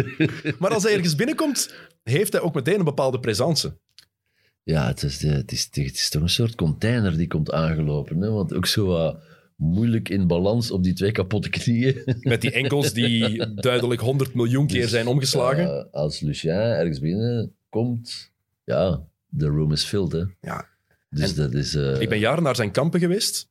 [0.59, 3.79] Maar als hij ergens binnenkomt, heeft hij ook meteen een bepaalde presence.
[4.63, 8.21] Ja, het is, de, het, is, het is toch een soort container die komt aangelopen.
[8.21, 8.31] Hè?
[8.31, 9.19] Want ook zo wat
[9.57, 12.03] moeilijk in balans op die twee kapotte knieën.
[12.21, 15.65] Met die enkels die duidelijk 100 miljoen keer Dus, zijn omgeslagen.
[15.79, 16.99] eh, als Lucien ergens
[17.71, 18.33] binnenkomt,
[18.65, 20.13] ja, de room is filled.
[20.13, 20.25] Hè?
[20.41, 20.69] Ja.
[21.11, 21.75] Dus En dat is...
[21.75, 23.49] eh, Ik ben jaren naar zijn kampen geweest.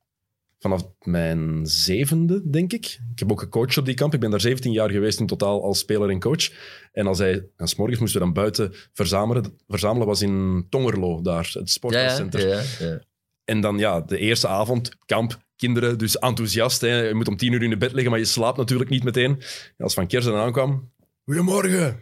[0.59, 2.85] Vanaf mijn zevende, denk ik.
[3.13, 4.13] Ik heb ook gecoacht op die kamp.
[4.13, 6.51] Ik ben daar 17 jaar geweest in totaal als speler en coach.
[6.91, 7.45] En als hij...
[7.57, 9.57] En 's morgens moesten we dan buiten verzamelen.
[9.67, 13.01] Verzamelen was in Tongerlo, daar, het ja, ja, ja, ja.
[13.45, 16.81] En dan ja, de eerste avond, kamp, kinderen, dus enthousiast.
[16.81, 17.01] Hè.
[17.07, 19.31] Je moet om tien uur in je bed liggen, maar je slaapt natuurlijk niet meteen.
[19.77, 20.91] En als Van Kersen aankwam...
[21.25, 21.99] Goedemorgen.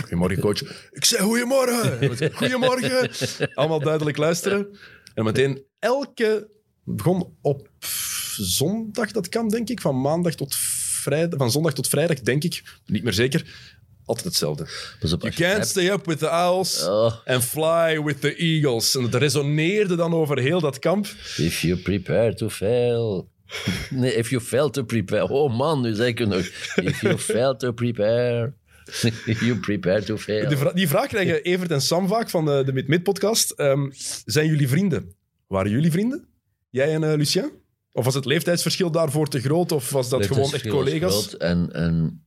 [0.00, 0.60] Goedemorgen, coach.
[0.90, 2.32] Ik zei goedemorgen.
[2.32, 3.10] Goedemorgen.
[3.54, 4.78] Allemaal duidelijk luisteren.
[5.14, 6.48] En meteen elke...
[6.84, 7.68] begon op
[8.36, 9.80] zondag, dat kan, denk ik.
[9.80, 11.38] Van maandag tot vrijdag...
[11.38, 12.62] Van zondag tot vrijdag, denk ik.
[12.86, 13.74] Niet meer zeker.
[14.04, 14.66] Altijd hetzelfde.
[15.00, 18.96] You can't hebt- stay up with the owls Oh, and fly with the eagles.
[18.96, 21.06] En dat resoneerde dan over heel dat kamp.
[21.36, 23.28] if you prepare to fail...
[23.90, 25.28] Nee, if you fail to prepare...
[25.28, 26.44] Oh man, nu zeg ik het nog.
[26.74, 28.52] If you fail to prepare...
[29.40, 30.48] you prepare to fail.
[30.48, 33.50] Die, vra- die vraag krijgen Evert en Sam vaak van de, de Mid-Mid-podcast.
[33.50, 33.88] Ehm,
[34.24, 35.12] zijn jullie vrienden?
[35.46, 36.26] Waren jullie vrienden?
[36.70, 37.50] Jij en eh, Lucien?
[37.92, 39.72] Of was het leeftijdsverschil daarvoor te groot?
[39.72, 41.36] Of was dat gewoon echt collega's?
[41.36, 42.24] En, en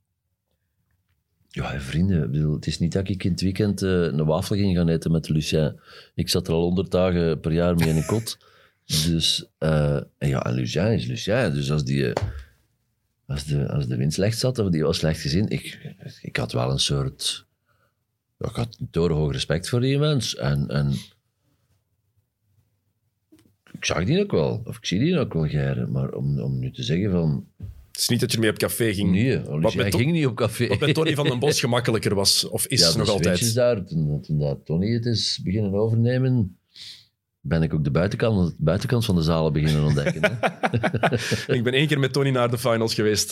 [1.47, 2.23] ja, vrienden.
[2.23, 4.89] Ik bedoel, het is niet dat ik in het weekend eh, een wafel ging gaan
[4.89, 5.79] eten met Lucien.
[6.15, 8.37] Ik zat er al honderd dagen per jaar mee in een kot.
[9.07, 11.53] Dus, eh, en ja, en Lucien is Lucien.
[11.53, 12.13] Dus als, die,
[13.29, 16.51] als, de, als de wind slecht zat, of die was slecht gezien, ik, ik had
[16.51, 17.45] wel een soort...
[18.37, 20.35] ja, ik had een torenhoog respect voor die mens.
[20.35, 20.93] En, en
[23.71, 25.91] ik zag die ook wel, of ik zie die ook wel geren.
[25.91, 27.47] Maar om, om nu te zeggen van...
[27.91, 29.11] Het is niet dat je ermee op café ging.
[29.11, 30.67] Nee, wat, ging niet op café.
[30.67, 32.47] wat met Tony van den Bos gemakkelijker was.
[32.47, 33.37] Of is ja, nog altijd.
[33.37, 36.58] switches daar, toen, toen dat Tony het is beginnen overnemen,
[37.41, 40.21] ben ik ook de buitenkant, de buitenkant van de zalen beginnen ontdekken.
[40.23, 40.29] Hè?
[41.55, 43.31] Ik ben één keer met Tony naar de finals geweest.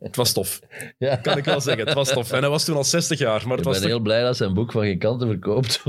[0.00, 0.60] het was tof.
[0.98, 1.16] ja.
[1.16, 1.84] Kan ik wel zeggen.
[1.84, 2.32] Het was tof.
[2.32, 3.40] En hij was toen al 60 jaar.
[3.42, 5.82] Maar het Ik was ben toch- heel blij dat zijn boek van geen kanten verkoopt.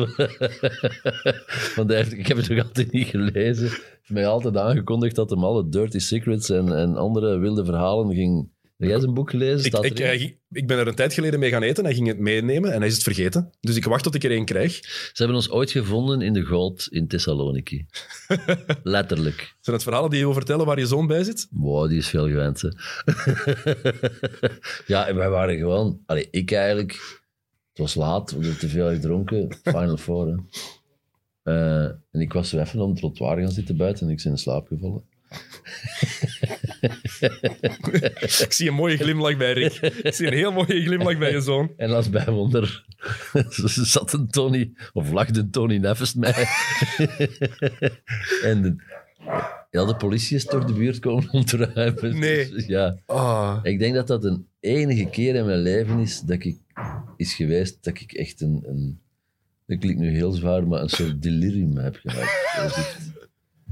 [1.76, 3.68] Want hij heeft, ik heb het nog altijd niet gelezen.
[3.68, 8.14] Hij heeft mij altijd aangekondigd dat hem alle dirty secrets en, en andere wilde verhalen
[8.16, 8.50] ging...
[8.82, 9.66] Heb jij zijn boek gelezen?
[9.66, 11.84] Ik, Staat ik, ik ben er een tijd geleden mee gaan eten.
[11.84, 13.52] Hij ging het meenemen en hij is het vergeten.
[13.60, 14.74] Dus ik wacht tot ik er één krijg.
[14.84, 17.86] Ze hebben ons ooit gevonden in de goot in Thessaloniki.
[18.84, 19.56] Letterlijk.
[19.60, 21.48] Zijn het verhalen die je wil vertellen waar je zoon bij zit?
[21.52, 22.62] Wow, die is veel gewend.
[22.62, 22.70] Hè.
[24.94, 26.02] ja, en wij waren gewoon...
[26.06, 26.92] Allee, ik eigenlijk...
[27.70, 29.58] Het was laat, we hadden te veel gedronken.
[29.64, 30.36] Final Four, hè.
[31.44, 34.32] Eh, en ik was zo even op het trottoir gaan zitten buiten en ik ben
[34.32, 35.04] in slaap gevallen.
[38.46, 39.74] Ik zie een mooie glimlach bij Rick.
[40.04, 41.72] Ik zie een heel mooie glimlach bij je zoon.
[41.78, 42.86] En als bijwonder
[43.66, 46.32] zat een Tony, of een Tony Neffest mij.
[48.44, 48.76] en de,
[49.72, 52.20] ja, de politie is toch de buurt komen om te ruimen.
[52.20, 52.50] Nee.
[52.50, 52.98] Dus, ja.
[53.06, 53.60] Ah.
[53.64, 56.58] Ik denk dat dat een enige keer in mijn leven is dat ik
[57.18, 59.02] is geweest dat ik echt een, een
[59.72, 62.98] dat klinkt nu heel zwaar, maar een soort delirium heb gehad.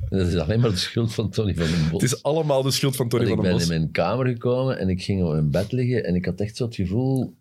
[0.10, 2.02] Dat is, alleen maar de schuld van Tony van den Bos.
[2.02, 3.70] Het is allemaal de schuld van Tony van ik den ben Bos.
[3.70, 6.56] in mijn kamer gekomen en ik ging op mijn bed liggen en ik had echt
[6.56, 7.34] zo het gevoel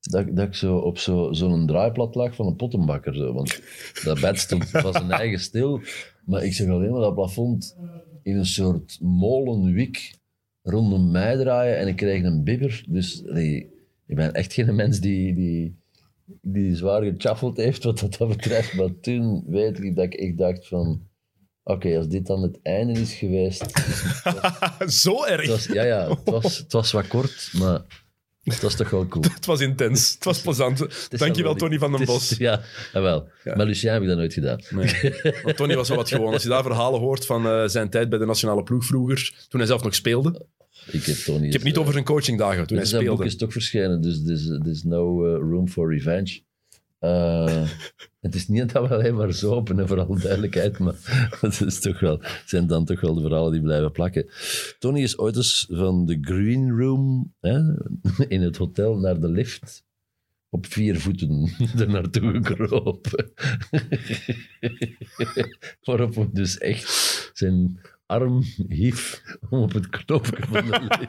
[0.00, 3.14] dat, dat ik zo op zo- zo'n draaiplat lag van een pottenbakker.
[3.14, 3.32] Zo.
[3.32, 3.60] Want
[4.04, 5.80] dat bed stond van zijn eigen stil,
[6.24, 7.76] maar ik zag alleen maar dat plafond
[8.22, 10.14] in een soort molenwik
[10.62, 12.84] rondom mij draaien en ik kreeg een bibber.
[12.88, 13.66] Dus nee,
[14.06, 15.76] ik ben echt geen mens die, die,
[16.42, 18.74] die zwaar gechaffeld heeft wat dat, dat betreft.
[18.76, 21.08] Maar toen weet ik dat ik echt dacht van...
[21.64, 23.64] Oké, als dit dan het einde is geweest,
[25.02, 25.40] Zo erg.
[25.40, 27.80] het was, ja, ja, het was, het was wat kort, maar
[28.42, 29.24] het was toch wel cool.
[29.34, 30.14] Het was intens.
[30.14, 30.78] Het was plezant.
[31.10, 32.30] Dankjewel, wel- Tony van den Bos.
[32.38, 32.60] Ja,
[32.92, 33.28] jawel.
[33.44, 33.56] Ja.
[33.56, 34.60] Maar Lucien heb ik dat nooit gedaan.
[34.70, 35.14] Nee.
[35.42, 36.32] Want Tony was wel wat gewoon.
[36.32, 39.60] Als je daar verhalen hoort van eh, zijn tijd bij de nationale ploeg vroeger, toen
[39.60, 40.46] hij zelf nog speelde.
[40.90, 41.46] Ik heb Tony...
[41.46, 43.30] Ik heb niet over zijn coachingdagen toen hij Zijn boek speelde.
[43.30, 46.40] is toch verschenen, dus there's, there's no uh, room for revenge.
[47.00, 47.68] Eh,
[48.20, 50.94] het is niet dat we alleen maar zopen, hè, voor alle duidelijkheid, maar
[51.40, 54.30] het is toch wel, zijn dan toch wel de verhalen die blijven plakken.
[54.78, 57.58] Tony is ooit eens van de green room hè,
[58.28, 59.84] in het hotel naar de lift
[60.50, 63.32] op vier voeten er naartoe gekropen.
[65.84, 71.00] Waarop hij dus echt zijn arm hief om op het knopje van de lift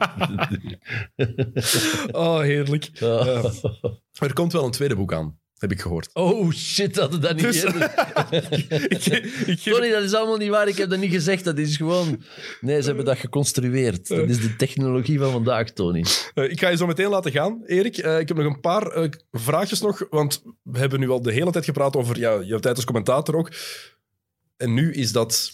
[1.16, 2.08] te.
[2.18, 2.90] Oh, heerlijk.
[3.00, 3.54] Ah.
[4.18, 6.10] Er komt wel een tweede boek aan, heb ik gehoord.
[6.12, 7.64] Oh shit, hadden dat niet Dus-
[8.88, 9.06] ik,
[9.46, 10.68] ik Sorry, dat is allemaal niet waar.
[10.68, 11.44] Ik heb dat niet gezegd.
[11.44, 12.22] Dat is gewoon...
[12.60, 14.08] Nee, ze hebben dat geconstrueerd.
[14.08, 16.04] Dat is de technologie van vandaag, Tony.
[16.34, 17.98] Eh, ik ga je zo meteen laten gaan, Erik.
[17.98, 21.32] Eh, ik heb nog een paar eh, vraagjes nog, want we hebben nu al de
[21.32, 23.50] hele tijd gepraat over ja, jouw tijd als commentator ook.
[24.56, 25.52] En nu is dat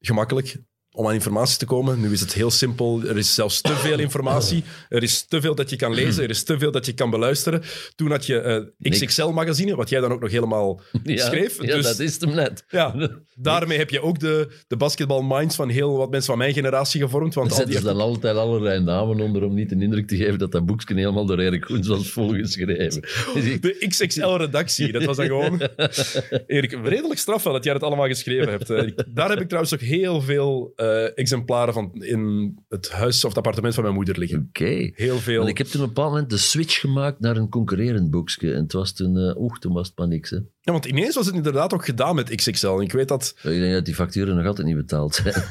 [0.00, 0.56] gemakkelijk
[0.94, 2.00] om aan informatie te komen.
[2.00, 3.02] Nu is het heel simpel.
[3.02, 4.64] Er is zelfs te veel informatie.
[4.88, 6.22] Er is te veel dat je kan lezen.
[6.22, 7.62] Er is te veel dat je kan beluisteren.
[7.96, 8.98] Toen had je eh, Niks.
[9.04, 11.62] XXL-magazine, wat jij dan ook nog helemaal Ja, schreef.
[11.62, 12.64] Ja, dus dat is hem net.
[12.68, 17.00] ja, daarmee heb je ook de, de basketball-minds van heel wat mensen van mijn generatie
[17.00, 17.34] gevormd.
[17.34, 20.08] Want Er al die zetten ze dan altijd allerlei namen onder om niet de indruk
[20.08, 23.00] te geven dat dat boekje helemaal door Erik Koens was volgeschreven.
[23.60, 25.60] De XXL-redactie, dat was dan gewoon...
[26.46, 28.70] Erik, redelijk straf wel dat jij het allemaal geschreven hebt.
[28.70, 33.28] Eh, Daar heb ik trouwens ook heel veel eh, exemplaren van in het huis of
[33.28, 34.46] het appartement van mijn moeder liggen.
[34.48, 34.90] Oké.
[34.94, 35.36] Heel veel.
[35.36, 38.52] Want ik heb toen op een bepaald moment de switch gemaakt naar een concurrerend boekje.
[38.52, 39.36] En het was toen...
[39.38, 40.36] oeh, toen was het paniek, hè.
[40.60, 42.66] Ja, want ineens was het inderdaad ook gedaan met XXL.
[42.66, 43.34] En ik weet dat...
[43.42, 45.34] Ik denk dat die facturen nog altijd niet betaald zijn.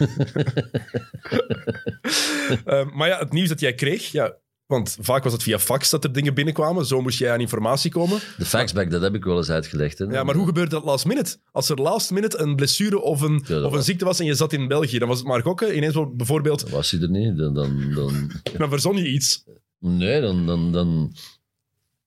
[2.66, 4.12] eh, maar ja, het nieuws dat jij kreeg...
[4.12, 4.36] Ja,
[4.72, 6.86] want vaak was het via fax dat er dingen binnenkwamen.
[6.86, 8.20] Zo moest jij aan informatie komen.
[8.38, 9.98] De faxback, dat heb ik wel eens uitgelegd.
[9.98, 10.06] Hè.
[10.06, 11.38] Ja, maar hoe gebeurde dat last minute?
[11.52, 14.34] Als er last minute een blessure of een, Ja, of een ziekte was en je
[14.34, 15.76] zat in België, dan was het maar gokken.
[15.76, 17.54] Ineens bijvoorbeeld, Was hij er niet, dan...
[17.54, 19.44] dan, dan dan verzon je iets.
[19.80, 21.16] Nee, dan, dan, dan...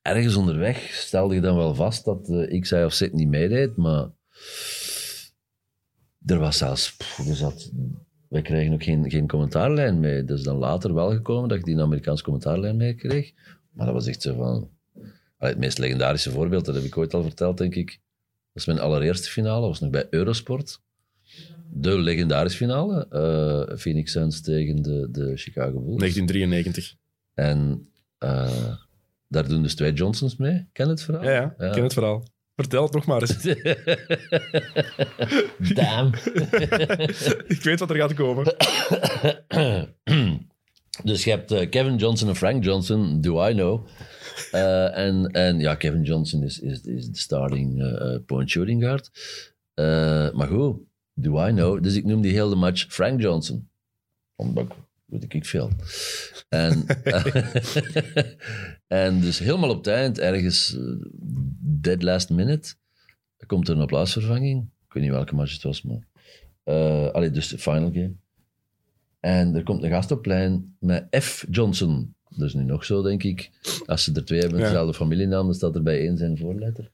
[0.02, 3.76] Ergens onderweg stelde je dan wel vast dat eh, X, Y of Z niet meedeed,
[3.76, 4.08] maar...
[6.26, 6.96] Er was zelfs...
[6.96, 7.70] pff, er zat,
[8.28, 10.24] wij kregen ook geen, geen commentaarlijn mee.
[10.24, 13.32] Dat is dan later wel gekomen dat ik die Amerikaanse commentaarlijn mee kreeg.
[13.72, 14.70] Maar dat was echt zo van...
[15.38, 17.86] Allee, het meest legendarische voorbeeld, dat heb ik ooit al verteld, denk ik.
[18.52, 20.80] Dat is mijn allereerste finale, was nog bij Eurosport.
[21.70, 23.06] De legendarische finale.
[23.08, 25.98] eh, Phoenix Suns tegen de, de Chicago Bulls.
[25.98, 26.94] 1993.
[27.34, 28.74] En eh,
[29.28, 30.66] daar doen dus twee Johnsons mee.
[30.72, 31.24] Ken het verhaal?
[31.24, 32.24] Ja, ja, ken het verhaal.
[32.56, 33.42] Vertel het nog maar eens.
[35.74, 36.14] Damn.
[37.54, 38.44] ik weet wat er gaat komen.
[41.04, 43.86] dus je hebt eh, Kevin Johnson en Frank Johnson, do I know.
[44.50, 49.10] Eh, en, en ja, Kevin Johnson is, is, is de starting eh, point shooting guard.
[50.34, 50.76] Maar goed,
[51.14, 51.82] do I know.
[51.82, 53.68] Dus ik noem die hele match Frank Johnson.
[54.36, 54.72] Omdat ik,
[55.20, 55.70] weet ik veel.
[56.48, 56.86] En,
[58.86, 60.82] en dus helemaal op het eind, ergens eh,
[61.60, 62.74] dead last minute,
[63.46, 64.62] komt er een plaatsvervanging.
[64.86, 66.06] Ik weet niet welke match het was, maar...
[66.64, 68.14] eh allee, dus de final game.
[69.20, 71.46] En er komt een gast op plein met F.
[71.50, 72.14] Johnson.
[72.28, 73.50] Dat is nu nog zo, denk ik.
[73.86, 74.64] Als ze er twee hebben Ja.
[74.64, 76.90] dezelfde familienaam, dan staat er bij één zijn voorletter.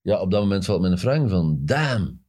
[0.00, 2.19] Ja, op dat moment valt me een Frank van, damn,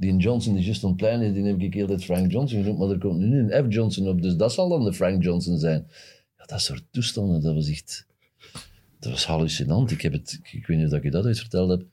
[0.00, 2.58] die Johnson die juist op het plein is, die heb ik heel tijd Frank Johnson
[2.62, 3.74] genoemd, maar er komt nu een F.
[3.74, 5.86] Johnson op, dus dat zal dan de Frank Johnson zijn.
[6.38, 8.06] Ja, dat soort toestanden, dat was echt...
[8.98, 9.90] Dat was hallucinant.
[9.90, 11.86] Ik, heb het, ik weet niet of ik je dat ooit verteld heb.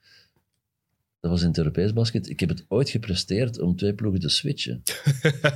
[1.20, 2.30] Dat was in het Europees basket.
[2.30, 4.84] Ik heb het ooit gepresteerd om twee ploegen te switchen.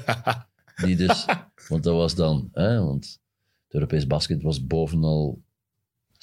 [0.85, 1.25] Die dus,
[1.67, 3.19] want dat was dan, hè, want
[3.63, 5.41] het Europees basket was bovenal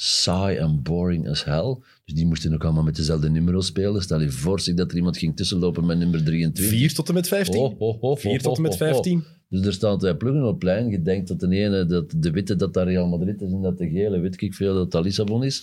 [0.00, 1.76] saai en boring as hell.
[2.04, 4.02] Dus die moesten ook allemaal met dezelfde nummer spelen.
[4.02, 6.78] Stel je voor zich dat er iemand ging tussenlopen met nummer 23.
[6.78, 7.60] 4 tot en met 15.
[7.60, 8.92] Oh, oh, oh, 4 tot en met oh, oh, oh.
[8.94, 9.24] 15.
[9.48, 10.88] Dus er staan twee ploegen op het plein.
[10.88, 13.78] Je denkt dat de ene, dat de witte dat daar Real Madrid is en dat
[13.78, 15.62] de gele, weet ik veel, dat dat Lissabon is.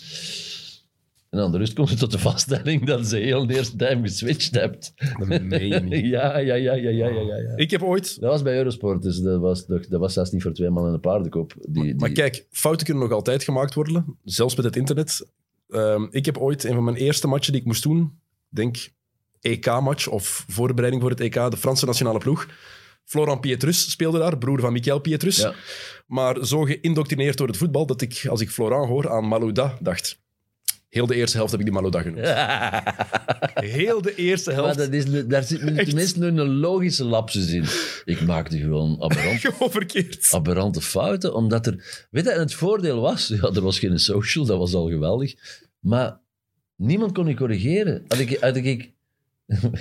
[1.35, 4.01] En aan de rust komt het tot de vaststelling dat ze heel de eerste time
[4.01, 4.93] geswitcht hebt.
[5.17, 6.05] Dat meen je niet.
[6.15, 7.55] Ja, ja, ja, ja, ja, ja, ja.
[7.55, 8.19] Ik heb ooit...
[8.19, 10.93] Dat was bij Eurosport, dus dat was, dat was zelfs niet voor twee man en
[10.93, 11.53] een paardenkop.
[11.59, 14.17] Die, die, Maar kijk, fouten kunnen nog altijd gemaakt worden.
[14.23, 15.27] Zelfs met het internet.
[15.69, 18.89] Ehm, ik heb ooit een van mijn eerste matchen die ik moest doen, denk
[19.41, 22.47] EK-match of voorbereiding voor het EK, de Franse nationale ploeg.
[23.03, 25.37] Florent Pietrus speelde daar, broer van Michael Pietrus.
[25.37, 25.53] Ja.
[26.07, 30.23] Maar zo geïndoctrineerd door het voetbal dat ik, als ik Florent hoor, aan Malouda dacht.
[30.95, 32.27] Heel de eerste helft heb ik die Malouda genoemd.
[33.75, 34.77] Heel de eerste maar helft.
[34.77, 37.65] dat is, daar zit nu tenminste nu een logische lapsus in.
[38.05, 40.27] Ik maakte gewoon aberrant, Gewoon verkeerd.
[40.31, 42.07] aberrante fouten, omdat er...
[42.11, 45.35] Weet je, en het voordeel was, ja, er was geen social, dat was al geweldig,
[45.79, 46.19] maar
[46.75, 48.05] niemand kon je corrigeren.
[48.07, 48.65] Had ik, had ik,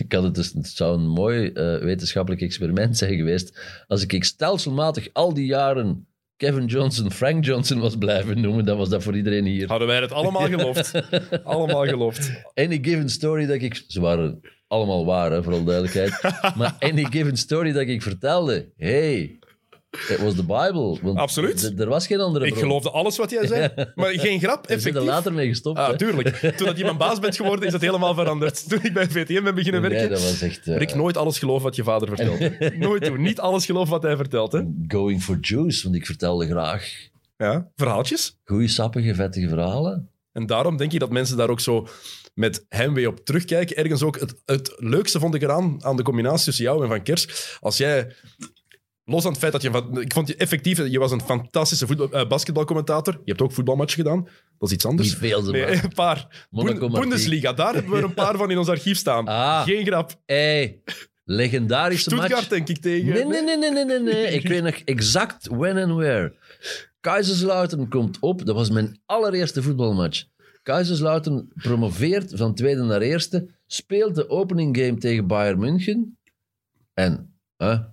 [0.04, 4.12] ik had het, dus, het zou een mooi eh, wetenschappelijk experiment zijn geweest, als ik,
[4.12, 9.02] ik stelselmatig al die jaren Kevin Johnson Frank Johnson was blijven noemen, dan was dat
[9.02, 9.68] voor iedereen hier.
[9.68, 10.92] Hadden wij het allemaal geloofd.
[11.44, 12.30] allemaal geloofd.
[12.54, 13.84] Any given story dat ik...
[13.86, 16.22] Ze waren allemaal waar, hè, voor alle duidelijkheid.
[16.58, 19.38] maar any given story dat ik vertelde, hey,
[20.08, 20.98] it was the Bible.
[21.02, 21.72] Want Absoluut.
[21.80, 22.64] Er was geen andere Ik bron.
[22.64, 23.68] geloofde alles wat jij zei.
[23.94, 25.04] Maar geen grap, We zijn er effectief.
[25.04, 25.78] later mee gestopt.
[25.78, 25.96] Ah, hè.
[25.98, 26.28] tuurlijk.
[26.56, 28.68] Toen dat je mijn baas bent geworden, is dat helemaal veranderd.
[28.68, 30.10] Toen ik bij VTM ben beginnen Nee, werken.
[30.10, 30.60] dat was echt...
[30.66, 32.58] Rick, nooit alles geloven wat je vader vertelt.
[32.78, 33.22] nooit doen.
[33.22, 34.52] Niet alles geloven wat hij vertelt.
[34.52, 34.62] Hè?
[34.88, 36.90] Going for juice, want ik vertelde graag
[37.36, 38.38] Ja, verhaaltjes.
[38.44, 40.08] goede, sappige, vettige verhalen.
[40.32, 41.86] En daarom denk ik dat mensen daar ook zo
[42.34, 43.76] met heimwee op terugkijken.
[43.76, 47.02] Ergens ook het, het leukste vond ik eraan, aan de combinatie tussen jou en Van
[47.02, 47.56] Kers.
[47.60, 48.12] Als jij,
[49.04, 50.00] los van het feit dat je...
[50.00, 53.12] Ik vond je effectief, je was een fantastische voetbal, eh, basketbalcommentator.
[53.14, 54.24] Je hebt ook voetbalmatchen gedaan.
[54.58, 55.08] Dat is iets anders.
[55.08, 55.84] Niet veel, ze Nee, maar.
[55.84, 56.46] een paar.
[56.50, 56.88] Monaco.
[56.88, 59.26] Bundesliga, daar hebben we er een paar van in ons archief staan.
[59.26, 59.62] Ah.
[59.62, 60.20] Geen grap.
[60.26, 60.82] Hey,
[61.24, 62.48] legendarische Stuttgart match.
[62.48, 63.12] denk ik tegen.
[63.12, 64.26] Nee, nee, nee, nee, nee, nee, nee.
[64.26, 66.34] Ik weet nog exact when and where.
[67.00, 68.46] Kaiserslautern komt op.
[68.46, 70.24] Dat was mijn allereerste voetbalmatch.
[70.62, 73.48] Kaiserslautern promoveert van tweede naar eerste.
[73.66, 76.18] Speelt de opening game tegen Bayern München.
[76.94, 77.33] En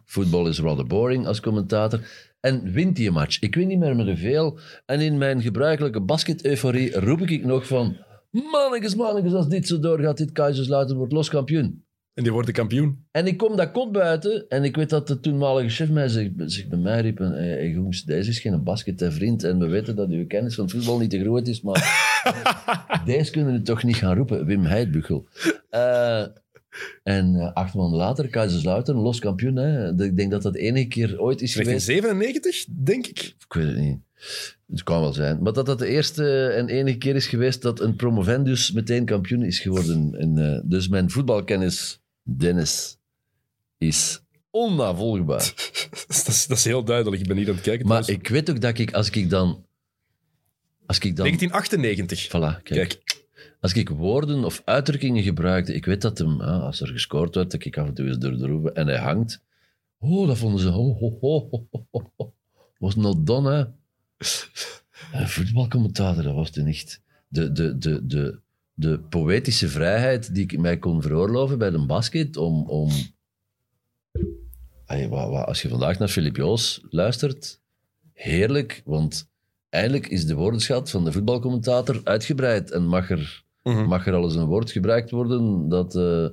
[0.05, 1.99] voetbal is rather boring als commentator.
[2.39, 3.41] En wint die match.
[3.41, 4.59] Ik weet niet meer met hoeveel.
[4.85, 7.97] En in mijn gebruikelijke basket-euforie roep ik nog van...
[8.31, 11.83] Mannetjes, mannetjes, als dit zo doorgaat, dit Kaiserslautern wordt los kampioen.
[12.13, 13.05] En die worden kampioen.
[13.11, 16.29] En ik kom dat kot buiten en ik weet dat de toenmalige chef mij zich,
[16.37, 19.43] zich bij mij riep en, hey, hey, jongens, deze is geen basket, hè, vriend.
[19.43, 21.83] En we weten dat uw kennis van het voetbal niet te groot is, maar
[23.05, 24.45] deze kunnen we toch niet gaan roepen.
[24.45, 25.27] Wim Heidbuchel.
[25.69, 26.23] Eh,
[27.03, 29.55] en eh, acht maanden later, Kaiserslautern, los kampioen.
[29.55, 29.95] Hè.
[29.95, 31.85] De- Ik denk dat dat de enige keer ooit is geweest.
[31.87, 33.19] 1997, denk ik.
[33.19, 33.99] Ik weet het niet.
[34.71, 35.41] Het kan wel zijn.
[35.41, 39.43] Maar dat dat de eerste en enige keer is geweest dat een promovendus meteen kampioen
[39.43, 40.15] is geworden.
[40.17, 42.97] En, eh, dus mijn voetbalkennis, Dennis,
[43.77, 45.53] is onnavolgbaar.
[46.07, 47.21] Dat is, dat is heel duidelijk.
[47.21, 47.87] Ik ben hier aan het kijken.
[47.87, 48.27] maar trouwens.
[48.29, 49.65] ik weet ook dat ik, als ik dan...
[50.85, 51.25] Als ik dan...
[51.25, 52.27] 1998.
[52.27, 52.63] Voilà, kijk.
[52.63, 53.10] Kijk.
[53.61, 57.51] Als ik woorden of uitdrukkingen gebruikte, ik weet dat hem, ah, als er gescoord werd,
[57.51, 59.41] dat ik af en toe eens door de roepen en hij hangt.
[59.99, 60.71] Oh, dat vonden ze.
[60.71, 62.31] Oh, oh.
[62.77, 63.65] Was not done, hè?
[65.19, 67.01] Een voetbalcommentator, dat was het niet.
[67.27, 68.39] De, de, de, de,
[68.73, 72.69] de poëtische vrijheid die ik mij kon veroorloven bij de basket om.
[72.69, 72.91] om
[75.45, 77.61] als je vandaag naar Filip Joos luistert,
[78.13, 79.29] heerlijk, want
[79.69, 83.87] eindelijk is de woordenschat van de voetbalcommentator uitgebreid en mag er, Mhm.
[83.87, 86.27] mag er al eens een woord gebruikt worden dat, eh,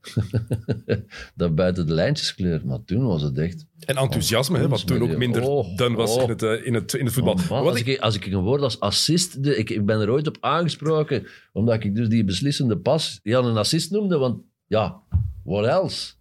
[1.34, 2.64] dat buiten de lijntjes kleurt.
[2.64, 3.66] Maar toen was het echt...
[3.80, 6.22] En enthousiasme, hè, wat toen ook minder Oh, was oh.
[6.22, 7.34] in, het, eh, in, het, in het voetbal.
[7.34, 9.44] Oh, man, als, ik, ik, als ik een woord als assist...
[9.44, 13.38] De, ik, ik ben er ooit op aangesproken, omdat ik dus die beslissende pas ja,
[13.38, 15.00] een assist noemde, want ja,
[15.44, 16.12] what else?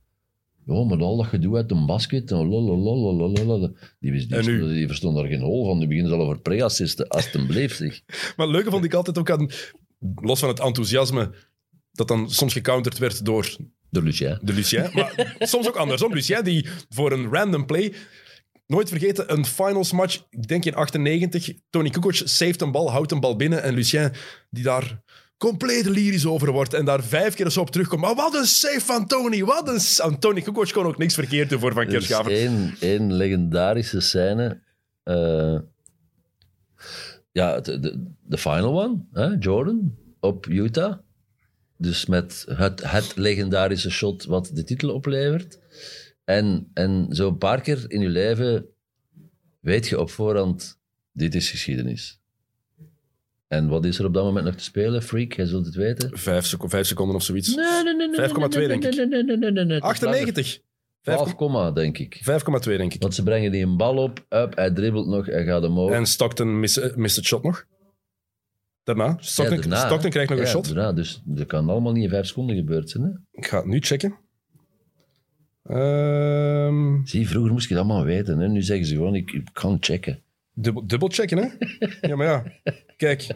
[0.66, 3.76] Ja, met al dat gedoe uit een basket, en lolololololol.
[4.00, 4.74] die, die, En nu?
[4.74, 5.80] die verstond daar geen hol van.
[5.80, 7.08] Die beginnen ze al over pre-assisten,
[7.70, 8.02] zeg.
[8.36, 9.50] maar het leuke vond ik altijd ook aan,
[10.16, 11.32] los van het enthousiasme,
[11.92, 13.56] dat dan soms gecounterd werd door
[13.90, 14.40] Door Lucien.
[14.42, 14.90] de Lucien.
[14.94, 16.14] Maar soms ook andersom.
[16.14, 17.94] Lucien die voor een random play...
[18.68, 21.52] Nooit vergeten, een finals match, ik denk in 98.
[21.70, 23.64] Tony Kukoc saved een bal, houdt een bal binnen.
[23.64, 24.12] En Lucien
[24.50, 25.02] die daar
[25.38, 26.74] compleet lyrisch over wordt.
[26.74, 28.02] En daar vijf keer zo op terugkomt.
[28.02, 29.44] Maar wat een save van Tony.
[29.44, 30.12] Wat een...
[30.12, 34.00] En Tony Kukoc kon ook niks verkeerd doen voor Van Er is één, één legendarische
[34.00, 34.62] scène.
[35.04, 35.58] eh,
[37.32, 40.98] ja, de, de, final one, hè, Jordan, op Utah.
[41.78, 45.60] Dus met het, het legendarische shot wat de titel oplevert.
[46.24, 48.66] En, en zo een paar keer in je leven
[49.60, 50.80] weet je op voorhand,
[51.12, 52.20] dit is geschiedenis.
[53.48, 55.04] En wat is er op dat moment nog te spelen?
[55.04, 56.18] Freak, jij zult het weten.
[56.18, 57.56] Vijf, seco- vijf seconden of zoiets.
[57.56, 58.96] Nee, nee, nee, nee, 5,2 nee, denk ik.
[58.96, 60.62] nee, nee, nee, nee, nee, nee, het
[61.02, 61.22] is langer.
[61.22, 61.36] 98.
[61.36, 62.16] 12 komma, denk ik.
[62.72, 63.02] 5,2 denk ik.
[63.02, 65.92] Want ze brengen die een bal op, up, hij dribbelt nog, hij gaat omhoog.
[65.92, 67.66] En Stockton mist, eh, mist het shot nog.
[68.84, 69.18] Daarna.
[69.20, 70.66] Stockton, Ja, daarna, Stockton krijgt nog ja, een shot.
[70.66, 73.04] daarna, dus dat kan allemaal niet in vijf seconden gebeurd zijn.
[73.04, 73.10] Hè?
[73.32, 74.18] Ik ga het nu checken.
[75.64, 78.40] Ehm Zie, vroeger moest je dat allemaal weten.
[78.40, 78.48] Hè?
[78.48, 80.22] Nu zeggen ze gewoon, ik, ik kan checken.
[80.54, 81.48] dubbel, dubbel checken, hè?
[82.08, 82.44] ja, maar ja.
[82.98, 83.28] Kijk.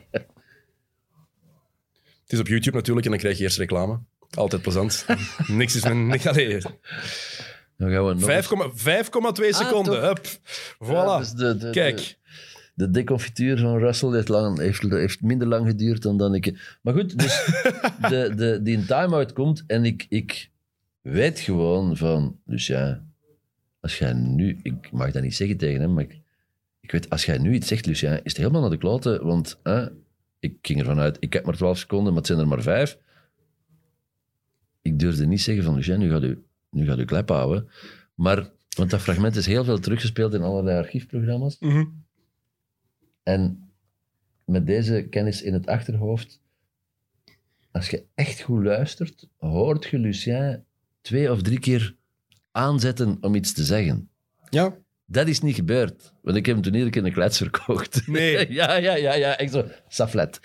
[2.22, 3.99] Het is op YouTube natuurlijk en dan krijg je eerst reclame.
[4.30, 5.06] Altijd plezant.
[5.48, 6.22] Niks is mijn...
[6.27, 6.68] Allee, 5,2
[7.84, 8.23] Dan gaan we nog eens-
[9.53, 10.01] seconden.
[10.01, 10.26] Hup.
[10.84, 10.88] Voilà.
[10.88, 11.97] Ja, dus de, de, Kijk.
[11.97, 12.15] De,
[12.73, 16.77] de deconfituur van Russell heeft, lang, heeft, heeft minder lang geduurd dan, dan ik...
[16.81, 17.45] Maar goed, dus
[18.10, 20.49] de, de, die een time-out komt en ik, ik
[21.01, 22.39] weet gewoon van...
[22.45, 23.03] Dus ja,
[23.80, 24.60] als jij nu...
[24.61, 26.19] Ik mag dat niet zeggen tegen hem, maar ik,
[26.80, 29.60] ik weet, als jij nu iets zegt, Lucien, is het helemaal naar de kloten, want
[29.64, 29.88] hè,
[30.39, 32.97] ik ging ervan uit, ik heb maar 12 seconden, maar het zijn er maar vijf.
[34.81, 36.43] Ik durfde niet zeggen van, Lucien, nu gaat u,
[36.73, 37.69] nu gaat u klep houden.
[38.15, 41.59] Maar Want dat fragment is heel veel teruggespeeld in allerlei archiefprogramma's.
[41.59, 41.85] Mhm.
[43.23, 43.71] En
[44.45, 46.41] met deze kennis in het achterhoofd,
[47.71, 50.63] als je echt goed luistert, hoort je Lucien
[51.01, 51.95] twee of drie keer
[52.51, 54.09] aanzetten om iets te zeggen.
[54.49, 54.77] Ja,
[55.14, 56.14] Dat is niet gebeurd.
[56.22, 58.07] Want ik heb hem toen iedere keer een klets verkocht.
[58.07, 58.52] Nee.
[58.60, 59.38] ja, ja, ja, ja.
[59.38, 60.40] Echt zo, saflet.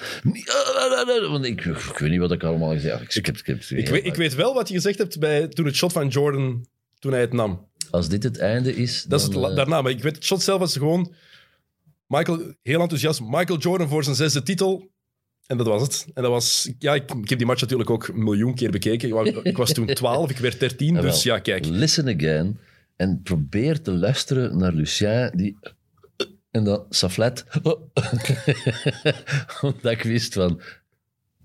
[1.31, 3.25] Want ik, ik weet niet wat ik allemaal gezegd heb.
[3.27, 5.75] Ik, ik, ik, ik, weet, ik weet wel wat je gezegd hebt bij, toen het
[5.77, 6.67] shot van Jordan,
[6.99, 7.67] toen hij het nam.
[7.91, 10.43] Als dit het einde is, Dat is het eh, daarna, maar ik weet het shot
[10.43, 11.15] zelf was gewoon...
[12.07, 14.91] Michael, heel enthousiast, Michael Jordan voor zijn zesde titel.
[15.47, 16.07] En dat was het.
[16.15, 16.71] En dat was...
[16.79, 19.09] Ja, ik, ik heb die match natuurlijk ook een miljoen keer bekeken.
[19.09, 21.03] Ik wa- Ik was toen 12, ik werd 13, Jawel.
[21.11, 21.65] dus ja, kijk.
[21.67, 22.59] Listen again.
[22.99, 25.59] En probeer te luisteren naar Lucien, die...
[26.51, 27.45] En dan Saflet.
[29.61, 30.61] Omdat ik wist van...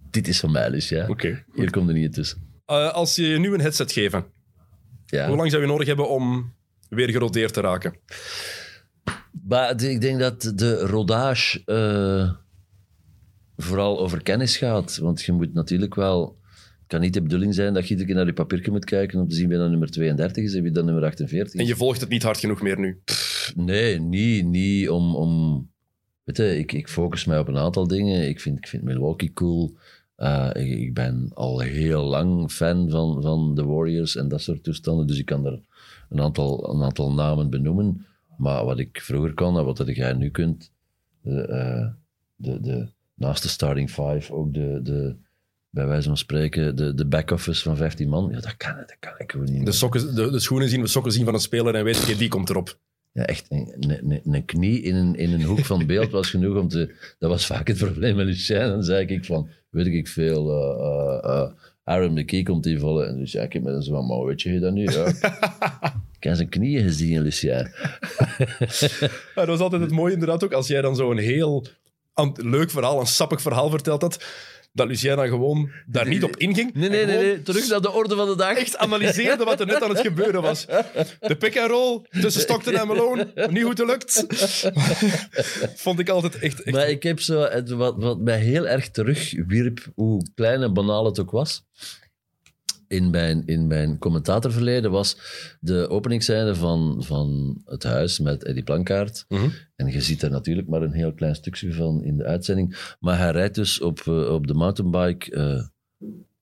[0.09, 1.09] Dit is van mij, Lucien.
[1.09, 1.43] Oké.
[1.53, 2.61] Hier komt er niet tussen.
[2.65, 4.25] Eh, als je je nu een headset geven,
[5.05, 5.27] Ja.
[5.27, 6.53] hoe lang zou je nodig hebben om
[6.89, 7.95] weer geroteerd te raken?
[9.47, 12.33] Maar ik denk dat de rodage eh,
[13.65, 14.97] vooral over kennis gaat.
[14.97, 16.41] Want je moet natuurlijk wel...
[16.93, 19.27] Kan niet de bedoeling zijn dat je iedere keer naar je papiertje moet kijken om
[19.27, 21.59] te zien wie dan nummer 32 is en wie dan nummer 48 is.
[21.59, 23.01] En je volgt het niet hard genoeg meer nu.
[23.55, 25.15] Nee, niet, niet om...
[25.15, 25.71] om
[26.23, 28.27] weet je, ik, ik focus mij op een aantal dingen.
[28.27, 29.75] Ik vind, ik vind Milwaukee cool.
[30.15, 34.63] Eh, ik, ik ben al heel lang fan van, van de Warriors en dat soort
[34.63, 35.07] toestanden.
[35.07, 35.59] Dus ik kan er
[36.09, 38.05] een aantal, een aantal namen benoemen.
[38.37, 40.71] Maar wat ik vroeger kon en wat dat jij nu kunt...
[41.21, 41.87] De, eh,
[42.35, 44.79] de, de, naast de starting five ook de...
[44.83, 45.15] de
[45.73, 48.29] bij wijze van spreken, de, de back-office van 15 man.
[48.31, 49.65] Ja, dat kan, dat kan ik gewoon niet.
[49.65, 52.15] De, sokken, de, de schoenen zien, de sokken zien van een speler en weet je,
[52.15, 52.79] die komt erop.
[53.11, 56.57] Ja, echt, een, een, een- knie in een, in een hoek van beeld was genoeg
[56.57, 56.95] om te...
[57.19, 58.59] Dat was vaak het probleem met Lucien.
[58.59, 60.51] Dan zei ik van, weet ik veel,
[61.23, 61.51] eh,
[61.83, 63.07] Aaron McKee komt invallen.
[63.07, 64.83] En Lucien kijkt met een zo van, maar weet je dat nu?
[64.83, 65.05] Ja.
[66.17, 67.51] ik heb zijn knieën gezien, Lucien.
[69.35, 71.65] Ja, dat was altijd het mooie inderdaad ook, als jij dan zo'n heel
[72.35, 74.23] leuk verhaal, een sappig verhaal verteld had,
[74.73, 76.73] dat Lucien dan gewoon daar niet op inging.
[76.73, 77.41] Nee, nee, nee.
[77.41, 78.57] Terug naar de orde van de dag.
[78.57, 80.65] Echt analyseerde wat er net aan het gebeuren was.
[81.19, 84.25] De pick and roll tussen Stockton en Malone, niet goed gelukt.
[85.83, 86.61] Vond ik altijd echt...
[86.61, 91.05] echt Maar ik heb zo, wat, wat mij heel erg terugwierp, hoe klein en banaal
[91.05, 91.65] het ook was,
[92.93, 95.17] in mijn, in mijn commentatorverleden, was
[95.59, 99.25] de openingsscène van, van Het Huis met Eddie Plankaart.
[99.27, 99.49] Mhm.
[99.75, 102.95] En je ziet er natuurlijk maar een heel klein stukje van in de uitzending.
[102.99, 105.63] Maar hij rijdt dus op, eh, op de mountainbike eh,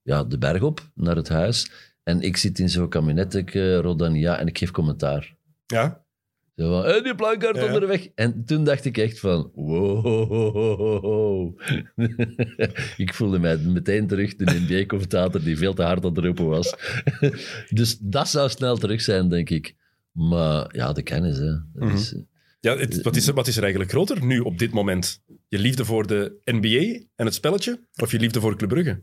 [0.02, 1.70] ja, de berg op naar het huis.
[2.02, 5.36] En ik zit in zo'n kabinetje, Rodania, en ik geef commentaar.
[5.66, 6.01] Ja,
[6.62, 7.64] Zo van, hey, die plankaart Ja.
[7.66, 8.08] onderweg.
[8.14, 11.56] En toen dacht ik echt van, wow.
[12.96, 16.74] ik voelde mij meteen terug de NBA-commentator die veel te hard aan het roepen was.
[17.70, 19.74] dus dat zou snel terug zijn, denk ik.
[20.12, 21.44] Maar ja, de kennis, hè.
[21.52, 21.94] Dat Mhm.
[21.94, 22.20] is, eh,
[22.60, 25.22] ja het- wat, is, er- wat is er eigenlijk groter nu op dit moment?
[25.48, 27.80] Je liefde voor de NBA en het spelletje?
[28.02, 29.02] Of je liefde voor Club Brugge?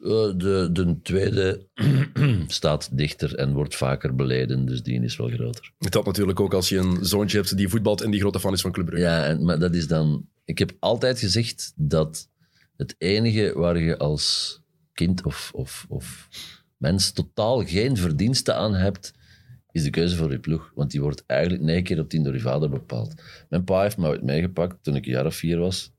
[0.00, 1.66] Eh, de, de tweede
[2.46, 5.72] staat dichter en wordt vaker beleden, dus die is wel groter.
[5.78, 8.60] Helpt natuurlijk ook als je een zoontje hebt die voetbalt en die grote fan is
[8.60, 9.04] van Club Brugge.
[9.04, 10.28] Ja, en, maar dat is dan...
[10.44, 12.28] Ik heb altijd gezegd dat
[12.76, 14.60] het enige waar je als
[14.92, 16.28] kind of, of, of
[16.76, 19.14] mens totaal geen verdienste aan hebt,
[19.70, 20.72] is de keuze voor je ploeg.
[20.74, 23.14] Want die wordt eigenlijk negen keer op tien door je vader bepaald.
[23.48, 25.92] Mijn pa heeft me ooit meegepakt toen ik een jaar of vier was.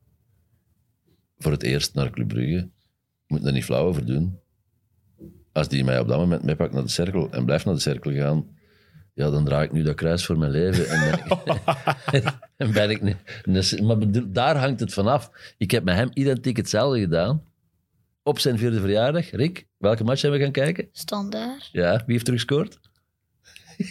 [1.37, 2.69] Voor het eerst naar Club Brugge.
[3.27, 4.39] Ik moet er niet flauw over doen.
[5.51, 8.11] Als die mij op dat moment meepakt naar de cirkel en blijft naar de cirkel
[8.11, 8.47] gaan,
[9.13, 10.89] ja, dan draai ik nu dat kruis voor mijn leven.
[10.89, 11.13] En ben
[12.11, 15.31] ik, en ben ik niet, maar bedoel, daar hangt het vanaf.
[15.57, 17.43] Ik heb met hem identiek hetzelfde gedaan.
[18.23, 19.31] Op zijn vierde verjaardag.
[19.31, 20.87] Rick, welke match zijn we gaan kijken?
[20.91, 21.69] Standaard.
[21.71, 22.79] Ja, wie heeft er gescoord?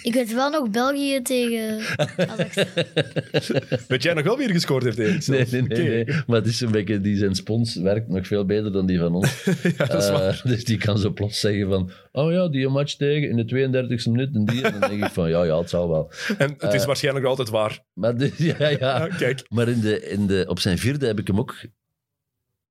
[0.02, 1.78] Ik weet wel nog België tegen.
[3.88, 5.26] Weet jij nog wel wie er gescoord heeft, Erik?
[5.26, 6.04] Nee, nee, nee.
[6.26, 9.14] Maar het is een beetje, die zijn spons werkt nog veel beter dan die van
[9.14, 9.44] ons.
[9.76, 10.40] Ja, dat is waar.
[10.44, 13.36] Eh, dus die kan zo plots zeggen van, oh ja, die een match tegen in
[13.36, 14.62] de 32e minuut en die.
[14.62, 16.10] En dan denk ik van, ja, ja, het zal wel.
[16.38, 17.84] En het is waarschijnlijk nog altijd waar.
[17.92, 18.78] Maar, de, ja, ja.
[18.78, 19.46] Ja, kijk.
[19.48, 21.54] maar in de, in de, op zijn vierde heb ik hem ook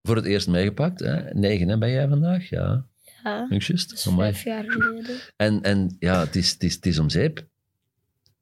[0.02, 1.00] voor het eerst meegepakt.
[1.00, 1.34] Hè?
[1.34, 2.50] Negen, hè, ben jij vandaag?
[2.50, 2.86] Ja,
[3.26, 3.92] Ja, juist.
[3.92, 4.32] is Amai.
[4.32, 5.18] vijf jaar geleden.
[5.36, 7.38] En, en ja, het is, het, is, het is om zeep.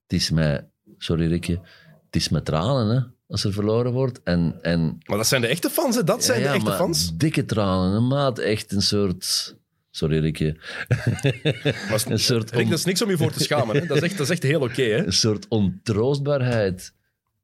[0.04, 0.66] Het is met,
[0.98, 1.60] sorry Rikje,
[2.06, 4.24] het is met tranen hè, als er verloren wordt.
[4.24, 6.04] En, en, Maar dat zijn de echte fans, hè?
[6.04, 7.18] Dat zijn ja, de echte maar fans.
[7.18, 9.56] Dikke tranen, een maat, echt een soort...
[9.96, 10.56] Sorry Rikje.
[12.08, 13.76] Een soort, Rick, dat is niks om je voor te schamen.
[13.76, 13.86] Hè?
[13.86, 14.82] Dat, is echt, dat is echt heel oké.
[14.84, 15.06] hè?
[15.06, 16.94] een soort ontroostbaarheid.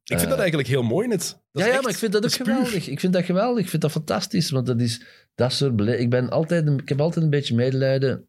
[0.03, 1.19] ik vind dat eigenlijk heel mooi net.
[1.51, 2.87] Dat ja, ja, echt- maar ik vind dat ook geweldig.
[2.87, 3.63] Ik vind dat geweldig.
[3.63, 5.01] Ik vind dat fantastisch, want dat is
[5.39, 8.27] dat soort bele- Ik ben altijd, een- ik heb altijd een beetje medelijden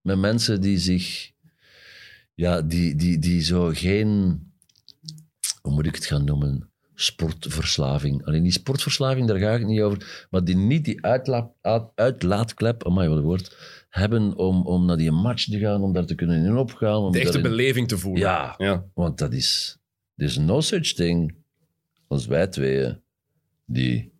[0.00, 1.34] met mensen die zich
[2.34, 4.40] Ja, die, die, die zo geen...
[5.62, 6.70] Hoe moet ik het gaan noemen?
[6.94, 8.24] Sportverslaving.
[8.26, 10.26] Alleen die sportverslaving, daar ga ik niet over.
[10.30, 13.56] Maar die niet die uitlaat, uit- uitlaatklep, amai, wat een woord,
[13.88, 16.96] hebben om, om naar die match te gaan, om daar te kunnen in opgaan.
[17.02, 18.20] Om De echte daarin- beleving te voelen.
[18.22, 18.54] Ja.
[18.58, 18.84] ja.
[18.94, 19.78] Want dat is...
[20.16, 21.34] Er is no such thing
[22.08, 23.00] als wij tweeën,
[23.64, 24.12] die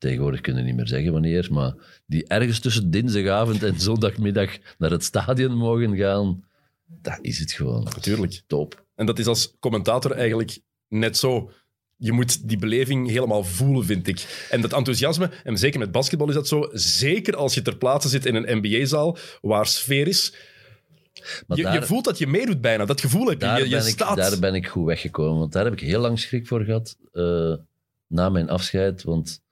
[0.00, 1.74] tegenwoordig kunnen niet meer zeggen wanneer, maar
[2.06, 6.44] die ergens tussen dinsdagavond en zondagmiddag naar het stadion mogen gaan.
[6.86, 7.84] Dat is het gewoon.
[7.84, 8.42] Natuurlijk.
[8.46, 8.84] Top.
[8.94, 10.58] En dat is als commentator eigenlijk
[10.88, 11.50] net zo.
[11.96, 14.46] Je moet die beleving helemaal voelen, vind ik.
[14.50, 18.08] En dat enthousiasme, en zeker met basketbal is dat zo, zeker als je ter plaatse
[18.08, 20.34] zit in een NBA-zaal waar sfeer is,
[21.46, 22.84] Maar je, daar, je voelt dat je meedoet bijna.
[22.84, 23.46] Dat gevoel heb je.
[23.46, 24.16] daar, Je, je ben ik, staat...
[24.16, 25.38] daar ben ik goed weggekomen.
[25.38, 27.54] Want daar heb ik heel lang schrik voor gehad eh,
[28.06, 29.02] na mijn afscheid.
[29.02, 29.42] Want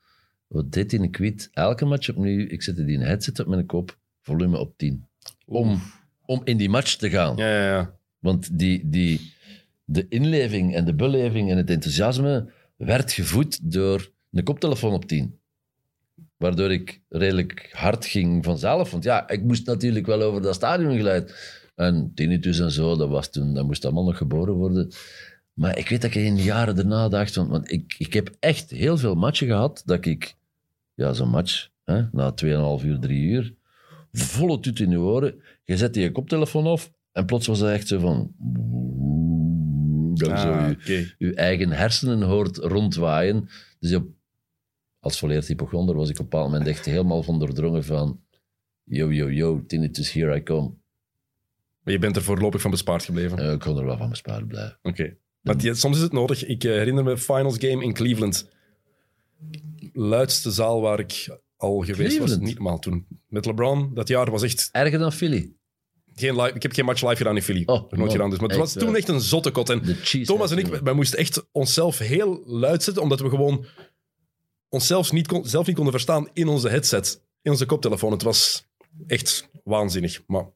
[0.49, 1.49] wat deed die in kwiet?
[1.53, 5.07] Elke match opnieuw, ik zette die een headset op mijn kop, volume op 10.
[5.47, 5.81] Om,
[6.25, 7.37] om in die match te gaan.
[7.37, 7.97] Ja, ja, ja.
[8.19, 9.33] Want die, die,
[9.85, 15.39] de inleving en de beleving en het enthousiasme werd gevoed door een koptelefoon op 10.
[16.37, 18.91] Waardoor ik redelijk hard ging vanzelf.
[18.91, 21.57] Want ja, ik moest natuurlijk wel over dat stadiongeluid.
[21.75, 24.91] En tinnitus en zo, dat, was toen, dat moest allemaal nog geboren worden.
[25.59, 27.35] Maar ik weet dat ik in de jaren daarna dacht...
[27.35, 30.37] Want, want ik, ik heb echt heel veel matchen gehad dat ik...
[30.95, 32.35] Ja, zo'n match, hè, na
[32.81, 33.55] 2,5 uur, 3 uur...
[34.13, 35.43] Volle tut in je oren.
[35.65, 38.35] Je zet je koptelefoon af en plots was het echt zo van...
[40.15, 43.49] Dat je zo Ah, je, je eigen hersenen hoort rondwaaien.
[43.81, 44.09] Dus op,
[45.01, 48.21] als volleerd hypochonder was ik op een bepaald moment echt helemaal van doordrongen van...
[48.85, 50.73] Yo, yo, yo, tinnitus, here I come.
[51.83, 53.39] Maar je bent er voorlopig van bespaard gebleven.
[53.39, 54.79] Eh, ik kon er wel van bespaard blijven.
[54.83, 55.17] Oké.
[55.41, 56.47] Maar die- soms is het nodig.
[56.47, 58.49] Ik eh, herinner me Finals Game in Cleveland.
[59.93, 62.39] Luidste zaal waar ik al geweest was.
[62.39, 63.07] Niet normaal toen.
[63.29, 64.69] Met LeBron, dat jaar was echt...
[64.73, 65.53] Erger dan Philly.
[66.15, 67.63] Geen live, ik heb geen match live gedaan in Philly.
[67.67, 68.31] Oh, nooit gedaan.
[68.31, 69.69] Dus, maar het was toen echt een zotte kot.
[69.71, 69.97] En.
[70.25, 73.67] Thomas en ik, wij moesten echt onszelf heel luid zetten, omdat we gewoon
[74.69, 78.13] onszelf niet, kon, zelf niet konden verstaan in onze headset, in onze koptelefoon.
[78.13, 78.67] Het was
[79.07, 80.23] echt waanzinnig.
[80.27, 80.49] Maar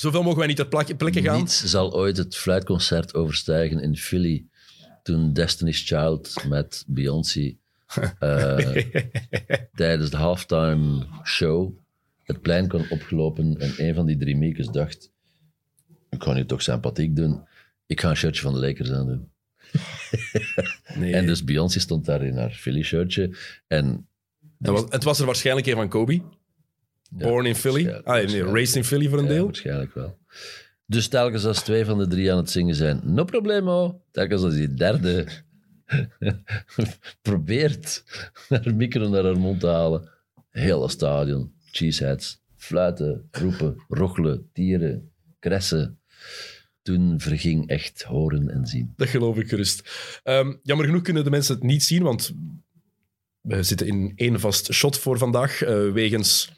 [0.00, 1.38] zoveel mogen wij niet ter plek- plekke gaan.
[1.38, 4.44] Niets zal ooit het fluitconcert overstijgen in Philly.
[5.02, 7.54] Toen Destiny's Child met Beyoncé
[8.18, 8.84] eh,
[9.74, 11.76] tijdens de halftime show
[12.24, 15.10] het plein kwam opgelopen en een van die drie miekes dacht
[16.10, 17.46] ik ga nu toch sympathiek doen.
[17.86, 19.28] Ik ga een shirtje van de Lakers aan doen.
[20.94, 21.12] Nee.
[21.12, 23.36] En dus Beyoncé stond daar in haar Philly shirtje.
[23.66, 24.06] En
[24.58, 26.22] Het was, het was er waarschijnlijk een van Kobe.
[27.08, 27.88] Born in Philly.
[27.88, 29.44] Ah, nee, raised in Philly voor een ja, deel.
[29.44, 30.18] waarschijnlijk wel.
[30.86, 34.02] Dus telkens als twee van de drie aan het zingen zijn, no problemo.
[34.10, 35.26] Telkens als die derde
[37.22, 38.04] probeert
[38.48, 40.10] haar micro naar haar mond te halen.
[40.50, 46.00] Hele stadion, cheeseheads, fluiten, roepen, rochelen, tieren, kressen.
[46.82, 48.92] Toen verging echt horen en zien.
[48.96, 49.90] Dat geloof ik gerust.
[50.22, 52.34] Ehm, jammer genoeg kunnen de mensen het niet zien, want
[53.40, 56.52] we zitten in één vast shot voor vandaag, eh, wegens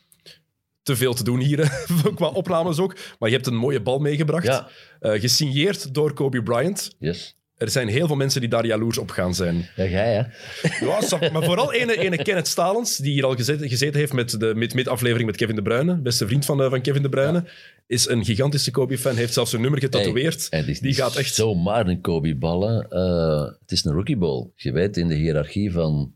[0.91, 1.85] te veel te doen hier,
[2.15, 2.97] qua opnames ook.
[3.19, 4.69] Maar je hebt een mooie bal meegebracht, Ja,
[5.01, 6.91] eh, gesigneerd door Kobe Bryant.
[6.99, 7.39] yes.
[7.57, 9.69] Er zijn heel veel mensen die daar jaloers op gaan zijn.
[9.77, 10.23] Ja, jij hè?
[10.87, 14.41] Ja, sap- maar vooral ene, ene Kenneth Stalens, die hier al gezeten, gezeten heeft met
[14.41, 17.45] de mid-mid-aflevering met Kevin De Bruyne, beste vriend van, eh, van Kevin De Bruyne,
[17.87, 20.51] is een gigantische Kobe-fan, heeft zelfs zijn nummer getatoeëerd.
[20.83, 21.35] Die gaat echt...
[21.35, 22.87] zomaar een Kobe ballen.
[22.91, 24.47] Eh, het is een rookie ball.
[24.55, 26.13] Je weet in de hiërarchie van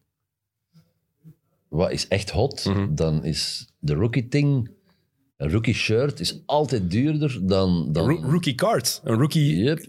[1.76, 2.94] wat is echt hot, Mhm.
[2.94, 4.70] dan is de rookie thing,
[5.36, 7.92] een rookie shirt is altijd duurder dan...
[7.92, 9.00] dan Ro- rookie card.
[9.04, 9.56] Een rookie...
[9.62, 9.86] Yep.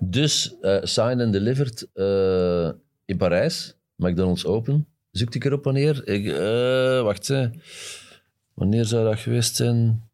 [0.00, 2.70] Dus eh signed and delivered eh,
[3.04, 4.86] in Parijs, McDonald's Open.
[5.10, 6.08] Zoek ik erop wanneer?
[6.08, 7.48] Ik, eh, wacht, hè.
[8.54, 10.08] wanneer zou dat geweest zijn?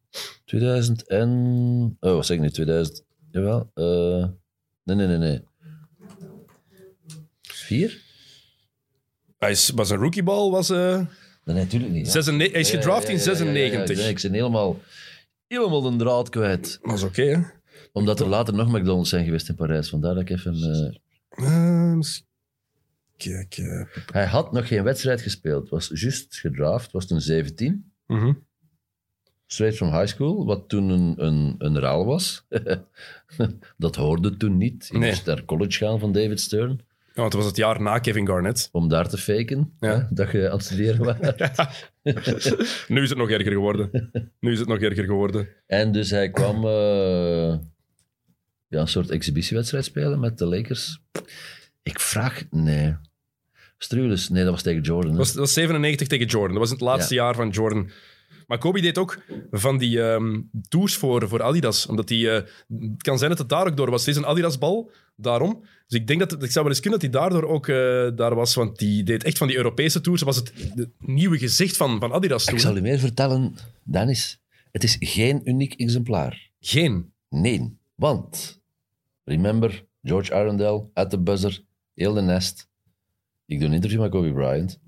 [0.45, 1.97] 2000 en...
[2.01, 2.51] Oh, wat zeg ik nu?
[2.51, 3.05] 2000?
[3.31, 3.71] Jawel.
[4.85, 5.41] nee, nee, nee, nee.
[7.43, 8.01] Vier?
[9.41, 10.71] Hij is, was een rookiebal, was...
[10.71, 11.01] eh
[11.45, 12.07] Nee, natuurlijk niet.
[12.07, 12.13] ja.
[12.13, 13.71] 96 hij is Ja, gedraft ja, in ja, ja, ja, ja.
[13.71, 13.97] 96.
[13.97, 14.79] Nee, ik ben helemaal,
[15.47, 16.79] helemaal de draad kwijt.
[16.83, 17.41] Dat is oké, hè?
[17.93, 19.89] Omdat er later nog McDonald's zijn geweest in Parijs.
[19.89, 20.55] Vandaar dat ik even...
[21.35, 22.25] eens
[23.17, 23.57] Kijk.
[24.13, 25.69] Hij had nog geen wedstrijd gespeeld.
[25.69, 27.93] Was juist gedraft, was toen 17.
[28.07, 28.33] mhm.
[29.47, 32.45] Straight from high school, wat toen een, een, een raal was.
[33.77, 34.89] dat hoorde toen niet.
[34.93, 35.11] Je Nee.
[35.11, 36.81] moest naar college gaan van David Stern,
[37.15, 38.69] Ja, want het was het jaar na Kevin Garnett.
[38.73, 39.89] om daar te faken, Ja.
[39.99, 41.17] hè, dat je aan het studeren was.
[42.89, 44.11] nu is het nog erger geworden.
[44.41, 45.49] Nu is het nog erger geworden.
[45.67, 47.59] en dus hij kwam eh,
[48.69, 51.01] ja, een soort exhibitiewedstrijd spelen met de Lakers.
[51.83, 52.97] Ik vraag, nee.
[53.79, 55.11] Strules, nee, dat was tegen Jordan.
[55.11, 56.51] Dat was, dat was 97 tegen Jordan.
[56.51, 57.91] Dat was het laatste jaar van Jordan.
[58.51, 61.87] Maar Kobe deed ook van die ehm, tours voor, voor Adidas.
[61.87, 62.35] Omdat die, eh,
[62.81, 64.07] het kan zijn dat het daar ook door was.
[64.07, 65.65] Het is een Adidas-bal, daarom.
[65.87, 67.77] Dus ik denk dat het, ik zou wel eens kunnen dat hij daardoor ook eh,
[68.17, 68.55] daar was.
[68.55, 70.23] Want die deed echt van die Europese tours.
[70.23, 72.55] was het, het nieuwe gezicht van, van Adidas toen.
[72.55, 74.41] Ik zal u meer vertellen, Dennis.
[74.73, 76.51] Het is geen uniek exemplaar.
[76.61, 77.13] Geen.
[77.29, 78.61] Nee, want...
[79.25, 81.63] Remember, George Arundel, at the buzzer,
[81.95, 82.69] heel de nest.
[83.47, 84.81] Ik doe een interview met Kobe Bryant.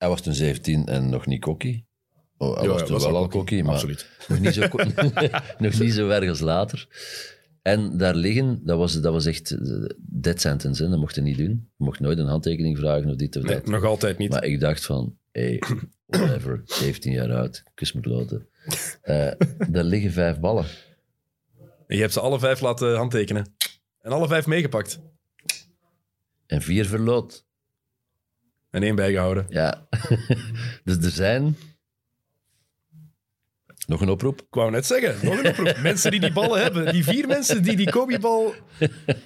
[0.00, 1.84] Hij was toen 17 en nog niet cocky.
[2.36, 3.74] Oh, hij Ja, was toen was wel al cocky, maar
[4.28, 4.60] nog niet, zo,
[5.58, 6.88] nog niet zo erg als later.
[7.62, 9.58] En daar liggen, dat was, dat was echt eh,
[9.96, 10.82] dead sentence.
[10.82, 10.88] Hè.
[10.90, 11.70] Dat mocht je niet doen.
[11.76, 13.66] Je mocht nooit een handtekening vragen of dit of Nee, dat.
[13.66, 14.30] nog altijd niet.
[14.30, 15.62] Maar ik dacht van, hey,
[16.06, 18.48] whatever, 17 jaar oud, kus me kloten.
[19.02, 19.32] Eh,
[19.68, 20.64] daar liggen vijf ballen.
[21.86, 23.54] En je hebt ze alle vijf laten handtekenen.
[24.00, 25.00] En alle vijf meegepakt.
[26.46, 27.48] En vier verloot.
[28.70, 29.46] En één bijgehouden.
[29.48, 29.86] Ja.
[30.84, 31.56] dus er zijn...
[33.86, 34.40] Nog een oproep?
[34.40, 35.76] Ik wou net zeggen, nog een oproep.
[35.82, 38.54] mensen die die ballen hebben, die vier mensen die die Kobe-bal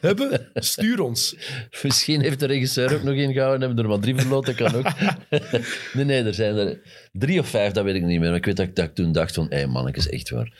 [0.00, 1.36] hebben, stuur ons.
[1.82, 4.86] Misschien heeft de regisseur ook nog ingehouden en hebben er maar drie verloten, kan ook.
[5.94, 6.80] nee, nee, er zijn er
[7.12, 8.28] drie of vijf, dat weet ik niet meer.
[8.28, 10.52] Maar ik weet dat ik, dat ik toen dacht van, hé hey, mannetjes, echt waar.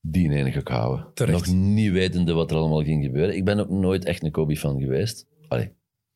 [0.00, 1.06] Die ene ga ik houden.
[1.14, 1.46] Terecht.
[1.46, 3.36] Nog niet wetende wat er allemaal ging gebeuren.
[3.36, 5.26] Ik ben ook nooit echt een Kobe-fan geweest.
[5.48, 5.72] Allee,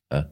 [0.07, 0.23] hè,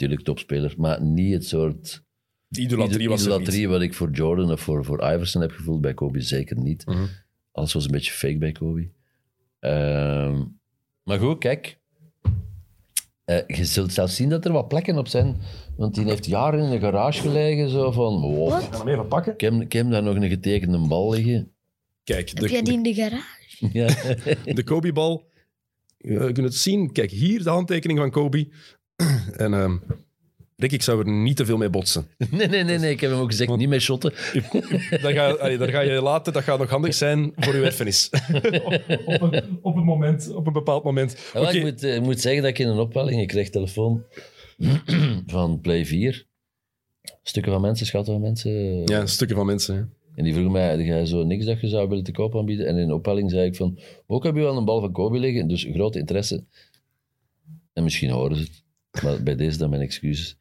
[0.00, 2.02] tuurlijk topspeler, maar niet het soort
[2.50, 5.80] idolatrie was idolatrie wat ik voor Jordan of voor, voor Iverson heb gevoeld.
[5.80, 6.86] Bij Kobe zeker niet.
[6.86, 7.06] Mhm.
[7.52, 8.88] Alles was een beetje fake bij Kobe.
[9.58, 10.44] Ehm,
[11.02, 11.78] maar goed, kijk.
[13.24, 15.36] Eh, je zult zelfs zien dat er wat plekken op zijn.
[15.76, 17.70] Want die heeft jaren in een garage gelegen.
[17.70, 18.62] Zo van, wow, Wat?
[18.62, 19.32] Ik ga hem even pakken.
[19.32, 21.52] ik, heb, ik heb daar nog een getekende bal liggen.
[22.04, 23.68] Kijk, Heb jij de, die in de garage?
[23.72, 23.86] Ja.
[23.86, 25.28] de, de Kobe-bal.
[25.96, 26.92] Je kunt het zien.
[26.92, 28.48] Kijk, hier de handtekening van Kobe.
[29.36, 29.76] En ehm,
[30.56, 32.06] Rick, ik zou er niet te veel mee botsen.
[32.30, 34.12] Nee, nee, nee, nee, ik heb hem ook gezegd, niet meer shotten.
[35.02, 38.10] Daar ga, allee, daar ga je later, dat gaat nog handig zijn voor uw erfenis.
[39.04, 41.30] op, een, op, een moment, op een bepaald moment.
[41.34, 44.04] Ja, ik, moet, eh, ik moet zeggen dat ik in een opwelling, ik kreeg telefoon
[45.26, 46.26] van Play 4.
[47.22, 48.52] Stukken van mensen, schatten van mensen.
[48.86, 49.76] Ja, stukken van mensen.
[49.76, 49.82] hè.
[50.14, 52.66] En die vroeg mij, heb jij zo niks dat je zou willen te koop aanbieden?
[52.66, 55.18] En in de opwelling zei ik van, ook heb je wel een bal van Kobe
[55.18, 56.44] liggen, dus grote interesse.
[57.72, 58.62] En misschien horen ze het.
[59.02, 60.36] Maar bij deze dan mijn excuses.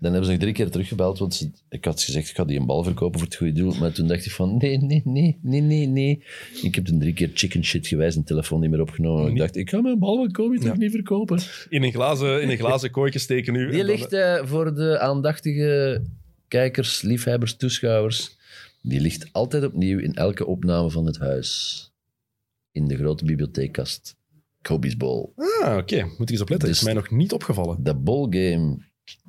[0.00, 2.58] Dan hebben ze nog drie keer teruggebeld, want ze- ik had gezegd, ik ga die
[2.60, 3.74] een bal verkopen voor het goede doel.
[3.74, 6.24] Maar toen dacht ik van, nee, nee, nee, nee, nee, nee.
[6.62, 9.30] Ik heb toen drie keer chicken shit gewijs telefoon niet meer opgenomen.
[9.30, 10.76] Ik dacht, ik ga mijn bal van Kobe toch Ja.
[10.76, 11.38] niet verkopen.
[11.68, 13.70] In een glazen, in een glazen kooitje steken nu.
[13.70, 16.02] Die ligt eh, voor de aandachtige
[16.48, 18.36] kijkers, liefhebbers, toeschouwers.
[18.82, 21.80] Die ligt altijd opnieuw in elke opname van het huis.
[22.72, 24.16] In de grote bibliotheekkast.
[24.64, 25.28] Kobe's Ball.
[25.62, 26.02] Ah, oké.
[26.04, 26.68] Moet ik eens opletten.
[26.68, 27.82] Dus- is mij nog niet opgevallen.
[27.82, 28.78] De ballgame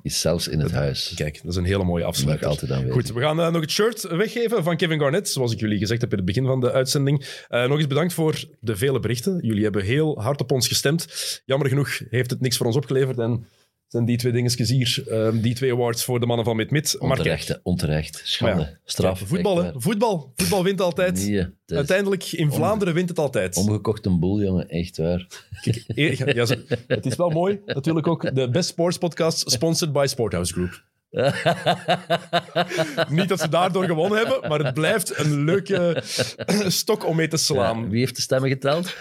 [0.02, 1.12] is zelfs in het huis.
[1.14, 2.46] Kijk, dat is een hele mooie afsluiter.
[2.46, 2.92] altijd aanwezig.
[2.92, 6.00] Goed, we gaan eh, nog het shirt weggeven van Kevin Garnett, zoals ik jullie gezegd
[6.00, 7.44] heb in het begin van de uitzending.
[7.48, 9.38] Eh, nog eens bedankt voor de vele berichten.
[9.40, 11.06] Jullie hebben heel hard op ons gestemd.
[11.44, 13.46] Jammer genoeg heeft het niks voor ons opgeleverd en
[13.96, 16.90] zijn die twee dingetjes hier, eh, die twee awards voor de mannen van Mid-Mid.
[16.90, 18.20] Kijk, Onterecht, onterecht.
[18.24, 18.62] Schande.
[18.62, 19.18] Ja, Straf.
[19.18, 20.32] kijk, voetbal, voetbal.
[20.36, 21.26] Voetbal wint altijd.
[21.26, 23.56] Nee, Uiteindelijk, in Vlaanderen wint het altijd.
[23.56, 24.68] Omgekocht een boel, jongen.
[24.68, 25.26] Echt waar.
[25.86, 26.46] Ja, ja,
[26.86, 27.60] het is wel mooi.
[27.66, 30.82] Natuurlijk ook de Best Sports Podcast, sponsored by Sporthouse Group.
[33.18, 36.02] Niet dat ze daardoor gewonnen hebben, maar het blijft een leuke
[36.66, 37.82] stok om mee te slaan.
[37.82, 38.94] Ja, wie heeft de stemmen geteld?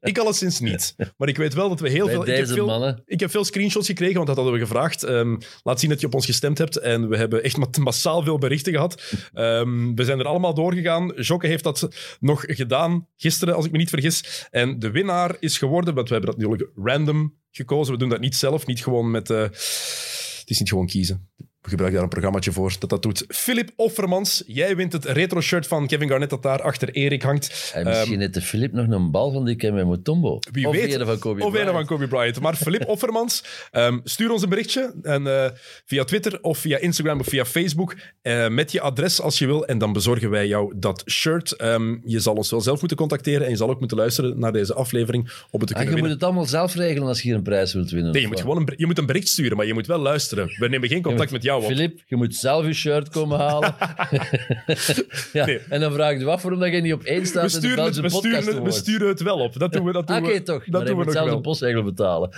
[0.00, 0.94] Ik alleszins niet.
[1.16, 2.26] Maar ik weet wel dat we heel Bij veel...
[2.28, 3.02] Ik heb veel, mannen.
[3.06, 5.02] ik heb veel screenshots gekregen, want dat hadden we gevraagd.
[5.02, 6.76] Ehm, laat zien dat je op ons gestemd hebt.
[6.76, 9.02] En we hebben echt ma- massaal veel berichten gehad.
[9.34, 11.12] Ehm, we zijn er allemaal doorgegaan.
[11.16, 11.88] Jokke heeft dat
[12.20, 14.46] nog gedaan gisteren, als ik me niet vergis.
[14.50, 17.92] En de winnaar is geworden, want we hebben dat natuurlijk random gekozen.
[17.92, 19.30] We doen dat niet zelf, niet gewoon met...
[19.30, 21.28] eh, het is niet gewoon kiezen.
[21.68, 23.24] We gebruiken daar een programmaatje voor dat dat doet.
[23.28, 27.70] Philip Offermans, jij wint het retro shirt van Kevin Garnett dat daar achter Erik hangt.
[27.74, 30.38] En misschien heeft de Filip nog een bal van die met Mutombo.
[30.38, 31.02] Ehm, Wie of weet.
[31.02, 32.40] van Kobe Of van Kobe Bryant.
[32.40, 34.94] Maar Filip Offermans, ehm, stuur ons een berichtje.
[35.02, 35.50] En, eh,
[35.84, 37.96] via Twitter of via Instagram of via Facebook.
[38.22, 39.66] eh, met je adres als je wil.
[39.66, 41.52] En dan bezorgen wij jou dat shirt.
[41.52, 43.44] Ehm, je zal ons wel zelf moeten contacteren.
[43.44, 45.30] En je zal ook moeten luisteren naar deze aflevering.
[45.50, 47.42] Om het te Ah, kunnen je moet het allemaal zelf regelen als je hier een
[47.42, 48.12] prijs wilt winnen.
[48.12, 49.56] Nee, je moet gewoon een, je moet een bericht sturen.
[49.56, 50.46] Maar je moet wel luisteren.
[50.58, 51.70] We nemen geen contact met jou op.
[51.70, 53.74] Filip, je moet zelf je shirt komen halen.
[55.32, 55.44] ja.
[55.46, 55.60] Nee.
[55.68, 57.66] En dan vraag je af waarom dat je niet op één staat We in de
[57.66, 59.58] sturen, het, we, sturen, het- we sturen het wel op.
[59.58, 60.64] Dat doen we, dat doen Ah, Oké, we, toch.
[60.64, 61.34] Dat maar doen we nog zelf wel.
[61.36, 62.30] de postzegel betalen.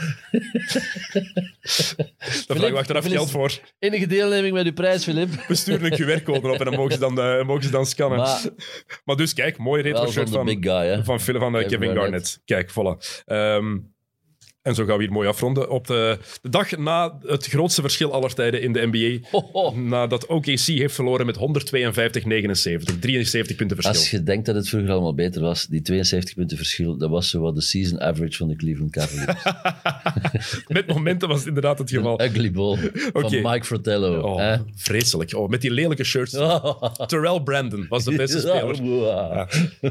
[2.46, 3.58] Daar vragen we achteraf Philip- geld voor.
[3.78, 5.28] Enige deelneming met uw prijs, Filip.
[5.48, 8.18] We sturen een QR-code op en dan mogen ze dan, eh, mogen ze dan scannen.
[8.18, 8.40] Maar,
[9.04, 10.46] Maar dus kijk, mooi retro shirt van,
[11.04, 11.98] van, van eh, Kevin Garnett.
[11.98, 12.40] Garnett.
[12.44, 13.22] Kijk, voilà.
[13.26, 13.76] Ehm,
[14.62, 15.70] En zo gaan we hier mooi afronden.
[15.70, 19.28] Op de, de dag na het grootste verschil aller tijden in de NBA.
[19.74, 22.98] Nadat OKC heeft verloren met 152-79.
[23.00, 24.00] 73 punten verschil.
[24.00, 27.30] Als je denkt dat het vroeger allemaal beter was, die 72 punten verschil, dat was
[27.30, 29.42] zo wat de season average van de Cleveland Cavaliers.
[30.68, 32.20] Met momenten was het inderdaad het geval.
[32.20, 32.78] Een ugly ball
[33.12, 34.20] van Mike Fratello.
[34.20, 34.56] Oh, hè?
[34.74, 35.34] vreselijk.
[35.34, 36.32] Oh, met die lelijke shirts.
[37.06, 38.84] Terrell Brandon was de beste speler.
[38.84, 39.48] Ja.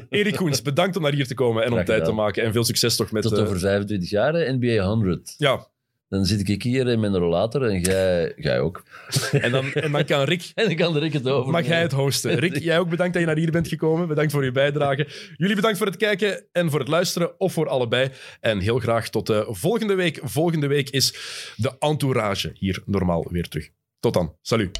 [0.09, 2.43] Erik Koens, bedankt om naar hier te komen en om tijd te maken.
[2.43, 3.23] En veel succes toch met...
[3.23, 5.35] Tot eh, over 25 jaar, NBA 100.
[5.37, 5.67] ja,
[6.07, 8.83] Dan zit ik hier in mijn rollator en jij, jij ook.
[9.31, 11.51] en dan, en dan kan Rick En dan kan Rick het over.
[11.51, 12.35] Mag jij het hosten?
[12.35, 14.07] Rick, jij ook bedankt dat je naar hier bent gekomen.
[14.07, 15.07] Bedankt voor je bijdrage.
[15.37, 18.09] Jullie bedankt voor het kijken en voor het luisteren, of voor allebei.
[18.39, 20.19] En heel graag tot de volgende week.
[20.23, 21.13] Volgende week is
[21.55, 23.69] de entourage hier normaal weer terug.
[23.99, 24.35] Tot dan.
[24.41, 24.77] Salut.